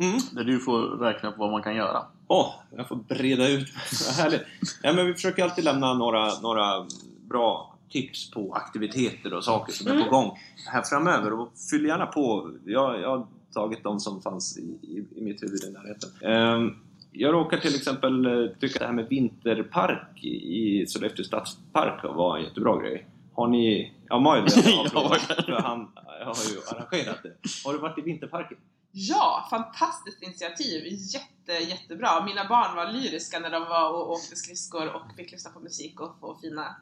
mm. 0.00 0.18
Där 0.32 0.44
du 0.44 0.60
får 0.60 0.80
räkna 0.82 1.30
på 1.32 1.38
vad 1.38 1.50
man 1.50 1.62
kan 1.62 1.74
göra. 1.76 2.02
Åh, 2.26 2.54
jag 2.76 2.88
får 2.88 2.96
breda 2.96 3.48
ut 3.48 3.60
mig. 3.74 3.82
Vad 4.06 4.14
härligt. 4.16 4.42
Ja, 4.82 4.92
men 4.92 5.06
vi 5.06 5.14
försöker 5.14 5.44
alltid 5.44 5.64
lämna 5.64 5.94
några, 5.94 6.40
några 6.40 6.86
bra 7.28 7.76
tips 7.90 8.30
på 8.30 8.54
aktiviteter 8.54 9.34
och 9.34 9.44
saker 9.44 9.72
som 9.72 9.86
är 9.86 9.90
Mm. 9.90 10.04
på 10.04 10.10
gång 10.10 10.38
här 10.66 10.82
framöver. 10.82 11.32
Och 11.32 11.52
fyll 11.70 11.84
gärna 11.84 12.06
på. 12.06 12.50
Jag, 12.64 13.00
jag 13.00 13.08
har 13.18 13.26
tagit 13.54 13.82
de 13.84 14.00
som 14.00 14.22
fanns 14.22 14.58
i, 14.58 14.60
i, 14.62 15.04
i 15.16 15.22
mitt 15.22 15.42
huvud 15.42 15.64
i 15.64 15.70
närheten. 15.72 16.10
Ehm, 16.22 16.76
jag 17.12 17.32
råkar 17.34 17.58
till 17.58 17.74
exempel 17.74 18.26
eh, 18.26 18.50
tycka 18.60 18.74
att 18.74 18.80
det 18.80 18.86
här 18.86 18.92
med 18.92 19.08
vinterpark 19.08 20.24
i 20.24 20.84
Sollefteå 20.86 21.24
stadspark 21.24 22.04
var 22.04 22.38
en 22.38 22.44
jättebra 22.44 22.82
grej. 22.82 23.06
Har 23.34 23.48
ni... 23.48 23.92
Ja, 24.08 24.18
verkligen. 24.34 25.44
för 25.44 25.52
han 25.52 25.88
har 26.24 26.34
ju 26.50 26.58
arrangerat 26.76 27.22
det. 27.22 27.32
Har 27.64 27.72
du 27.72 27.78
varit 27.78 27.98
i 27.98 28.02
vinterparken? 28.02 28.58
Ja, 28.92 29.46
fantastiskt 29.50 30.22
initiativ! 30.22 30.82
Jätte, 30.86 31.64
jättebra! 31.70 32.24
Mina 32.24 32.48
barn 32.48 32.76
var 32.76 32.92
lyriska 32.92 33.38
när 33.38 33.50
de 33.50 33.62
var 33.62 33.90
och 33.92 34.10
åkte 34.10 34.36
skridskor 34.36 34.94
och 34.94 35.02
fick 35.16 35.32
lyssna 35.32 35.50
på 35.50 35.60
musik 35.60 36.00
och 36.00 36.16
få 36.20 36.38
fina 36.42 36.76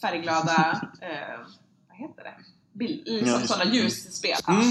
färgglada, 0.00 0.80
eh, 1.00 1.40
vad 1.88 1.98
heter 1.98 2.24
det? 2.24 2.34
Bild, 2.72 3.02
liksom 3.06 3.28
Ja, 3.40 3.46
sådana 3.46 3.74
ljusspel. 3.74 4.36
Mm. 4.48 4.62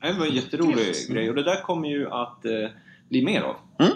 Det 0.00 0.18
var 0.18 0.26
en 0.26 0.34
jätterolig 0.34 0.76
Grymt. 0.76 1.08
grej 1.08 1.28
och 1.28 1.34
det 1.34 1.42
där 1.42 1.62
kommer 1.62 1.88
ju 1.88 2.10
att 2.10 2.44
eh, 2.44 2.70
bli 3.08 3.24
mer 3.24 3.42
av. 3.42 3.56
Mm. 3.78 3.92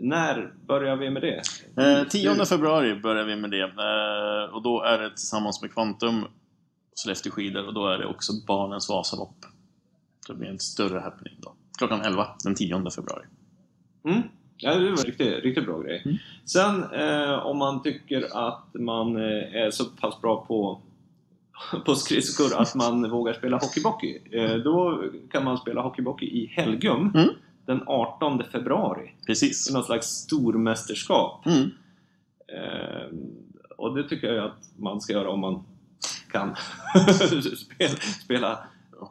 När 0.00 0.52
börjar 0.66 0.96
vi 0.96 1.10
med 1.10 1.22
det? 1.22 1.42
Eh, 1.82 2.08
10 2.08 2.44
februari 2.44 2.94
börjar 2.94 3.24
vi 3.24 3.36
med 3.36 3.50
det. 3.50 3.62
Eh, 3.62 4.54
och 4.54 4.62
då 4.62 4.82
är 4.82 4.98
det 4.98 5.10
tillsammans 5.10 5.62
med 5.62 5.72
Quantum 5.74 6.24
Sollefteå 6.94 7.32
skidor 7.32 7.66
och 7.66 7.74
då 7.74 7.86
är 7.86 7.98
det 7.98 8.06
också 8.06 8.32
Barnens 8.46 8.88
Vasalopp. 8.88 9.36
Det 10.28 10.34
blir 10.34 10.48
en 10.48 10.58
större 10.58 10.98
happening 10.98 11.34
då. 11.38 11.54
Klockan 11.78 12.00
11 12.00 12.26
den 12.44 12.54
10 12.54 12.90
februari. 12.90 13.24
Mm. 14.04 14.22
Ja, 14.56 14.74
det 14.74 14.80
var 14.80 14.90
en 14.90 14.96
riktigt, 14.96 15.44
riktigt 15.44 15.66
bra 15.66 15.80
grej. 15.82 16.02
Mm. 16.04 16.16
Sen 16.44 16.84
eh, 16.92 17.46
om 17.46 17.58
man 17.58 17.82
tycker 17.82 18.48
att 18.48 18.74
man 18.74 19.16
eh, 19.16 19.54
är 19.54 19.70
så 19.70 19.84
pass 19.84 20.20
bra 20.20 20.44
på, 20.48 20.80
på 21.86 21.94
skridskor 21.94 22.60
att 22.60 22.74
man 22.74 23.10
vågar 23.10 23.32
spela 23.32 23.56
hockeybockey. 23.56 24.18
Eh, 24.32 24.56
då 24.56 25.04
kan 25.30 25.44
man 25.44 25.58
spela 25.58 25.82
hockeybockey 25.82 26.26
i 26.26 26.46
Helgum 26.46 27.12
Mm. 27.14 27.28
Den 27.68 27.82
18 27.86 28.42
februari. 28.52 29.10
Precis. 29.26 29.70
I 29.70 29.72
något 29.72 29.86
slags 29.86 30.06
stormästerskap. 30.06 31.46
Mm. 31.46 31.70
Eh, 32.48 33.06
och 33.76 33.94
det 33.94 34.08
tycker 34.08 34.32
jag 34.32 34.44
att 34.44 34.70
man 34.76 35.00
ska 35.00 35.12
göra 35.12 35.30
om 35.30 35.40
man 35.40 35.64
kan 36.32 36.56
spela, 37.56 37.96
spela. 38.24 38.58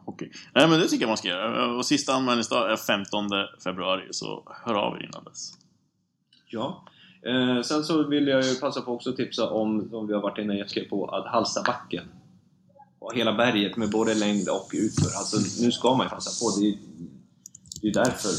Okej. 0.04 0.30
Nej 0.54 0.68
men 0.68 0.80
det 0.80 0.88
tycker 0.88 1.02
jag 1.02 1.08
man 1.08 1.16
ska 1.16 1.28
göra. 1.28 1.76
Och 1.76 1.86
sista 1.86 2.12
anmälningsdag 2.12 2.72
är 2.72 2.76
15 2.76 3.28
februari, 3.64 4.02
så 4.10 4.42
hör 4.64 4.74
av 4.74 4.96
er 4.96 5.04
innan 5.04 5.24
dess. 5.24 5.52
Ja. 6.46 6.84
Eh, 7.22 7.62
sen 7.62 7.84
så 7.84 8.08
vill 8.08 8.28
jag 8.28 8.44
ju 8.44 8.54
passa 8.54 8.80
på 8.80 8.94
också 8.94 9.10
att 9.10 9.16
tipsa 9.16 9.50
om, 9.50 9.90
som 9.90 10.06
vi 10.06 10.14
har 10.14 10.20
varit 10.20 10.38
inne 10.38 10.62
och 10.62 10.90
på, 10.90 11.06
att 11.06 11.26
Halstabacken 11.26 12.04
och 12.98 13.14
hela 13.14 13.32
berget 13.32 13.76
med 13.76 13.90
både 13.90 14.14
längd 14.14 14.48
och 14.48 14.70
utför. 14.72 15.18
Alltså 15.18 15.62
nu 15.62 15.72
ska 15.72 15.94
man 15.94 16.06
ju 16.06 16.10
passa 16.10 16.44
på. 16.44 16.60
Det 16.60 16.68
är, 16.68 16.78
det 17.80 17.88
är 17.88 17.94
därför 17.94 18.30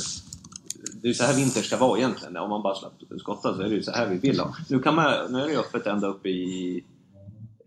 det 1.01 1.09
är 1.09 1.13
så 1.13 1.23
här 1.23 1.35
vinter 1.35 1.61
ska 1.61 1.77
vara 1.77 1.97
egentligen. 1.97 2.37
Om 2.37 2.49
man 2.49 2.61
bara 2.61 2.75
slapp 2.75 2.93
skotta 3.19 3.55
så 3.55 3.61
är 3.61 3.69
det 3.69 3.75
ju 3.75 3.83
så 3.83 3.91
här 3.91 4.07
vi 4.09 4.17
vill 4.17 4.39
ha. 4.39 4.55
Nu, 4.69 4.79
kan 4.79 4.95
man, 4.95 5.31
nu 5.31 5.39
är 5.39 5.47
det 5.47 5.57
öppet 5.57 5.87
ända 5.87 6.07
uppe 6.07 6.29
i 6.29 6.83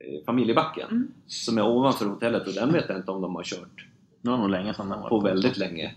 eh, 0.00 0.24
familjebacken 0.26 0.88
Mm. 0.90 1.08
som 1.26 1.58
är 1.58 1.66
ovanför 1.66 2.06
hotellet 2.06 2.46
och 2.46 2.54
den 2.54 2.72
vet 2.72 2.84
jag 2.88 2.98
inte 2.98 3.10
om 3.10 3.22
de 3.22 3.34
har 3.34 3.42
kört 3.44 3.86
Det 4.22 4.30
var 4.30 4.38
nog 4.38 4.50
länge 4.50 4.74
sedan 4.74 4.88
den 4.88 5.00
var 5.00 5.08
på 5.08 5.20
väldigt 5.20 5.56
länge. 5.56 5.94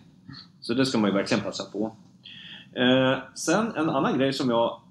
Så 0.62 0.74
det 0.74 0.86
ska 0.86 0.98
man 0.98 1.10
ju 1.10 1.16
verkligen 1.16 1.44
passa 1.44 1.64
på. 1.64 1.96
Eh, 2.74 3.18
sen 3.36 3.72
en 3.76 3.90
annan 3.90 4.18
grej 4.18 4.34
som 4.34 4.50
jag 4.50 4.82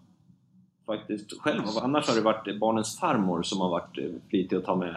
faktiskt 0.87 1.41
själv 1.41 1.63
har, 1.65 1.83
annars 1.83 2.09
har 2.09 2.15
det 2.15 2.21
varit 2.21 2.61
barnens 2.61 2.99
farmor 2.99 3.43
som 3.43 3.61
har 3.61 3.69
varit 3.69 3.99
eh, 3.99 4.05
flitig 4.29 4.57
att 4.57 4.65
ta 4.65 4.77
med 4.77 4.97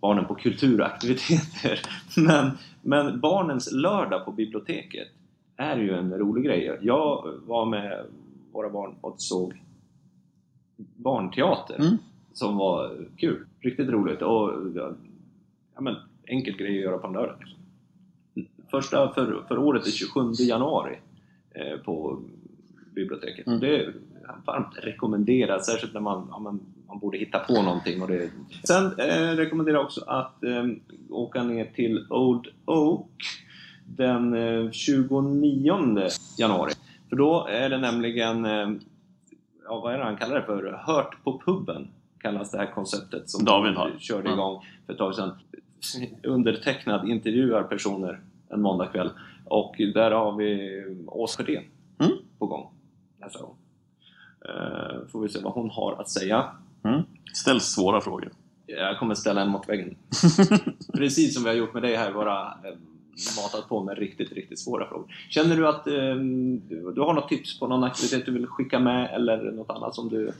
barnen 0.00 0.24
på 0.24 0.34
kulturaktiviteter. 0.34 1.80
Men, 2.16 2.58
men 2.82 3.20
barnens 3.20 3.72
lördag 3.72 4.24
på 4.24 4.32
biblioteket 4.32 5.08
är 5.56 5.76
ju 5.76 5.94
en 5.94 6.18
rolig 6.18 6.44
grej. 6.44 6.78
Jag 6.82 7.32
var 7.46 7.66
med 7.66 8.04
våra 8.52 8.70
barn 8.70 8.94
och 9.00 9.14
såg 9.20 9.62
barnteater 10.76 11.76
Mm. 11.78 11.96
som 12.32 12.56
var 12.56 12.96
kul. 13.16 13.46
Riktigt 13.60 13.88
roligt 13.88 14.22
och 14.22 14.52
ja, 15.74 15.80
men, 15.80 15.96
enkel 16.26 16.56
grej 16.56 16.78
att 16.78 16.84
göra 16.84 16.98
på 16.98 17.06
en 17.06 17.12
lördag. 17.12 17.36
Liksom. 17.38 17.62
Första 18.70 19.12
för, 19.12 19.44
för 19.48 19.58
året 19.58 19.86
är 19.86 19.90
27 19.90 20.20
januari 20.38 20.98
eh, 21.50 21.78
på 21.78 22.22
biblioteket. 22.94 23.46
Mm. 23.46 23.60
Det 23.60 23.76
är 23.76 23.94
varmt 24.46 24.76
rekommenderat, 24.82 25.64
särskilt 25.64 25.94
när 25.94 26.00
man, 26.00 26.28
ja, 26.30 26.38
man, 26.38 26.60
man 26.86 26.98
borde 26.98 27.18
hitta 27.18 27.38
på 27.38 27.62
någonting. 27.62 28.02
Och 28.02 28.08
det... 28.08 28.30
Sen 28.66 28.84
eh, 28.98 29.36
rekommenderar 29.36 29.76
jag 29.76 29.84
också 29.84 30.04
att 30.06 30.44
eh, 30.44 30.64
åka 31.10 31.42
ner 31.42 31.64
till 31.64 32.06
Old 32.10 32.46
Oak 32.64 33.10
den 33.96 34.34
eh, 34.34 34.70
29 34.70 36.08
januari. 36.38 36.72
För 37.08 37.16
då 37.16 37.46
är 37.50 37.70
det 37.70 37.78
nämligen, 37.78 38.44
eh, 38.44 38.68
ja 39.64 39.80
vad 39.80 39.94
är 39.94 39.98
det 39.98 40.04
han 40.04 40.16
kallar 40.16 40.34
det 40.34 40.42
för? 40.46 40.82
Hört 40.86 41.24
på 41.24 41.40
puben 41.46 41.88
kallas 42.18 42.50
det 42.50 42.58
här 42.58 42.72
konceptet 42.74 43.30
som 43.30 43.44
David 43.44 43.74
har. 43.74 43.92
körde 43.98 44.32
igång 44.32 44.64
för 44.86 44.92
ett 44.92 44.98
tag 44.98 45.14
sedan. 45.14 45.30
Undertecknad 46.22 47.08
intervjuar 47.08 47.62
personer 47.62 48.20
en 48.48 48.62
måndagkväll 48.62 49.10
och 49.44 49.74
där 49.94 50.10
har 50.10 50.36
vi 50.36 50.82
Åsa 51.06 51.42
Sjödén 51.44 51.64
Mm. 52.00 52.12
på 52.38 52.46
gång 52.46 52.70
nästa 53.20 53.40
gång. 53.42 53.56
Eh, 54.48 55.06
får 55.12 55.20
vi 55.22 55.28
se 55.28 55.38
vad 55.42 55.52
hon 55.52 55.70
har 55.70 55.96
att 56.00 56.08
säga. 56.10 56.44
Mm. 56.84 57.02
Ställ 57.32 57.60
svåra 57.60 58.00
frågor. 58.00 58.32
Jag 58.66 58.98
kommer 58.98 59.14
ställa 59.14 59.42
en 59.42 59.48
mot 59.48 59.68
väggen. 59.68 59.96
Precis 60.96 61.34
som 61.34 61.42
vi 61.44 61.48
har 61.48 61.56
gjort 61.56 61.74
med 61.74 61.82
dig 61.82 61.96
här, 61.96 62.10
eh, 62.10 62.74
matat 63.36 63.68
på 63.68 63.82
med 63.82 63.98
riktigt, 63.98 64.32
riktigt 64.32 64.58
svåra 64.58 64.88
frågor. 64.88 65.14
Känner 65.30 65.56
du 65.56 65.68
att 65.68 65.86
eh, 65.86 66.14
du, 66.68 66.92
du 66.94 67.00
har 67.00 67.14
något 67.14 67.28
tips 67.28 67.58
på 67.58 67.66
någon 67.66 67.84
aktivitet 67.84 68.26
du 68.26 68.32
vill 68.32 68.46
skicka 68.46 68.78
med 68.78 69.14
eller 69.14 69.52
något 69.52 69.70
annat 69.70 69.94
som 69.94 70.08
du... 70.08 70.32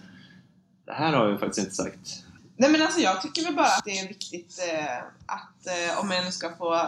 Det 0.85 0.93
här 0.93 1.13
har 1.13 1.29
jag 1.29 1.41
faktiskt 1.41 1.59
inte 1.59 1.75
sagt. 1.75 2.25
Nej 2.57 2.71
men 2.71 2.83
alltså 2.83 3.01
jag 3.01 3.23
tycker 3.23 3.45
väl 3.45 3.55
bara 3.55 3.67
att 3.67 3.85
det 3.85 3.99
är 3.99 4.09
viktigt 4.09 4.59
eh, 4.73 4.97
att 5.27 5.67
eh, 5.67 6.01
om 6.01 6.11
en 6.11 6.33
ska 6.33 6.57
få 6.57 6.81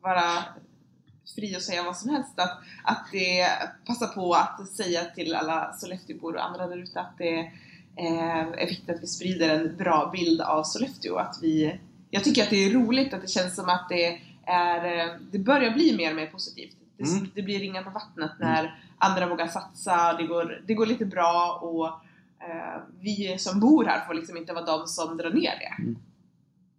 vara 0.00 0.44
fri 1.34 1.56
och 1.56 1.62
säga 1.62 1.82
vad 1.82 1.96
som 1.96 2.10
helst 2.10 2.32
att, 2.38 2.58
att 2.84 3.06
det 3.12 3.48
passa 3.86 4.06
på 4.06 4.34
att 4.34 4.68
säga 4.68 5.04
till 5.04 5.34
alla 5.34 5.72
Sollefteåbor 5.72 6.34
och 6.34 6.44
andra 6.44 6.66
där 6.66 6.76
ute 6.76 7.00
att 7.00 7.18
det 7.18 7.38
eh, 7.96 8.38
är 8.38 8.66
viktigt 8.66 8.90
att 8.90 9.02
vi 9.02 9.06
sprider 9.06 9.48
en 9.48 9.76
bra 9.76 10.10
bild 10.12 10.40
av 10.40 10.62
Sollefteå. 10.64 11.16
Att 11.16 11.38
vi, 11.42 11.78
jag 12.10 12.24
tycker 12.24 12.42
att 12.42 12.50
det 12.50 12.64
är 12.64 12.70
roligt 12.70 13.14
att 13.14 13.22
det 13.22 13.30
känns 13.30 13.56
som 13.56 13.68
att 13.68 13.88
det 13.88 14.20
är, 14.46 14.98
eh, 15.06 15.12
det 15.30 15.38
börjar 15.38 15.70
bli 15.70 15.96
mer 15.96 16.10
och 16.10 16.16
mer 16.16 16.26
positivt. 16.26 16.76
Det, 16.96 17.04
Mm. 17.04 17.28
det 17.34 17.42
blir 17.42 17.58
ringar 17.60 17.82
på 17.82 17.90
vattnet 17.90 18.30
när 18.40 18.80
andra 18.98 19.26
vågar 19.26 19.46
satsa, 19.46 20.12
det 20.12 20.26
går, 20.26 20.62
det 20.66 20.74
går 20.74 20.86
lite 20.86 21.04
bra 21.06 21.58
och 21.62 21.86
eh, 22.48 22.80
vi 23.00 23.38
som 23.38 23.60
bor 23.60 23.84
här 23.84 24.06
får 24.06 24.14
liksom 24.14 24.36
inte 24.36 24.52
vara 24.52 24.64
de 24.64 24.86
som 24.86 25.16
drar 25.16 25.30
ner 25.30 25.52
det. 25.58 25.82
Mm. 25.82 25.96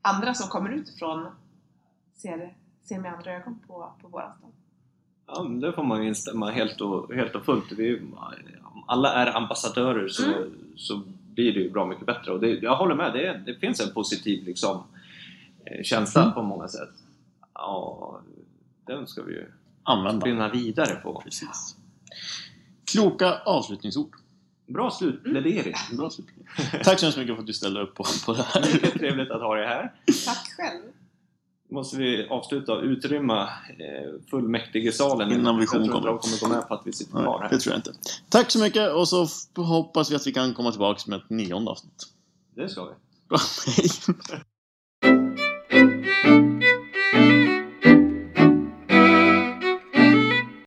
Andra 0.02 0.34
som 0.34 0.50
kommer 0.50 0.70
utifrån 0.70 1.28
ser, 2.16 2.54
ser 2.84 3.00
med 3.00 3.14
andra 3.14 3.32
ögon 3.34 3.60
på, 3.68 3.94
på 4.02 4.08
våran 4.08 4.34
stad. 4.38 4.50
Ja, 5.28 5.44
det 5.44 5.74
får 5.74 5.84
man 5.84 6.02
ju 6.02 6.08
instämma 6.08 6.52
helt 6.52 6.82
och, 6.82 7.14
helt 7.16 7.36
och 7.36 7.46
fullt. 7.46 7.72
Vi, 7.72 8.00
om 8.64 8.84
alla 8.88 9.14
är 9.14 9.38
ambassadörer 9.38 10.08
så, 10.08 10.24
Mm. 10.26 10.50
så 10.76 11.02
blir 11.34 11.54
det 11.54 11.60
ju 11.60 11.70
bra 11.72 11.86
mycket 11.86 12.06
bättre. 12.06 12.32
Och 12.32 12.40
det, 12.40 12.48
jag 12.50 12.76
håller 12.76 12.96
med, 12.96 13.14
det, 13.14 13.42
det 13.46 13.56
finns 13.60 13.80
en 13.88 13.94
positiv 13.94 14.46
liksom, 14.46 14.84
eh, 15.66 15.84
känsla 15.84 16.22
Mm. 16.22 16.34
på 16.34 16.42
många 16.42 16.68
sätt. 16.68 16.90
Ja, 17.58 18.22
den 18.88 19.08
ska 19.08 19.24
vi 19.24 19.34
ju 19.34 19.52
Använda. 19.84 20.22
spinna 20.22 20.50
vidare 20.50 20.96
på. 20.96 21.22
Precis. 21.22 21.76
Kloka 22.92 23.40
avslutningsord. 23.46 24.16
Bra 24.68 24.92
slutplädering. 24.92 25.74
Bra 25.98 26.10
slut. 26.10 26.28
Tack 26.84 27.00
så 27.00 27.06
hemskt 27.06 27.18
mycket 27.18 27.36
för 27.36 27.42
att 27.42 27.48
du 27.48 27.54
ställde 27.54 27.82
upp 27.82 27.96
på, 27.96 28.06
på 28.26 28.34
det 28.34 28.44
här. 28.44 28.74
Mycket 28.74 28.94
trevligt 28.94 29.32
att 29.32 29.42
ha 29.42 29.56
dig 29.56 29.68
här. 29.68 29.94
Tack 30.26 30.48
själv! 30.58 30.82
måste 31.70 31.98
vi 31.98 32.28
avsluta 32.28 32.74
och 32.74 32.84
utrymma 32.84 33.44
eh, 33.44 34.22
fullmäktigesalen 34.30 35.32
Innan 35.32 35.60
vision 35.60 35.60
Jag 35.60 35.70
tror 35.70 35.84
inte 35.84 35.94
kommer. 35.94 36.08
de 36.08 36.20
kommer 36.20 36.40
gå 36.40 36.48
med 36.48 36.68
på 36.68 36.74
att 36.74 36.82
vi 36.88 36.94
sitter 36.94 37.12
kvar 37.12 37.42
här. 37.42 37.50
det 37.50 37.60
tror 37.60 37.74
jag 37.74 37.80
inte. 37.80 37.94
Tack 38.30 38.52
så 38.52 38.60
mycket 38.60 38.94
och 38.94 39.08
så 39.08 39.28
hoppas 39.56 40.12
vi 40.12 40.16
att 40.16 40.28
vi 40.28 40.34
kan 40.34 40.54
komma 40.54 40.72
tillbaka 40.72 41.02
med 41.08 41.18
ett 41.18 41.30
nionde 41.30 41.72
avsnitt. 41.72 42.04
Det 42.56 42.70
ska 42.70 42.86
vi. 42.86 42.92
Bra, 43.30 43.38
hej! 43.66 43.90